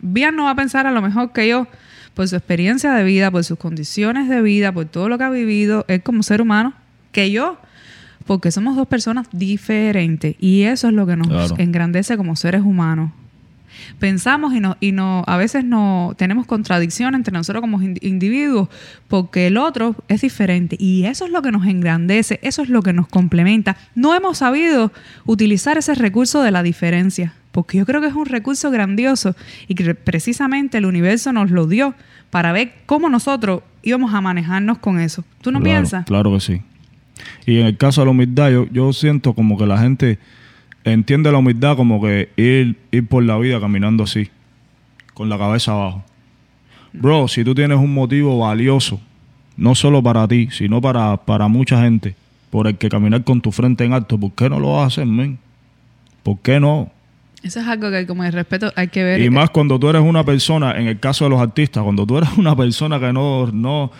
[0.00, 1.68] Bian no va a pensar a lo mejor que yo,
[2.14, 5.30] por su experiencia de vida, por sus condiciones de vida, por todo lo que ha
[5.30, 6.74] vivido, él como ser humano,
[7.12, 7.58] que yo.
[8.26, 10.36] Porque somos dos personas diferentes.
[10.40, 11.54] Y eso es lo que nos Claro.
[11.58, 13.10] engrandece como seres humanos
[13.98, 18.68] pensamos y no, y no a veces no tenemos contradicción entre nosotros como ind- individuos
[19.08, 22.82] porque el otro es diferente y eso es lo que nos engrandece, eso es lo
[22.82, 23.76] que nos complementa.
[23.94, 24.92] No hemos sabido
[25.24, 29.34] utilizar ese recurso de la diferencia, porque yo creo que es un recurso grandioso
[29.68, 31.94] y que precisamente el universo nos lo dio
[32.30, 35.24] para ver cómo nosotros íbamos a manejarnos con eso.
[35.40, 36.04] ¿Tú no Claro, piensas?
[36.06, 36.62] Claro que sí.
[37.46, 40.18] Y en el caso de la humildad, yo, yo siento como que la gente
[40.84, 44.28] entiende la humildad como que ir, ir por la vida caminando así,
[45.14, 46.04] con la cabeza abajo.
[46.92, 49.00] Bro, si tú tienes un motivo valioso,
[49.56, 52.14] no solo para ti, sino para, para mucha gente,
[52.50, 54.86] por el que caminar con tu frente en alto, ¿por qué no lo vas a
[54.86, 55.38] hacer, men?
[56.22, 56.90] ¿Por qué no?
[57.42, 59.20] Eso es algo que como el respeto hay que ver.
[59.20, 62.18] Y más cuando tú eres una persona, en el caso de los artistas, cuando tú
[62.18, 63.90] eres una persona que no, no,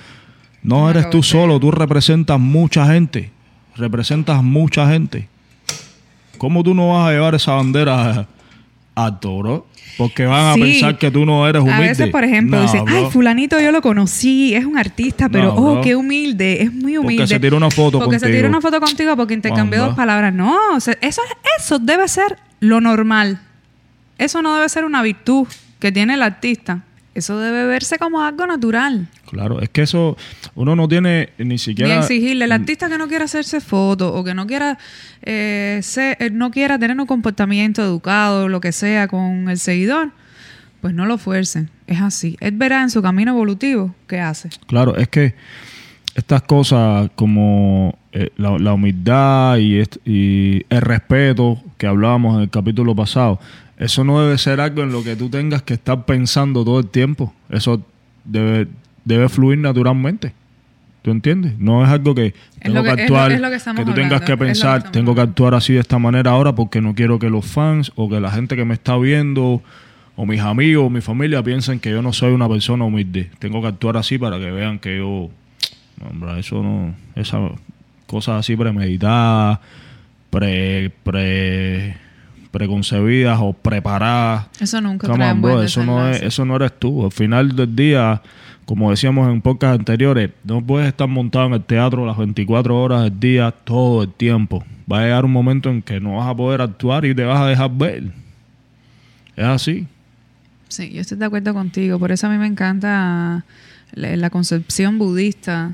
[0.62, 3.30] no eres tú solo, tú representas mucha gente.
[3.76, 5.28] Representas mucha gente.
[6.38, 8.26] ¿Cómo tú no vas a llevar esa bandera
[8.94, 9.66] alto, bro?
[9.98, 11.84] Porque van a pensar que tú no eres humilde.
[11.84, 15.54] A veces, por ejemplo, No, dicen, ay, fulanito yo lo conocí, es un artista, pero,
[15.54, 17.22] No, oh, qué humilde, es muy humilde.
[17.22, 18.38] Porque se tiró una foto Porque se contigo.
[18.38, 19.88] tiró una foto contigo porque intercambió Anda.
[19.88, 20.32] dos palabras.
[20.34, 20.92] No, eso,
[21.58, 23.40] eso debe ser lo normal.
[24.18, 25.46] Eso no debe ser una virtud
[25.78, 26.80] que tiene el artista.
[27.14, 29.06] Eso debe verse como algo natural.
[29.30, 30.16] Claro, es que eso
[30.54, 31.98] uno no tiene ni Ni siquiera...
[31.98, 34.78] exigirle al artista que no quiera hacerse fotos o que no quiera
[35.22, 40.10] eh, ser- eh, no quiera tener un comportamiento educado, lo que sea, con el seguidor,
[40.80, 41.68] pues no lo fuercen.
[41.86, 42.36] Es así.
[42.40, 44.48] Él verá en su camino evolutivo qué hace.
[44.66, 45.34] Claro, es que
[46.14, 49.78] estas cosas como eh, la, la humildad y
[50.68, 53.38] el respeto que hablábamos en el capítulo pasado,
[53.84, 56.86] eso no debe ser algo en lo que tú tengas que estar pensando todo el
[56.88, 57.32] tiempo.
[57.50, 57.82] Eso
[58.24, 58.68] debe,
[59.04, 60.32] debe fluir naturalmente.
[61.02, 61.58] ¿Tú entiendes?
[61.58, 64.22] No es algo que tengo que- que es lo- actuar, es lo que tú tengas
[64.22, 67.28] hablando, que pensar, tengo que actuar así de esta manera ahora porque no quiero que
[67.28, 69.62] los fans o que la gente que me está viendo
[70.14, 73.30] o mis amigos o mi familia piensen que yo no soy una persona humilde.
[73.40, 75.28] Tengo que actuar así para que vean que yo...
[76.00, 76.94] No, hombre, eso no...
[77.16, 77.50] Esas
[78.06, 79.58] cosas así premeditadas,
[80.30, 81.96] pre, pre,
[82.52, 84.46] preconcebidas o preparadas.
[84.60, 87.04] Eso nunca Come on, bro, eso no, es, eso no eres tú.
[87.06, 88.22] Al final del día,
[88.66, 93.02] como decíamos en pocas anteriores, no puedes estar montado en el teatro las 24 horas
[93.04, 94.64] del día todo el tiempo.
[94.90, 97.40] Va a llegar un momento en que no vas a poder actuar y te vas
[97.40, 98.12] a dejar ver.
[99.34, 99.88] Es así.
[100.68, 101.98] Sí, yo estoy de acuerdo contigo.
[101.98, 103.44] Por eso a mí me encanta
[103.92, 105.72] la, la concepción budista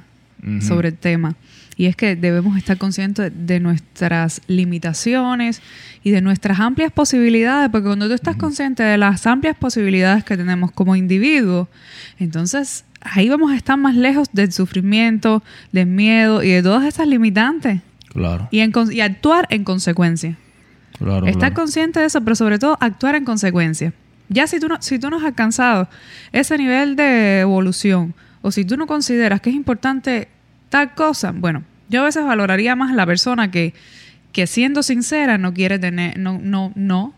[0.60, 1.34] sobre el tema.
[1.78, 5.62] Y es que debemos estar conscientes de nuestras limitaciones
[6.02, 10.36] y de nuestras amplias posibilidades, porque cuando tú estás consciente de las amplias posibilidades que
[10.36, 11.68] tenemos como individuos,
[12.18, 17.06] entonces ahí vamos a estar más lejos del sufrimiento, del miedo y de todas esas
[17.06, 17.80] limitantes.
[18.12, 20.36] Claro, Y, en con- y actuar en consecuencia.
[20.98, 21.26] claro.
[21.26, 21.54] Estar claro.
[21.54, 23.92] consciente de eso, pero sobre todo actuar en consecuencia.
[24.30, 25.88] Ya si tú, no, si tú no has alcanzado
[26.32, 30.28] ese nivel de evolución, o si tú no consideras que es importante
[30.68, 33.74] tal cosa, bueno, yo a veces valoraría más a la persona que,
[34.32, 37.14] que siendo sincera no quiere tener, no, no, no.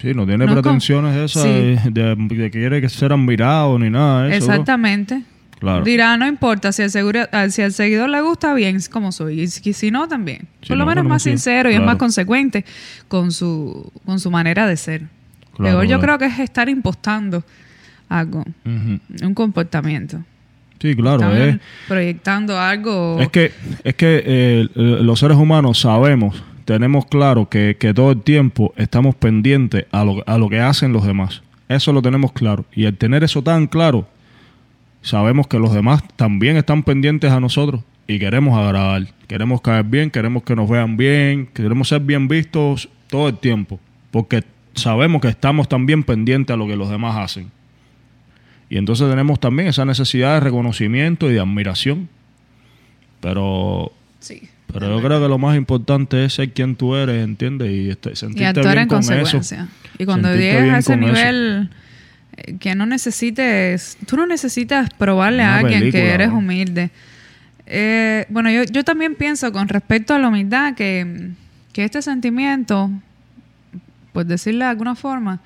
[0.00, 1.76] Sí, no tiene No pretensiones esas Sí.
[1.90, 4.46] de, que quiere que ser admirado ni nada de eso.
[4.46, 4.54] bro.
[4.54, 5.22] Exactamente.
[5.58, 5.82] Claro.
[5.84, 9.10] Dirá, no importa, si al, seguro- ah, si al seguidor le gusta, bien, es como
[9.10, 9.40] soy.
[9.40, 10.46] Y si, si no, también.
[10.62, 11.30] Si Por lo no, menos como más sí.
[11.30, 12.64] sincero y es más consecuente
[13.08, 15.00] con su, con su manera de ser.
[15.56, 17.42] Claro, Peor yo creo que es estar impostando
[18.08, 20.22] algo, un comportamiento.
[20.80, 21.32] Sí, claro.
[21.34, 21.58] Es,
[21.88, 23.18] proyectando algo.
[23.20, 23.52] es que,
[23.84, 28.72] es que eh, eh, los seres humanos sabemos, tenemos claro que, que todo el tiempo
[28.76, 31.42] estamos pendientes a lo, a lo que hacen los demás.
[31.68, 32.64] Eso lo tenemos claro.
[32.72, 34.08] Y al tener eso tan claro,
[35.02, 39.06] sabemos que los demás también están pendientes a nosotros y queremos agradar.
[39.26, 43.78] Queremos caer bien, queremos que nos vean bien, queremos ser bien vistos todo el tiempo.
[44.10, 47.50] Porque sabemos que estamos también pendientes a lo que los demás hacen.
[48.70, 52.08] Y entonces tenemos también esa necesidad de reconocimiento y de admiración.
[53.20, 54.42] Pero, sí.
[54.72, 57.70] pero yo creo que lo más importante es ser quien tú eres, ¿entiendes?
[57.70, 59.58] Y este- Y sentirte actuar bien en con consecuencia.
[59.62, 59.68] eso.
[59.98, 61.00] Y cuando Sentirte llegues a ese eso.
[61.00, 61.70] nivel
[62.36, 66.38] eh, que no necesites, tú no necesitas probarle a alguien película, que eres ¿no?
[66.38, 66.90] humilde.
[67.66, 71.30] Eh, bueno, yo, yo también pienso con respecto a la humildad que,
[71.72, 72.90] que este sentimiento,
[74.12, 75.40] por decirlo de alguna forma,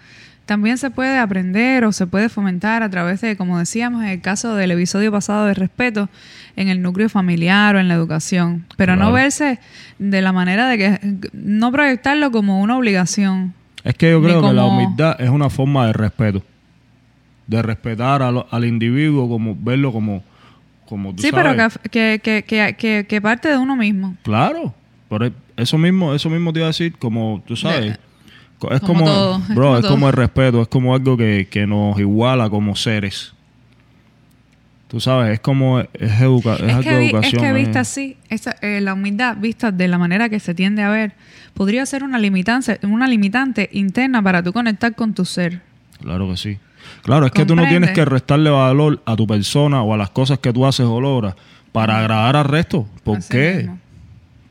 [0.53, 4.21] también se puede aprender o se puede fomentar a través de, como decíamos en el
[4.21, 6.11] caso del episodio pasado de respeto,
[6.57, 8.67] en el núcleo familiar o en la educación.
[8.77, 9.59] Pero no verse
[9.99, 11.01] de la manera de que
[11.33, 13.55] no proyectarlo como una obligación.
[13.83, 16.43] Es que yo creo que la humildad es una forma de respeto.
[17.47, 20.23] De respetar lo- al individuo, como verlo como,
[20.87, 21.45] como tú Sí, sabes.
[21.57, 24.17] pero que, que, que, que, que parte de uno mismo.
[24.23, 24.75] Claro,
[25.09, 27.99] pero eso mismo, eso mismo te iba a decir, como tú sabes, De-
[28.71, 31.49] es como como, todo, es bro, como es como el respeto, es como algo que,
[31.51, 33.33] que nos iguala como seres.
[34.89, 35.89] Tú sabes, es como, es,
[36.21, 37.43] educa, es, que, vi- es educación.
[37.43, 37.53] que eh.
[37.55, 41.15] vista así, esa, eh, la humildad vista de la manera que se tiende a ver,
[41.55, 45.63] podría ser una limitante, una limitante interna para tú conectar con tu ser.
[46.01, 46.59] Claro que sí.
[47.05, 50.11] Claro, es que tú no tienes que restarle valor a tu persona o a las
[50.11, 51.37] cosas que tú haces o logras
[51.73, 52.87] para agradar al resto.
[53.03, 53.55] ¿Por Así qué?
[53.59, 53.79] mismo.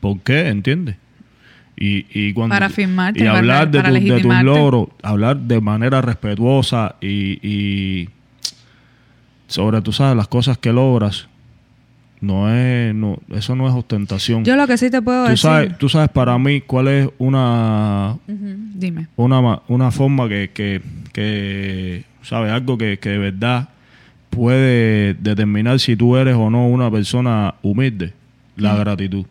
[0.00, 0.48] ¿Por qué?
[0.48, 0.96] ¿Entiendes?
[1.84, 5.60] Y, y cuando, Para afirmarte, y para- hablar de, tu- de tus logros, hablar de
[5.60, 8.08] manera respetuosa y, y
[9.48, 11.26] sobre, tú sabes, las cosas que logras,
[12.20, 14.44] no es, no, eso no es ostentación.
[14.44, 15.38] Yo lo que sí te puedo tú, decir.
[15.42, 19.08] sabes, tú sabes para mí cuál es una, Ujú, Dime.
[19.16, 20.80] una, una forma que, que,
[21.12, 22.52] que, ¿sabes?
[22.52, 23.70] Algo que, que de verdad
[24.30, 28.12] puede determinar si tú eres o no una persona humilde.
[28.56, 29.24] La gratitud.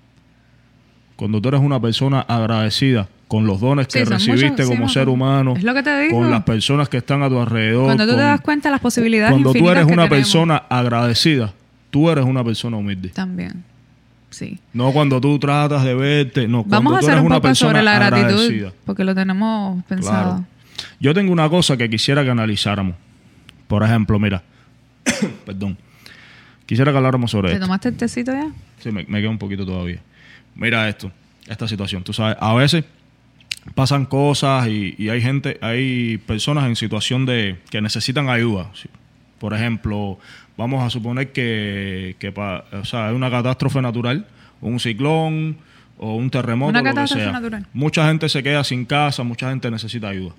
[1.21, 5.05] Cuando tú eres una persona agradecida con los dones que Sí, recibiste muchos, como ser
[5.05, 5.13] no.
[5.13, 6.17] humano, Es lo que te digo.
[6.17, 8.81] con las personas que están a tu alrededor, Cuando tú te das cuenta de las
[8.81, 11.53] posibilidades cuando tú eres una persona agradecida,
[11.91, 13.09] tú eres una persona humilde.
[13.09, 13.63] También.
[14.31, 14.57] Sí.
[14.73, 17.35] No cuando tú tratas de verte, no, cuando Vamos a tú hacer eres un una
[17.35, 18.73] poco persona sobre la gratitud, agradecida.
[18.83, 20.23] porque lo tenemos pensado.
[20.37, 20.45] Claro.
[20.99, 22.95] Yo tengo una cosa que quisiera que analizáramos.
[23.67, 24.41] Por ejemplo, mira,
[25.45, 25.77] perdón,
[26.65, 27.65] quisiera que habláramos sobre ¿Te esto.
[27.67, 28.49] tomaste el tecito ya?
[28.79, 29.99] Sí, me, me queda un poquito todavía.
[30.55, 31.11] Mira esto,
[31.47, 32.03] esta situación.
[32.03, 32.83] Tú sabes, a veces
[33.75, 38.69] pasan cosas y, y hay gente, hay personas en situación de que necesitan ayuda.
[38.73, 38.89] Sí.
[39.39, 40.19] Por ejemplo,
[40.57, 44.25] vamos a suponer que, que pa- o sea, hay una catástrofe natural,
[44.61, 45.57] un ciclón
[45.97, 47.31] o un terremoto, Una lo que sea.
[47.31, 47.65] natural.
[47.73, 50.33] Mucha gente se queda sin casa, mucha gente necesita ayuda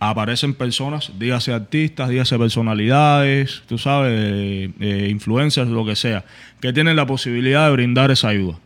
[0.00, 6.24] aparecen personas, dígase artistas, dígase personalidades, tú sabes, eh, eh, influencers, lo que sea,
[6.60, 8.58] que tienen la posibilidad de brindar esa ayuda.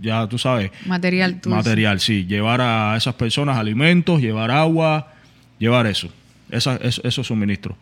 [0.00, 5.12] Ya tú sabes, Material material, sí, llevar a esas personas alimentos, llevar agua,
[5.58, 6.08] llevar eso,
[6.50, 7.76] esa, es- esos suministros.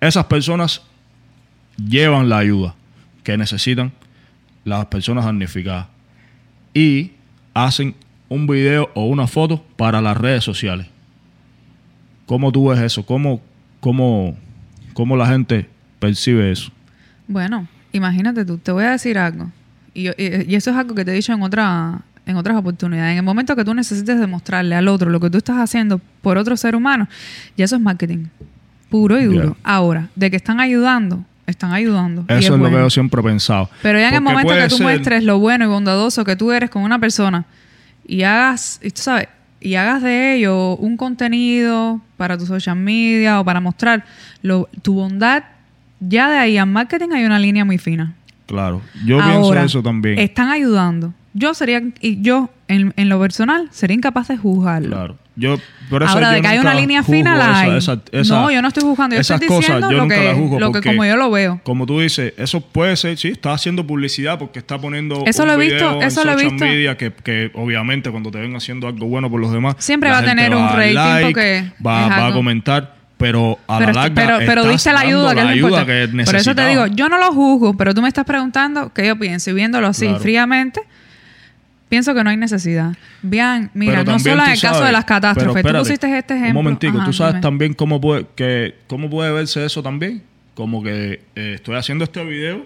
[0.00, 0.82] Esas personas
[1.76, 2.74] llevan la ayuda
[3.22, 3.92] que necesitan
[4.64, 5.86] las personas damnificadas
[6.74, 7.12] y
[7.54, 7.94] hacen
[8.28, 10.86] un video o una foto para las redes sociales.
[12.26, 13.06] ¿Cómo tú ves eso?
[13.06, 13.40] ¿Cómo,
[13.80, 14.36] cómo,
[14.92, 15.68] cómo la gente
[15.98, 16.70] percibe eso.
[17.26, 19.50] Bueno, imagínate tú, te voy a decir algo.
[19.94, 23.12] Y, y- y eso es algo que te he dicho en, otra, en otras oportunidades.
[23.12, 26.38] En el momento que tú necesites demostrarle al otro lo que tú estás haciendo por
[26.38, 27.08] otro ser humano,
[27.56, 28.26] ya eso es marketing.
[28.90, 29.56] Puro y duro.
[29.64, 32.24] Ahora, de que están ayudando, están ayudando.
[32.28, 32.76] Eso es lo bueno.
[32.76, 33.68] que yo siempre he pensado.
[33.82, 36.52] Pero ya en el momento que tú ser- muestres lo bueno y bondadoso que tú
[36.52, 37.44] eres con una persona
[38.06, 39.28] y hagas, y tú sabes,
[39.60, 44.04] y hagas de ello un contenido para tu social media o para mostrar
[44.40, 45.42] lo- tu bondad,
[46.00, 48.14] ya de ahí al marketing hay una línea muy fina.
[48.48, 49.30] Claro, yo Ahora,
[49.60, 50.18] pienso eso también.
[50.18, 51.14] Están ayudando.
[51.34, 54.88] Yo sería, y yo, en, en lo personal, sería incapaz de juzgarlo.
[54.88, 55.16] Claro.
[55.36, 55.56] Yo,
[55.88, 57.76] por eso Ahora, yo de que hay una línea fina, la hay.
[57.76, 59.14] esa- esa- esa- no, yo no estoy juzgando.
[59.14, 61.16] Yo esas estoy cosas, diciendo yo lo, nunca que, las juzgo lo que como yo
[61.16, 61.60] lo veo.
[61.62, 65.48] Como tú dices, eso puede ser, sí, está haciendo publicidad porque está poniendo Eso un
[65.48, 66.64] lo he video visto, en eso lo he visto.
[66.64, 70.18] media que, que obviamente cuando te ven haciendo algo bueno por los demás, Siempre va
[70.18, 74.14] a tener un rating like, porque va, va a comentar, pero a pero, la larga
[74.14, 77.08] pero, pero estás diste la ayuda, que la ayuda que Por eso te digo, yo
[77.08, 80.20] no lo juzgo, pero tú me estás preguntando qué yo pienso y viéndolo así Claro.
[80.20, 80.80] fríamente,
[81.88, 82.92] pienso que no hay necesidad.
[83.22, 85.52] Bien, mira, no solo en el caso de las catástrofes.
[85.52, 86.60] pero Tú espérate, pusiste este ejemplo.
[86.60, 87.42] Un momentico, Ajá, tú sabes dime.
[87.42, 90.22] también cómo puede, que, cómo puede verse eso también.
[90.54, 92.64] Como que eh, estoy haciendo este video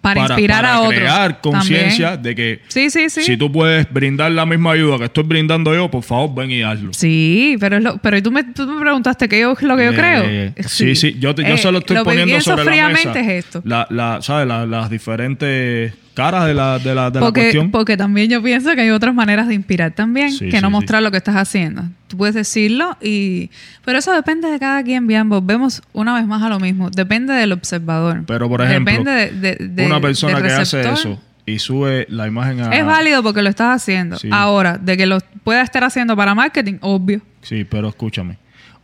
[0.00, 0.94] Para, inspirar para a otros.
[0.94, 3.22] crear conciencia de que Sí, sí, sí.
[3.22, 6.62] si tú puedes brindar la misma ayuda que estoy brindando yo, por favor, ven y
[6.62, 6.94] hazlo.
[6.94, 9.90] Sí, pero es lo, pero tú me, tú me preguntaste qué yo, lo que yo
[9.92, 10.68] Eh, creo.
[10.68, 13.44] sí, sí, yo, te- yo Eh, solo estoy lo que poniendo sobre la mesa es
[13.44, 13.60] esto.
[13.66, 14.48] La, la, ¿sabes?
[14.48, 15.92] La- las diferentes
[16.24, 17.70] caras de la, de la, de la Porque, cuestión.
[17.70, 20.68] porque también yo pienso que hay otras maneras de inspirar también Sí, que sí, no
[20.68, 20.72] sí.
[20.72, 21.82] mostrar lo que estás haciendo.
[22.08, 23.50] Tú puedes decirlo y...
[23.84, 25.28] Pero eso depende de cada quien, bien.
[25.28, 26.90] Volvemos una vez más a lo mismo.
[26.90, 28.24] Depende del observador.
[28.26, 32.76] Pero, por ejemplo, Depende de, una persona que hace eso y sube la imagen a...
[32.76, 34.16] Es válido porque lo estás haciendo.
[34.30, 37.22] Ahora, de que lo pueda estar haciendo para marketing, obvio.
[37.42, 38.36] Sí, pero escúchame.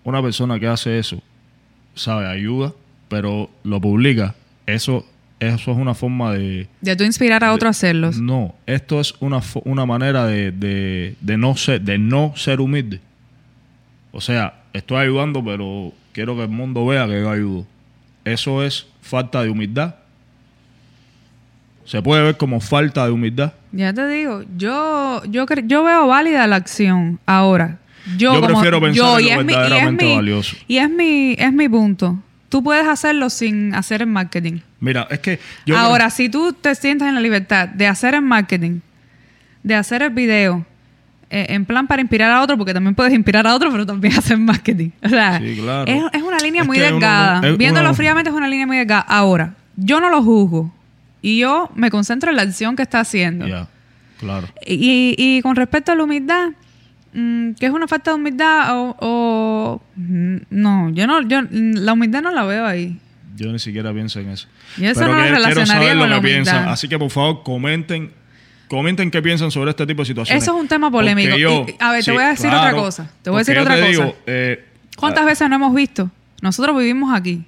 [0.05, 1.22] Una persona que hace eso,
[1.95, 2.72] sabe, ayuda,
[3.09, 4.34] pero lo publica.
[4.66, 5.05] Eso,
[5.41, 6.66] eso es una forma de...
[6.80, 8.18] De tú inspirar a otro a hacerlos.
[8.18, 13.01] No, esto es una, una manera de, de, de no ser, de no ser humilde.
[14.12, 17.66] O sea, estoy ayudando, pero quiero que el mundo vea que yo ayudo.
[18.24, 19.97] Eso es falta de humildad.
[21.84, 23.53] Se puede ver como falta de humildad.
[23.72, 27.20] Ya te digo, yo, yo, yo veo válida la acción.
[27.26, 27.78] Ahora,
[28.16, 30.57] yo, Yo como- prefiero pensar yo, en y lo es verdaderamente mi- valioso.
[30.66, 32.18] Y es mi, es mi punto.
[32.57, 34.61] Tú puedes hacerlo sin hacer el marketing.
[34.80, 35.76] Mira, es que yo...
[35.76, 38.80] Ahora, si tú te sientas en la libertad de hacer el marketing,
[39.62, 40.64] de hacer el video,
[41.28, 44.14] eh, en plan para inspirar a otro, porque también puedes inspirar a otro, pero también
[44.18, 44.88] hacer marketing.
[45.04, 45.84] O sea, Sí, claro.
[45.92, 47.40] es, es una línea Es muy uno delgada.
[47.59, 49.02] Viéndolo uno- fríamente es una línea muy delgada.
[49.02, 50.72] Ahora, yo no lo juzgo.
[51.20, 53.46] Y yo me concentro en la acción que está haciendo.
[53.46, 53.68] Ya,
[54.18, 54.48] claro.
[54.66, 56.52] Y, y con respecto a la humildad,
[57.17, 61.75] mm, que es una falta de humildad o, o- mm, no, yo no, yo mm,
[61.79, 62.99] la humildad no la veo ahí.
[63.37, 64.49] Yo ni siquiera pienso en eso.
[64.79, 66.53] Yo eso Pero no lo que- quiero relacionaría saber con lo la que humildad.
[66.53, 66.69] piensan.
[66.69, 68.11] Así que por favor comenten,
[68.69, 70.43] comenten qué piensan sobre este tipo de situaciones.
[70.43, 71.37] Eso es un tema polémico.
[71.37, 73.11] Yo- Y- a ver, te voy a decir claro, otra cosa.
[73.23, 73.87] Te voy a decir otra cosa.
[73.89, 74.64] digo, eh,
[74.97, 76.11] ¿Cuántas ah, veces no hemos visto?
[76.41, 77.45] Nosotros vivimos aquí,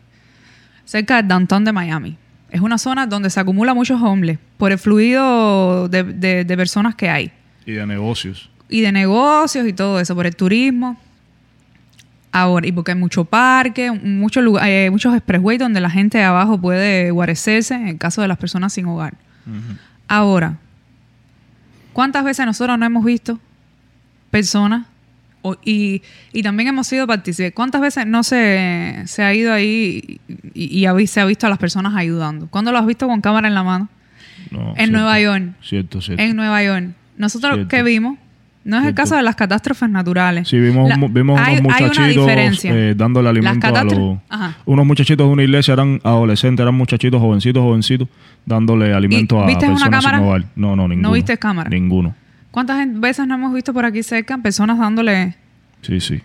[0.85, 2.17] cerca del downtown de Miami.
[2.51, 6.95] Es una zona donde se acumula muchos hombres por el fluido de, de- de personas
[6.95, 7.31] que hay.
[7.67, 8.51] Y de negocios.
[8.69, 10.97] Y de negocios y todo eso, por el turismo.
[12.31, 16.61] Ahora, y porque hay mucho parque, mucho lugar, muchos expressways donde la gente de abajo
[16.61, 19.15] puede guarecerse en el caso de las personas sin hogar.
[20.09, 20.59] Ahora,
[21.95, 23.41] ¿cuántas veces nosotros no hemos visto
[24.31, 24.87] personas
[25.41, 26.03] o- y,
[26.33, 27.53] y también hemos sido partícipes?
[27.55, 30.21] ¿Cuántas veces no se, se ha ido ahí
[30.53, 32.47] y, se ha visto a las personas ayudando?
[32.49, 33.89] ¿Cuándo lo has visto con cámara en la mano?
[34.51, 34.93] No, en cierto.
[34.93, 35.45] Nueva York.
[35.63, 36.23] Cierto, cierto.
[36.23, 36.89] En Nueva York.
[37.17, 38.19] Nosotros que vimos,
[38.69, 40.47] no es el caso de las catástrofes naturales.
[40.49, 42.29] Sí, vimos, La- vimos hay- unos muchachitos
[42.65, 44.19] eh, dándole alimento a los...
[44.29, 44.57] Ajá.
[44.67, 48.09] Unos muchachitos de una iglesia eran adolescentes, eran muchachitos jovencitos, jovencitos,
[48.45, 50.27] dándole alimento a viste una personas sin cámara?
[50.29, 50.45] hogar.
[50.55, 51.13] No, no, ninguno.
[51.13, 51.71] viste cámara?
[51.71, 52.15] Ninguno.
[52.51, 55.35] ¿Cuántas veces no hemos visto por aquí cerca personas dándole
[55.83, 56.21] Sí, sí.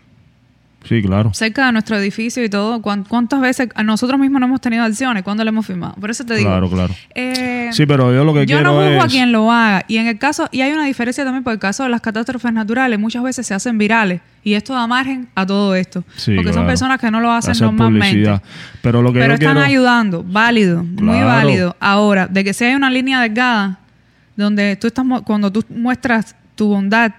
[0.86, 1.34] Sí, claro.
[1.34, 2.82] cerca de nuestro edificio y todo?
[2.82, 5.24] ¿Cuán- ¿Cuántas veces nosotros mismos no hemos tenido acciones?
[5.24, 5.94] ¿Cuándo le hemos firmado?
[5.96, 6.50] Por eso te digo.
[6.50, 6.94] Claro, claro.
[7.16, 9.03] eh, Sí, pero yo lo que yo quiero no juzgo es...
[9.03, 9.84] a quien lo haga.
[9.88, 12.53] Y en el caso, y hay una diferencia también por el caso de las catástrofes
[12.53, 14.21] naturales, muchas veces se hacen virales.
[14.43, 16.03] Y esto da margen a todo esto.
[16.15, 18.15] Sí, porque son personas que no lo hacen hacer normalmente.
[18.15, 18.41] publicidad.
[18.82, 19.65] Pero lo que Pero están quiero...
[19.65, 21.76] ayudando, válido, muy válido.
[21.80, 23.80] Ahora, de que si hay una línea delgada
[24.36, 27.11] donde tú estás cuando tú muestras tu bondad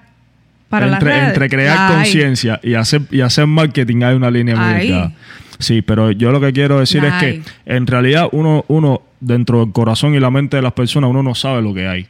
[0.68, 4.56] para entre, las redes, entre crear conciencia y hacer, y hacer marketing hay una línea
[4.56, 5.12] muy delgada.
[5.58, 9.60] Sí, pero yo lo que quiero decir La es que en realidad uno, uno, dentro
[9.60, 12.06] del corazón y la mente de las personas, uno no sabe lo que hay.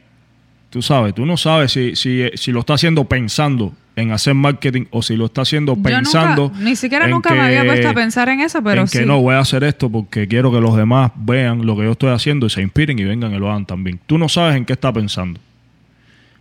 [0.69, 4.85] Tú sabes, tú no sabes si, si, si lo está haciendo pensando en hacer marketing
[4.91, 6.49] o si lo está haciendo Yo pensando.
[6.49, 8.99] nunca- ni siquiera nunca me había puesto a pensar en eso, pero en sí.
[8.99, 11.91] que no voy a hacer esto porque quiero que los demás vean lo que yo
[11.91, 14.01] estoy haciendo y se inspiren y vengan y lo hagan también.
[14.05, 15.39] Tú no sabes en qué está pensando.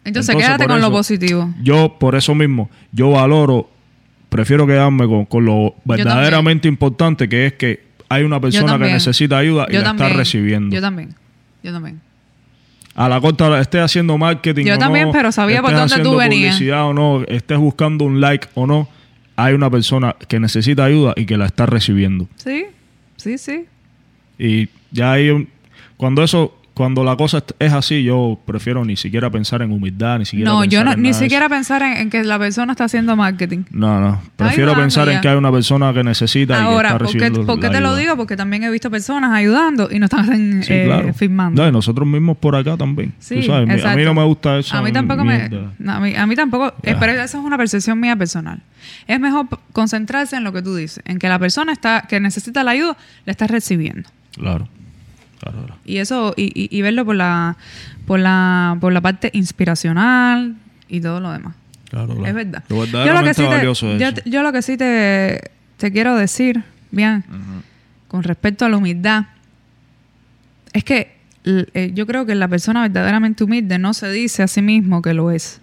[0.04, 1.54] Entonces, Entonces, quédate con lo positivo.
[1.62, 3.70] Yo, por eso mismo, yo valoro,
[4.34, 9.38] prefiero quedarme con, con lo verdaderamente importante, que es que hay una persona que necesita
[9.38, 10.06] ayuda y Yo la también.
[10.08, 10.74] está recibiendo.
[10.74, 11.14] Yo también.
[11.62, 12.00] Yo también.
[12.96, 16.16] A la corta estés haciendo marketing Yo o también, no, pero sabía por dónde tú
[16.16, 16.56] venías.
[16.56, 18.88] publicidad o no, estés buscando un like o no,
[19.36, 22.26] hay una persona que necesita ayuda y que la está recibiendo.
[22.34, 22.64] Sí,
[23.16, 23.66] sí, sí.
[24.36, 25.48] Y ya hay un...
[25.96, 26.60] Cuando eso...
[26.74, 30.60] Cuando la cosa es así, yo prefiero ni siquiera pensar en humildad, ni siquiera No,
[30.62, 33.62] pensar yo no, en ni siquiera pensar en, en que la persona está haciendo marketing.
[33.70, 34.20] No, no.
[34.34, 37.12] Prefiero pensar en que hay una persona que necesita y que Ahora, está ¿por qué,
[37.20, 38.16] recibiendo por qué te lo digo?
[38.16, 41.14] Porque también he visto personas ayudando y no están Sí, eh, claro.
[41.14, 41.62] firmando.
[41.62, 43.12] No, y nosotros mismos por acá también.
[43.20, 44.04] Sí, Tú sabes, mi- a mí exacto.
[44.06, 44.76] no me gusta eso.
[44.76, 45.48] A mí tampoco me...
[45.78, 46.74] no, a, mí, a mí tampoco...
[46.82, 46.98] eh, Ya.
[46.98, 48.60] pero eso es una percepción mía personal.
[49.06, 51.04] Es mejor concentrarse en lo que tú dices.
[51.06, 52.96] En que la persona está que necesita la ayuda,
[53.26, 54.08] la está recibiendo.
[54.36, 54.66] Claro.
[55.52, 55.76] Claro.
[55.84, 56.34] Y eso...
[56.36, 57.56] Y, y- y verlo por la,
[58.06, 60.56] por, la, por la parte inspiracional
[60.88, 61.54] y todo lo demás.
[61.90, 62.26] claro, claro.
[62.26, 62.64] Es verdad.
[62.68, 64.20] Lo Yo lo que sí te, valioso es yo, eso.
[64.24, 67.24] yo lo que sí te, te quiero decir, bien,
[68.08, 69.24] con respecto a la humildad,
[70.72, 71.14] es que
[71.44, 75.12] eh, yo creo que la persona verdaderamente humilde no se dice a sí mismo que
[75.14, 75.60] lo es.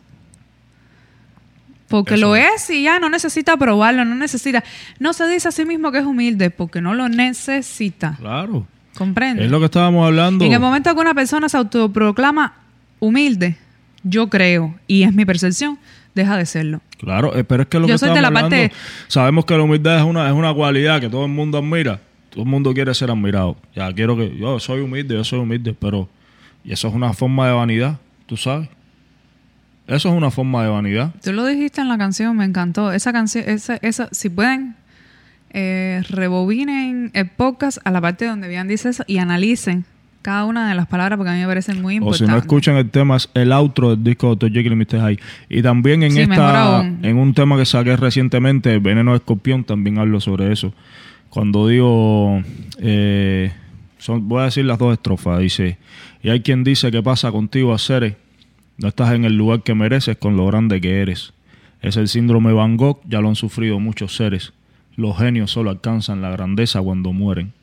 [1.88, 4.64] Porque Eso lo es y ya no necesita probarlo, no necesita.
[5.00, 8.16] No se dice a sí mismo que es humilde porque no lo necesita.
[8.20, 8.66] Claro.
[8.98, 9.46] ¿Comprende?
[9.46, 10.44] Es lo que estábamos hablando.
[10.46, 12.54] En el momento que una persona se autoproclama
[13.00, 13.58] humilde,
[14.04, 15.78] yo creo, y es mi percepción,
[16.14, 16.82] deja de serlo.
[17.00, 18.76] Claro, eh, pero es que lo Yo que soy de la parte- hablando,
[19.08, 22.00] sabemos que la humildad es una, es una cualidad que todo el mundo admira.
[22.30, 23.58] Todo el mundo quiere ser admirado.
[23.76, 26.08] Ya quiero que yo soy humilde, yo soy humilde, pero
[26.64, 28.70] y eso es una forma de vanidad, tú sabes.
[29.88, 31.12] Eso es una forma de vanidad.
[31.24, 32.94] Tú lo dijiste en la canción, me encantó.
[32.94, 34.76] Esa canción, esa, esa, si pueden,
[35.54, 39.86] eh, rebobinen el podcast a la parte donde bien dice eso y analicen
[40.22, 42.28] cada una de las palabras porque a mí me parecen muy O importantes.
[42.28, 44.52] si no escuchan el tema, es el outro del disco de Dr.
[44.52, 45.00] Jekyll y Mr.
[45.10, 45.20] Hyde.
[45.50, 49.98] Y también en Sí, esta, en un tema que saqué recientemente, Veneno de Escorpión, también
[49.98, 50.74] hablo sobre eso.
[51.30, 52.44] Cuando digo,
[52.80, 53.52] eh,
[53.98, 55.78] son, voy a decir las dos estrofas, dice,
[56.22, 58.14] y hay quien dice que pasa contigo a seres,
[58.78, 61.34] no estás en el lugar que mereces con lo grande que eres.
[61.82, 64.54] Es el síndrome Van Gogh, ya lo han sufrido muchos seres.
[65.02, 67.54] Los genios solo alcanzan la grandeza cuando mueren.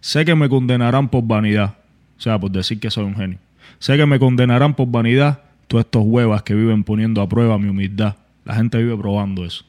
[0.00, 1.74] Sé que me condenarán por vanidad,
[2.18, 3.38] o sea, por decir que soy un genio.
[3.78, 7.68] Sé que me condenarán por vanidad todos estos huevas que viven poniendo a prueba mi
[7.68, 8.16] humildad.
[8.44, 9.64] La gente vive probando eso.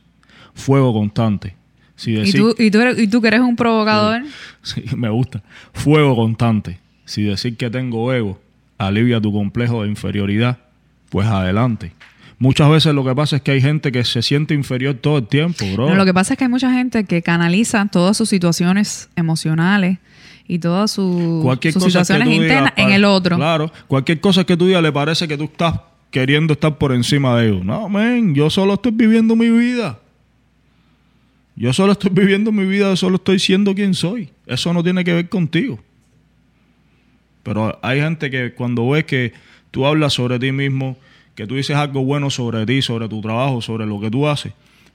[0.54, 1.56] Fuego constante.
[1.96, 4.22] Si ¿Y, decir, tú, y, tú eres- y tú que eres un provocador,
[4.62, 5.42] Sí, me gusta.
[5.74, 6.78] Fuego constante.
[7.06, 8.40] Si decir que tengo ego
[8.78, 10.58] alivia tu complejo de inferioridad,
[11.10, 11.94] pues adelante.
[12.40, 15.28] Muchas veces lo que pasa es que hay gente que se siente inferior todo el
[15.28, 15.90] tiempo, bro.
[15.90, 19.98] No, lo que pasa es que hay mucha gente que canaliza todas sus situaciones emocionales
[20.48, 21.42] y todas su-
[21.74, 23.38] sus cosa situaciones digas internas en el otro.
[23.38, 25.80] Claro, cualquier cosa que tú digas le parece que tú estás
[26.12, 27.66] queriendo estar por encima de ellos.
[27.66, 30.00] No, men, yo solo estoy viviendo mi vida.
[31.56, 34.30] Yo solo estoy viviendo mi vida, solo estoy siendo quien soy.
[34.46, 35.80] Eso no tiene que ver contigo.
[37.42, 39.34] Pero hay gente que cuando ves que
[39.72, 40.98] tú hablas sobre ti mismo,
[41.38, 44.54] que tú dices algo bueno sobre ti, sobre tu trabajo, sobre lo que tú haces,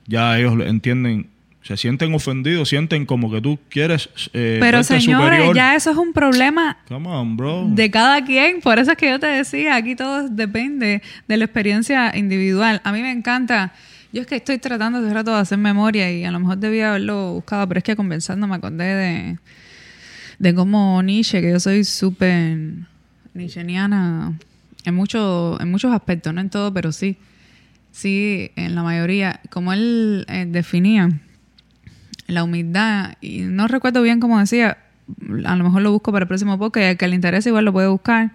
[0.09, 1.29] ya ellos entienden,
[1.63, 5.55] se sienten ofendidos, sienten como que tú quieres eh, Pero señores, superior.
[5.55, 7.69] ya eso es un problema Come on, bro.
[7.69, 8.61] de cada quien.
[8.61, 12.81] Por eso es que yo te decía, aquí todo depende de la experiencia individual.
[12.83, 13.73] A mí me encanta.
[14.13, 16.89] Yo es que estoy tratando de rato de hacer memoria y a lo mejor debía
[16.89, 19.39] haberlo buscado, pero es que conversando me acordé de,
[20.41, 22.59] de cómo Nietzsche, que yo soy súper
[23.33, 24.35] nietzscheniana
[24.85, 27.17] en, mucho, en muchos aspectos, no en todo, pero sí.
[27.91, 29.41] Sí, en la mayoría.
[29.51, 31.11] Como él eh, definía
[32.27, 34.79] la humildad, y no recuerdo bien cómo decía,
[35.45, 37.65] a lo mejor lo busco para el próximo podcast, y al que le interese igual
[37.65, 38.33] lo puede buscar.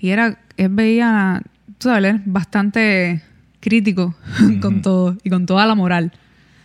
[0.00, 1.42] Y era, él veía,
[1.78, 3.22] tú sabes, bastante
[3.60, 4.14] crítico
[4.60, 6.12] con todo, y con toda la moral,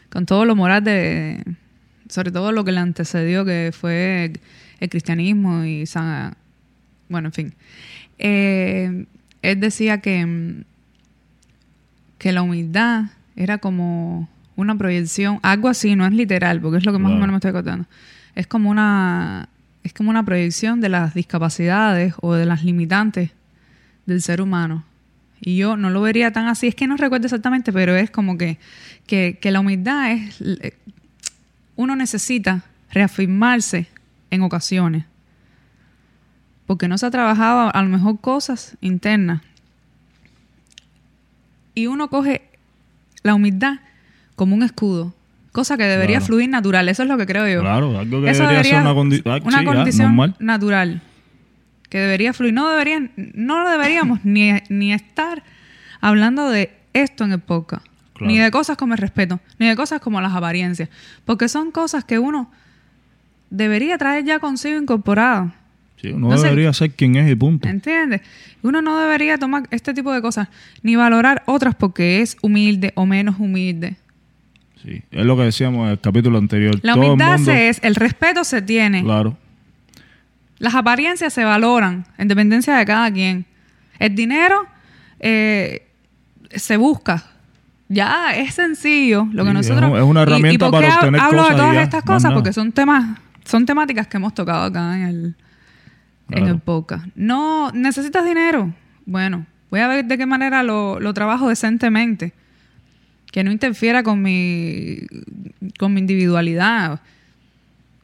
[0.10, 1.44] con todo lo moral de,
[2.10, 4.34] sobre todo lo que le antecedió, que fue
[4.80, 6.36] el cristianismo y San,
[7.10, 7.54] bueno, en fin.
[8.18, 9.06] Eh,
[9.42, 10.64] él decía que, mm,
[12.18, 16.92] que la humildad era como una proyección, algo así, no es literal, porque es lo
[16.92, 17.88] que más o menos me estoy contando.
[18.36, 19.50] Es como una
[19.84, 23.32] es como una proyección de las discapacidades o de las limitantes
[24.06, 24.84] del ser humano.
[25.40, 28.38] Y yo no lo vería tan así, es que no recuerdo exactamente, pero es como
[28.38, 28.60] que,
[29.08, 30.40] que, que la humildad es...
[30.42, 30.78] eh,
[31.76, 33.88] Uno necesita reafirmarse
[34.30, 35.06] en ocasiones,
[36.72, 39.42] porque no se ha trabajado a lo mejor cosas internas.
[41.76, 42.44] Y uno coge
[43.24, 43.80] la humildad
[44.38, 45.14] como un escudo.
[45.52, 46.28] Cosa que debería Claro.
[46.28, 46.88] fluir natural.
[46.88, 47.60] Eso es lo que creo yo.
[47.60, 50.36] Claro, algo que Eso debería, ser una, condi- ah, una sí, ya, condición normal.
[50.40, 51.02] natural.
[51.90, 52.54] Que debería fluir.
[52.54, 55.44] No deberían, no deberíamos ni, ni estar
[56.00, 57.86] hablando de esto en el podcast.
[58.14, 58.28] Claro.
[58.32, 60.88] Ni de cosas como el respeto, ni de cosas como las apariencias.
[61.26, 62.50] Porque son cosas que uno
[63.50, 65.52] debería traer ya consigo incorporado.
[66.02, 67.68] Sí, uno debería ser quien es y punto.
[67.68, 68.22] ¿Entiendes?
[68.64, 70.48] Uno no debería tomar este tipo de cosas,
[70.82, 73.98] ni valorar otras porque es humilde o menos humilde.
[74.84, 76.80] Sí, es lo que decíamos en el capítulo anterior.
[76.82, 79.38] La Todo el humildad mundo- se es, el respeto se tiene, Claro,
[80.58, 83.46] las apariencias se valoran en dependencia de cada quien.
[84.00, 84.66] El dinero
[85.20, 85.88] eh,
[86.50, 87.26] se busca.
[87.90, 90.80] Ya es sencillo lo que Sí, nosotros es un- es una ¿Y- y herramienta por
[90.82, 93.66] qué para obtener hablo cosas de y todas ya, estas cosas porque son temas son
[93.66, 95.36] temáticas que hemos tocado acá en el
[96.32, 97.06] en el podcast.
[97.16, 98.74] No necesitas dinero.
[99.06, 102.34] Bueno, voy a ver de qué manera lo, lo trabajo decentemente.
[103.32, 105.00] Que no interfiera con mi
[105.80, 107.02] con mi individualidad.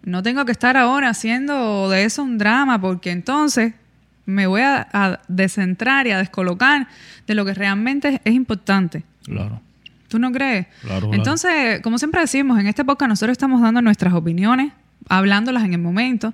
[0.03, 3.73] No tengo que estar ahora haciendo de eso un drama porque entonces
[4.25, 6.88] me voy a, a descentrar y a descolocar
[7.28, 9.03] de lo que realmente es importante.
[9.25, 9.61] claro.
[10.07, 10.67] ¿Tú no crees?
[10.84, 11.13] Claro, claro.
[11.13, 14.71] Entonces, como siempre decimos, en este podcast nosotros estamos dando nuestras opiniones,
[15.09, 16.33] hablándolas en el momento.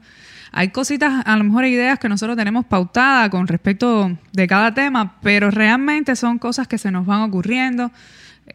[0.51, 5.15] Hay cositas, a lo mejor ideas que nosotros tenemos pautadas con respecto de cada tema,
[5.21, 7.91] pero realmente son cosas que se nos van ocurriendo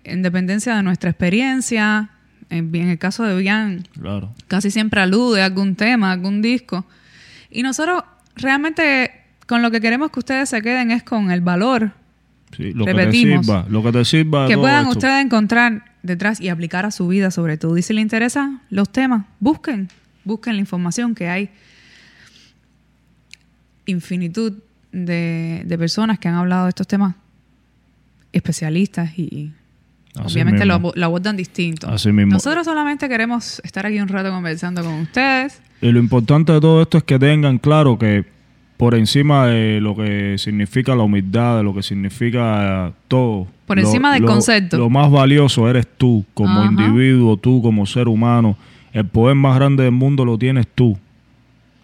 [0.05, 2.11] en dependencia de nuestra experiencia.
[2.51, 4.33] En, en el caso de Bian, Claro.
[4.47, 6.87] casi siempre alude a algún tema, a algún disco.
[7.51, 8.03] Y nosotros
[8.37, 9.11] realmente
[9.47, 11.93] con lo que queremos que ustedes se queden es con el valor
[12.57, 13.47] Sí, lo Repetimos.
[13.47, 14.93] que te sirva, lo que te sirva que puedan esto.
[14.93, 17.77] ustedes encontrar detrás y aplicar a su vida sobre todo.
[17.77, 19.89] Y si les interesa los temas, busquen,
[20.29, 21.51] busquen la información que hay
[23.87, 24.53] infinitud
[24.93, 27.15] de, de personas que han hablado de estos temas,
[28.33, 29.53] especialistas y
[30.15, 30.93] Así obviamente lo, mismo.
[30.95, 31.89] lo abordan distinto.
[31.89, 32.33] Así mismo.
[32.33, 35.61] Nosotros solamente queremos estar aquí un rato conversando con ustedes.
[35.81, 38.25] Y lo importante de todo esto es que tengan claro que
[38.77, 43.47] por encima de lo que significa la humildad, de lo que significa todo.
[43.67, 44.77] Por lo- encima del lo- concepto.
[44.79, 46.71] Lo más valioso eres tú, como Ajá.
[46.71, 48.57] individuo, tú como ser humano.
[48.93, 50.99] El poder más grande del mundo lo tienes tú.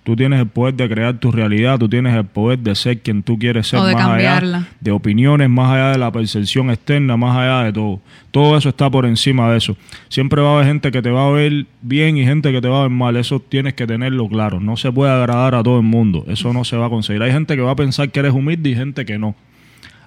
[0.05, 3.23] Tú tienes el poder de crear tu realidad, tú tienes el poder de ser quien
[3.23, 4.59] tú quieres ser O de más cambiarla.
[4.59, 8.01] allá de opiniones, más allá de la percepción externa, más allá de todo.
[8.31, 9.79] Todo eso está por encima de eso.
[10.11, 12.69] Siempre va a haber gente que te va a ver bien y gente que te
[12.69, 13.17] va a ver mal.
[13.17, 14.61] Eso tienes que tenerlo claro.
[14.61, 16.27] No se puede agradar a todo el mundo.
[16.29, 17.23] Eso no se va a conseguir.
[17.23, 19.35] Hay gente que va a pensar que eres humilde y gente que no.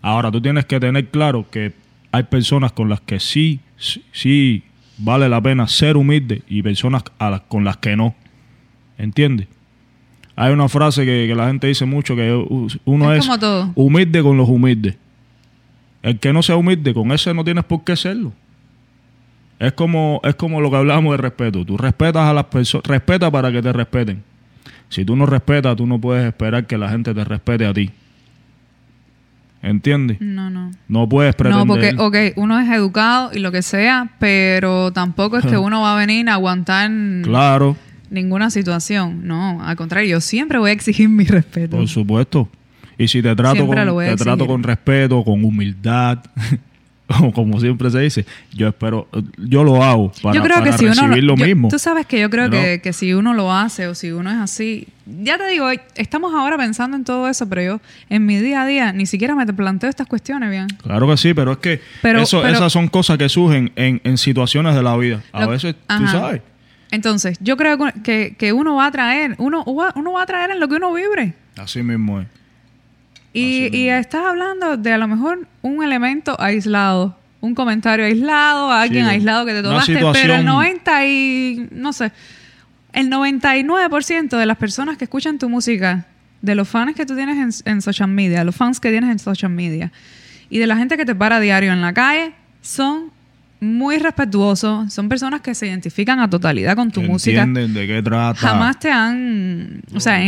[0.03, 1.73] Ahora, tú tienes que tener claro que
[2.11, 4.63] hay personas con las que sí, sí, sí
[4.97, 8.15] vale la pena ser humilde y personas a las, con las que no.
[8.97, 9.47] ¿Entiendes?
[10.35, 12.31] Hay una frase que, que la gente dice mucho que
[12.85, 13.71] uno Es es, como todo.
[13.75, 14.95] humilde con los humildes.
[16.03, 18.31] El que no sea humilde, con ese no tienes por qué serlo.
[19.59, 21.65] Es como, es como lo que hablábamos de respeto.
[21.65, 24.23] Tú respetas a las personas, respeta para que te respeten.
[24.89, 27.89] Si tú no respetas, tú no puedes esperar que la gente te respete a ti.
[29.61, 30.17] ¿Entiendes?
[30.21, 30.71] No, no.
[30.87, 31.65] No puedes pretender.
[31.65, 35.81] No, porque, ok, uno es educado y lo que sea, pero tampoco es que uno
[35.81, 36.89] va a venir a aguantar
[37.23, 37.75] Claro,
[38.09, 39.27] ninguna situación.
[39.27, 41.77] No, al contrario, yo siempre voy a exigir mi respeto.
[41.77, 42.49] por supuesto.
[42.97, 46.19] Y si te trato, Siempre con, te trato con respeto, con humildad,
[47.33, 50.85] como siempre se dice, yo espero, yo lo hago para, yo creo para que si
[50.85, 51.67] uno recibir lo yo- mismo.
[51.69, 54.37] Tú sabes que yo creo que, que si uno lo hace o si uno es
[54.37, 58.63] así, ya te digo, estamos ahora pensando en todo eso, pero yo en mi día
[58.63, 60.67] a día ni siquiera me planteo estas cuestiones bien.
[60.83, 64.01] Claro que sí, pero es que Pero- eso, pero- esas son cosas que surgen en,
[64.03, 65.21] en situaciones de la vida.
[65.31, 66.41] A Lo- veces, tú sabes.
[66.91, 70.59] Entonces, yo creo que, que uno va a traer, uno, uno va a traer en
[70.59, 71.33] lo que uno vibre.
[71.57, 72.27] Así mismo es.
[73.39, 79.05] Y, y estás hablando de a lo mejor un elemento aislado, un comentario aislado, alguien
[79.05, 82.11] Sí, aislado que te tomaste, pero el situación- 90 y no sé,
[82.93, 86.05] el 99% de las personas que escuchan tu música,
[86.41, 89.19] de los fans que tú tienes en, en social media, los fans que tienes en
[89.19, 89.91] social media
[90.49, 93.11] y de la gente que te para diario en la calle, son
[93.59, 97.41] muy respetuosos, son personas que se identifican a totalidad con tu música.
[97.41, 98.39] Entienden de qué trata.
[98.39, 100.19] jamás te han, o sea,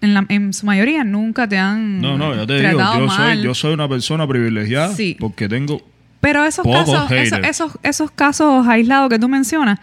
[0.00, 3.42] en la- en su mayoría nunca te han No, no, yo te digo, yo soy,
[3.42, 5.16] yo soy una persona privilegiada Sí.
[5.18, 5.80] porque tengo
[6.20, 9.78] Pero esos pocos casos, esos, esos casos aislados que tú mencionas,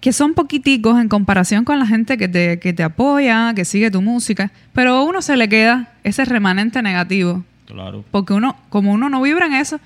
[0.00, 3.90] que son poquiticos en comparación con la gente que te, que te apoya, que sigue
[3.90, 7.44] tu música, pero a uno se le queda ese remanente negativo.
[7.66, 8.04] Claro.
[8.12, 9.80] Porque uno, como uno no vibra en eso,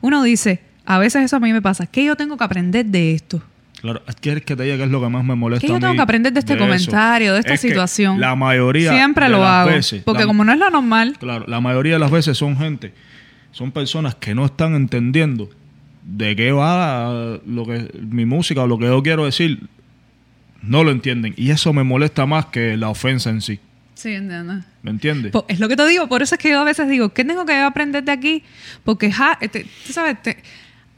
[0.00, 3.14] uno dice, a veces eso a mí me pasa, ¿qué yo tengo que aprender de
[3.14, 3.40] esto?
[3.80, 5.80] Claro, ¿quieres que te diga qué es lo que más me molesta ¿Qué yo a
[5.80, 8.20] tengo mí que aprender de este comentario, de esta Es que situación?
[8.20, 9.70] La mayoría Siempre de lo las hago.
[9.70, 12.56] veces, porque la- como no es lo normal, Claro, la mayoría de las veces son
[12.58, 12.92] gente,
[13.52, 15.48] son personas que no están entendiendo
[16.02, 19.60] de qué va lo que mi música o lo que yo quiero decir,
[20.62, 21.32] no lo entienden.
[21.36, 23.60] Y eso me molesta más que la ofensa en sí.
[23.94, 24.60] Sí, entiendo.
[24.82, 25.32] ¿Me entiendes?
[25.48, 27.44] Es lo que te digo, por eso es que yo a veces digo, ¿qué tengo
[27.44, 28.42] que aprender de aquí?
[28.84, 30.38] Porque, ja, este, tú sabes, te-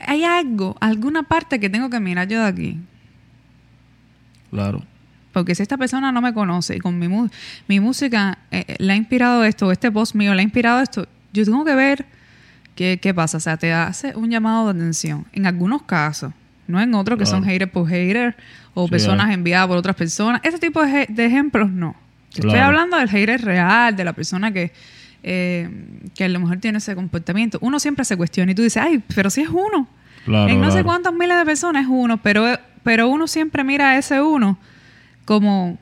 [0.06, 2.78] hay algo, alguna parte que tengo que mirar yo de aquí.
[4.50, 4.82] Claro.
[5.32, 7.28] Porque si esta persona no me conoce y con mi, mu-
[7.66, 11.08] mi música eh, eh, le ha inspirado esto, este post mío le ha inspirado esto,
[11.32, 12.04] yo tengo que ver
[12.74, 13.38] qué, qué pasa.
[13.38, 15.24] O sea, te hace un llamado de atención.
[15.32, 16.34] En algunos casos,
[16.66, 18.36] no en otros que son haters por hater
[18.74, 19.34] o Sí, personas hay.
[19.34, 20.42] enviadas por otras personas.
[20.44, 21.96] Ese tipo de, je- de ejemplos no.
[22.34, 24.72] Estoy hablando del hater real, de la persona que,
[25.22, 25.68] eh,
[26.14, 27.58] que a lo mejor tiene ese comportamiento.
[27.60, 29.88] Uno siempre se cuestiona y tú dices, ay, pero si es uno.
[30.24, 30.86] Claro, en no sé claro.
[30.86, 32.46] cuántos miles de personas es uno, pero,
[32.82, 34.56] pero uno siempre mira a ese uno
[35.24, 35.78] como,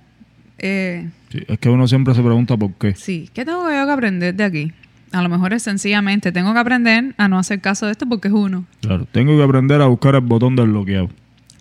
[0.59, 2.95] eh, Sí, es que uno siempre se pregunta por qué.
[2.95, 4.73] sí, ¿qué tengo yo que aprender de aquí?
[5.13, 8.29] A lo mejor es sencillamente, tengo que aprender a no hacer caso de esto porque
[8.29, 8.65] es uno.
[8.81, 9.07] Claro.
[9.11, 11.11] Tengo que aprender a buscar el botón del bloqueo.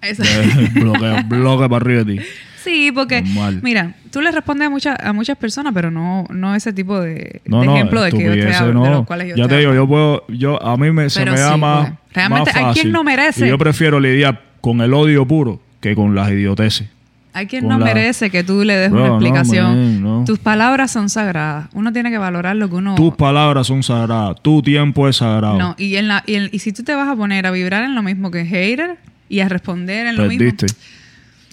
[0.02, 0.24] Eso.
[0.24, 2.22] El bloqueo, bloque para arriba de ti.
[2.70, 3.60] Sí, porque, Normal.
[3.64, 7.42] mira, tú le respondes a, muchas a muchas personas, pero no, no ese tipo de,
[7.46, 9.58] No, de no, ejemplo de que yo estupideces, hablando, de los cuales yo Ya te
[9.58, 12.74] digo, yo puedo, yo, a mí me, se me da sí, más, porque realmente hay
[12.74, 13.46] quien no merece.
[13.46, 16.88] Y yo prefiero lidiar con el odio puro que con las idioteces.
[17.32, 19.66] Hay quien no la- merece que tú le des Bro, una no, explicación.
[19.68, 20.24] man, no.
[20.26, 21.70] Tus palabras son sagradas.
[21.74, 22.96] Uno tiene que valorar lo que uno...
[22.96, 25.58] Tus palabras son sagradas, tu tiempo es sagrado.
[25.58, 27.84] No, y, en la, y, en- y si tú te vas a poner a vibrar
[27.84, 28.98] en lo mismo que hater
[29.30, 30.66] y a responder en lo Perdiste.
[30.66, 30.80] mismo...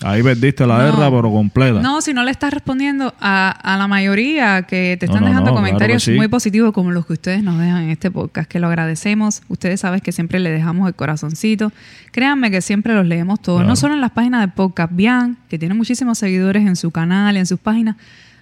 [0.08, 0.84] Ahí perdiste la No.
[0.84, 1.80] guerra, pero completa.
[1.80, 5.52] No, si no le estás respondiendo a, a la mayoría que te están no, dejando
[5.54, 6.16] comentarios claro que sí.
[6.18, 9.42] muy positivos como los que ustedes nos dejan en este podcast, que lo agradecemos.
[9.48, 11.72] Ustedes saben que siempre le dejamos el corazoncito.
[12.12, 13.68] Créanme que siempre los leemos todos, Claro.
[13.68, 14.92] no solo en las páginas de podcast.
[14.94, 17.96] Bian, que tiene muchísimos seguidores en su canal, en sus páginas,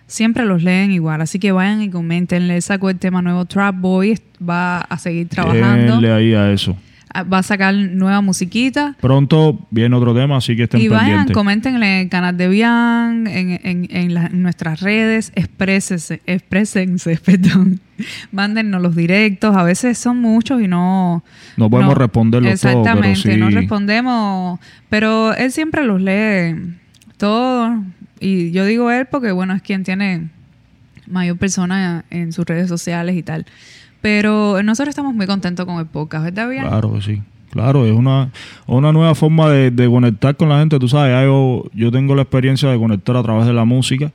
[0.07, 1.21] siempre los leen igual.
[1.23, 2.47] Así que vayan y comenten.
[2.47, 5.95] Le sacó el tema nuevo Trap Boy, va a seguir trabajando.
[5.95, 6.77] Denle ahí a eso.
[7.23, 8.97] Va a sacar nueva musiquita.
[9.01, 11.35] Pronto viene otro tema, así que estén Y vayan, pendientes.
[11.35, 17.17] comenten en el canal de Bian, en, en, en la- en nuestras redes, exprésense, exprésense,
[17.25, 17.79] perdón.
[18.33, 21.23] Mándennos los directos, a veces son muchos y no...
[21.57, 23.37] No podemos responderlos todos, pero Exactamente, sí.
[23.39, 24.59] no respondemos,
[24.89, 26.57] pero él siempre los lee
[27.17, 27.79] todos.
[28.19, 30.31] Y yo digo él porque, bueno, es quien tiene
[31.07, 33.47] mayor persona en sus redes sociales y tal.
[34.05, 36.69] Pero nosotros estamos muy contentos con el podcast, ¿verdad, Bian?
[36.69, 37.23] Claro que sí.
[37.49, 38.29] Claro, es una,
[38.67, 40.79] una nueva forma de, de conectar con la gente.
[40.79, 44.13] Tú sabes, yo, yo tengo la experiencia de conectar a través de la música,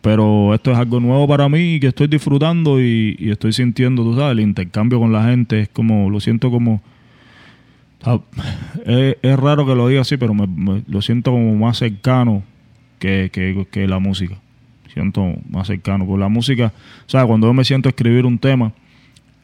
[0.00, 4.32] pero esto es algo nuevo para mí que estoy disfrutando y, estoy sintiendo, tú sabes,
[4.32, 5.60] el intercambio con la gente.
[5.60, 6.82] Es como, lo siento como...
[8.02, 8.18] ah,
[8.84, 12.42] Es, raro que lo diga así, pero me, me- lo siento como más cercano
[12.98, 14.34] que, que, que la música.
[14.92, 16.04] Siento más cercano.
[16.06, 16.72] Por la música,
[17.06, 18.72] o sea, cuando yo me siento a escribir un tema,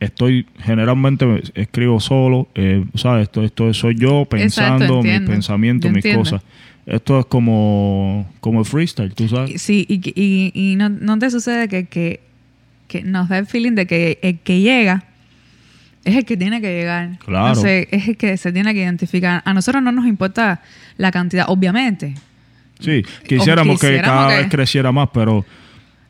[0.01, 3.25] estoy generalmente me- escribo solo, eh, ¿sabes?
[3.25, 6.21] Esto, esto soy yo pensando mis pensamientos, Yo mis entiendo.
[6.25, 6.43] cosas.
[6.87, 9.61] Esto es como, como el freestyle, tú sabes.
[9.61, 12.21] Sí, y, y, y no, no te sucede que, que,
[12.87, 15.05] que nos da el feeling de que el que llega
[16.05, 17.19] es el que tiene que llegar.
[17.19, 17.61] Claro.
[17.67, 19.43] Es el que se tiene que identificar.
[19.45, 20.63] A nosotros no nos importa
[20.97, 22.15] la cantidad, obviamente.
[22.81, 25.45] Sí, quisiéramos, que cada que- vez creciera más, pero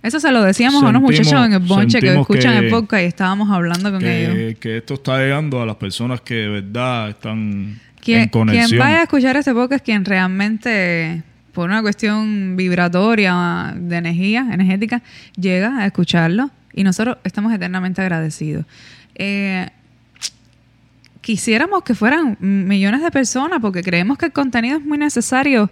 [0.02, 3.02] Eso se lo decíamos a unos muchachos en el bonche que escuchan que- el podcast
[3.02, 4.56] y estábamos hablando con ellos.
[4.60, 8.68] que, esto está llegando a las personas que de verdad están Quien, en conexión.
[8.68, 11.22] quien vaya a escuchar ese podcast es quien realmente,
[11.52, 15.02] por una cuestión vibratoria de energía, energética,
[15.36, 18.64] llega a escucharlo y nosotros estamos eternamente agradecidos.
[19.16, 19.68] Eh,
[21.20, 25.70] quisiéramos que fueran millones de personas porque creemos que el contenido es muy necesario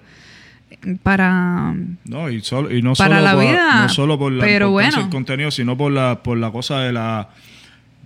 [1.02, 4.44] para No, y, solo, y no, Para solo la por, vida, no solo por la
[4.44, 5.08] pero importancia bueno.
[5.08, 7.28] del contenido, sino por la, por la cosa de la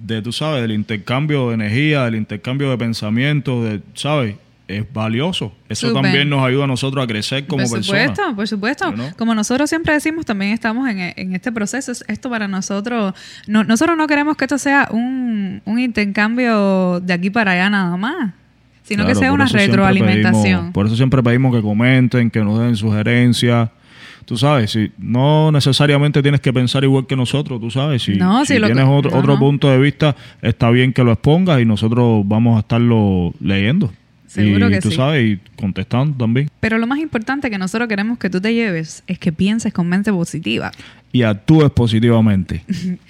[0.02, 4.36] de tú sabes, del intercambio de energía, del intercambio de pensamientos, de, ¿sabes?
[4.66, 5.52] Es valioso.
[5.68, 8.02] Eso también nos ayuda a nosotros a crecer como por personas.
[8.10, 8.92] supuesto, por supuesto.
[8.92, 9.16] ¿No?
[9.16, 11.90] Como nosotros siempre decimos, también estamos en, en este proceso.
[11.90, 13.12] Es- Esto para nosotros,
[13.48, 17.96] no, nosotros no queremos que esto sea un, un intercambio de aquí para allá nada
[17.96, 18.32] más,
[18.90, 20.42] sino que sea una retroalimentación.
[20.58, 23.70] pedimos- por eso siempre pedimos que comenten, que nos den sugerencias.
[24.26, 28.02] Tú sabes, si no necesariamente tienes que pensar igual que nosotros, tú sabes.
[28.02, 29.38] Si, No, si sí, lo que- tienes otro, no, otro no.
[29.40, 33.90] punto de vista, está bien que lo expongas y nosotros vamos a estarlo leyendo.
[34.26, 34.96] Seguro y que tú sí.
[34.96, 36.48] sabes, y contestando también.
[36.60, 39.88] Pero lo más importante que nosotros queremos que tú te lleves es que pienses con
[39.88, 40.70] mente positiva.
[41.12, 42.62] Y actúes positivamente.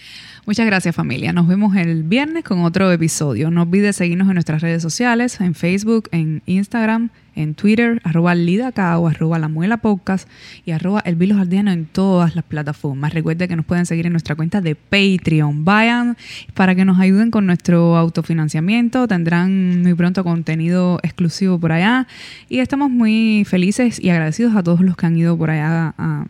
[0.46, 1.34] Muchas gracias familia.
[1.34, 3.50] Nos vemos el viernes con otro episodio.
[3.50, 9.06] No olvides seguirnos en nuestras redes sociales, en Facebook, en Instagram, en Twitter, arroba lidacao,
[9.06, 10.28] arroba la muela podcast
[10.64, 13.12] y arroba el Vilos Aldeano en todas las plataformas.
[13.12, 15.64] Recuerden que nos pueden seguir en nuestra cuenta de Patreon.
[15.66, 16.16] Vayan
[16.54, 19.06] para que nos ayuden con nuestro autofinanciamiento.
[19.06, 22.06] Tendrán muy pronto contenido exclusivo por allá.
[22.48, 26.24] Y estamos muy felices y agradecidos a todos los que han ido por allá a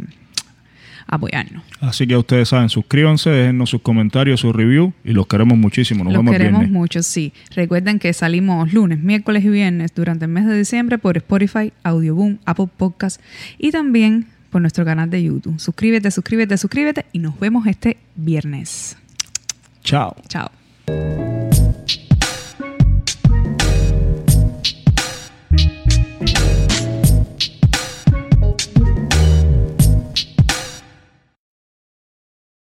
[1.07, 1.63] apoyarnos.
[1.81, 6.05] Así que ustedes saben, suscríbanse, déjennos sus comentarios, sus reviews y los queremos muchísimo.
[6.05, 6.79] Nos los vemos queremos viernes.
[6.79, 7.33] mucho, sí.
[7.55, 12.39] Recuerden que salimos lunes, miércoles y viernes durante el mes de diciembre por Spotify, Audioboom,
[12.45, 13.21] Apple Podcast
[13.59, 15.59] y también por nuestro canal de YouTube.
[15.59, 18.97] Suscríbete, suscríbete, suscríbete y nos vemos este viernes.
[19.83, 20.17] Chao.
[20.29, 20.51] Chao.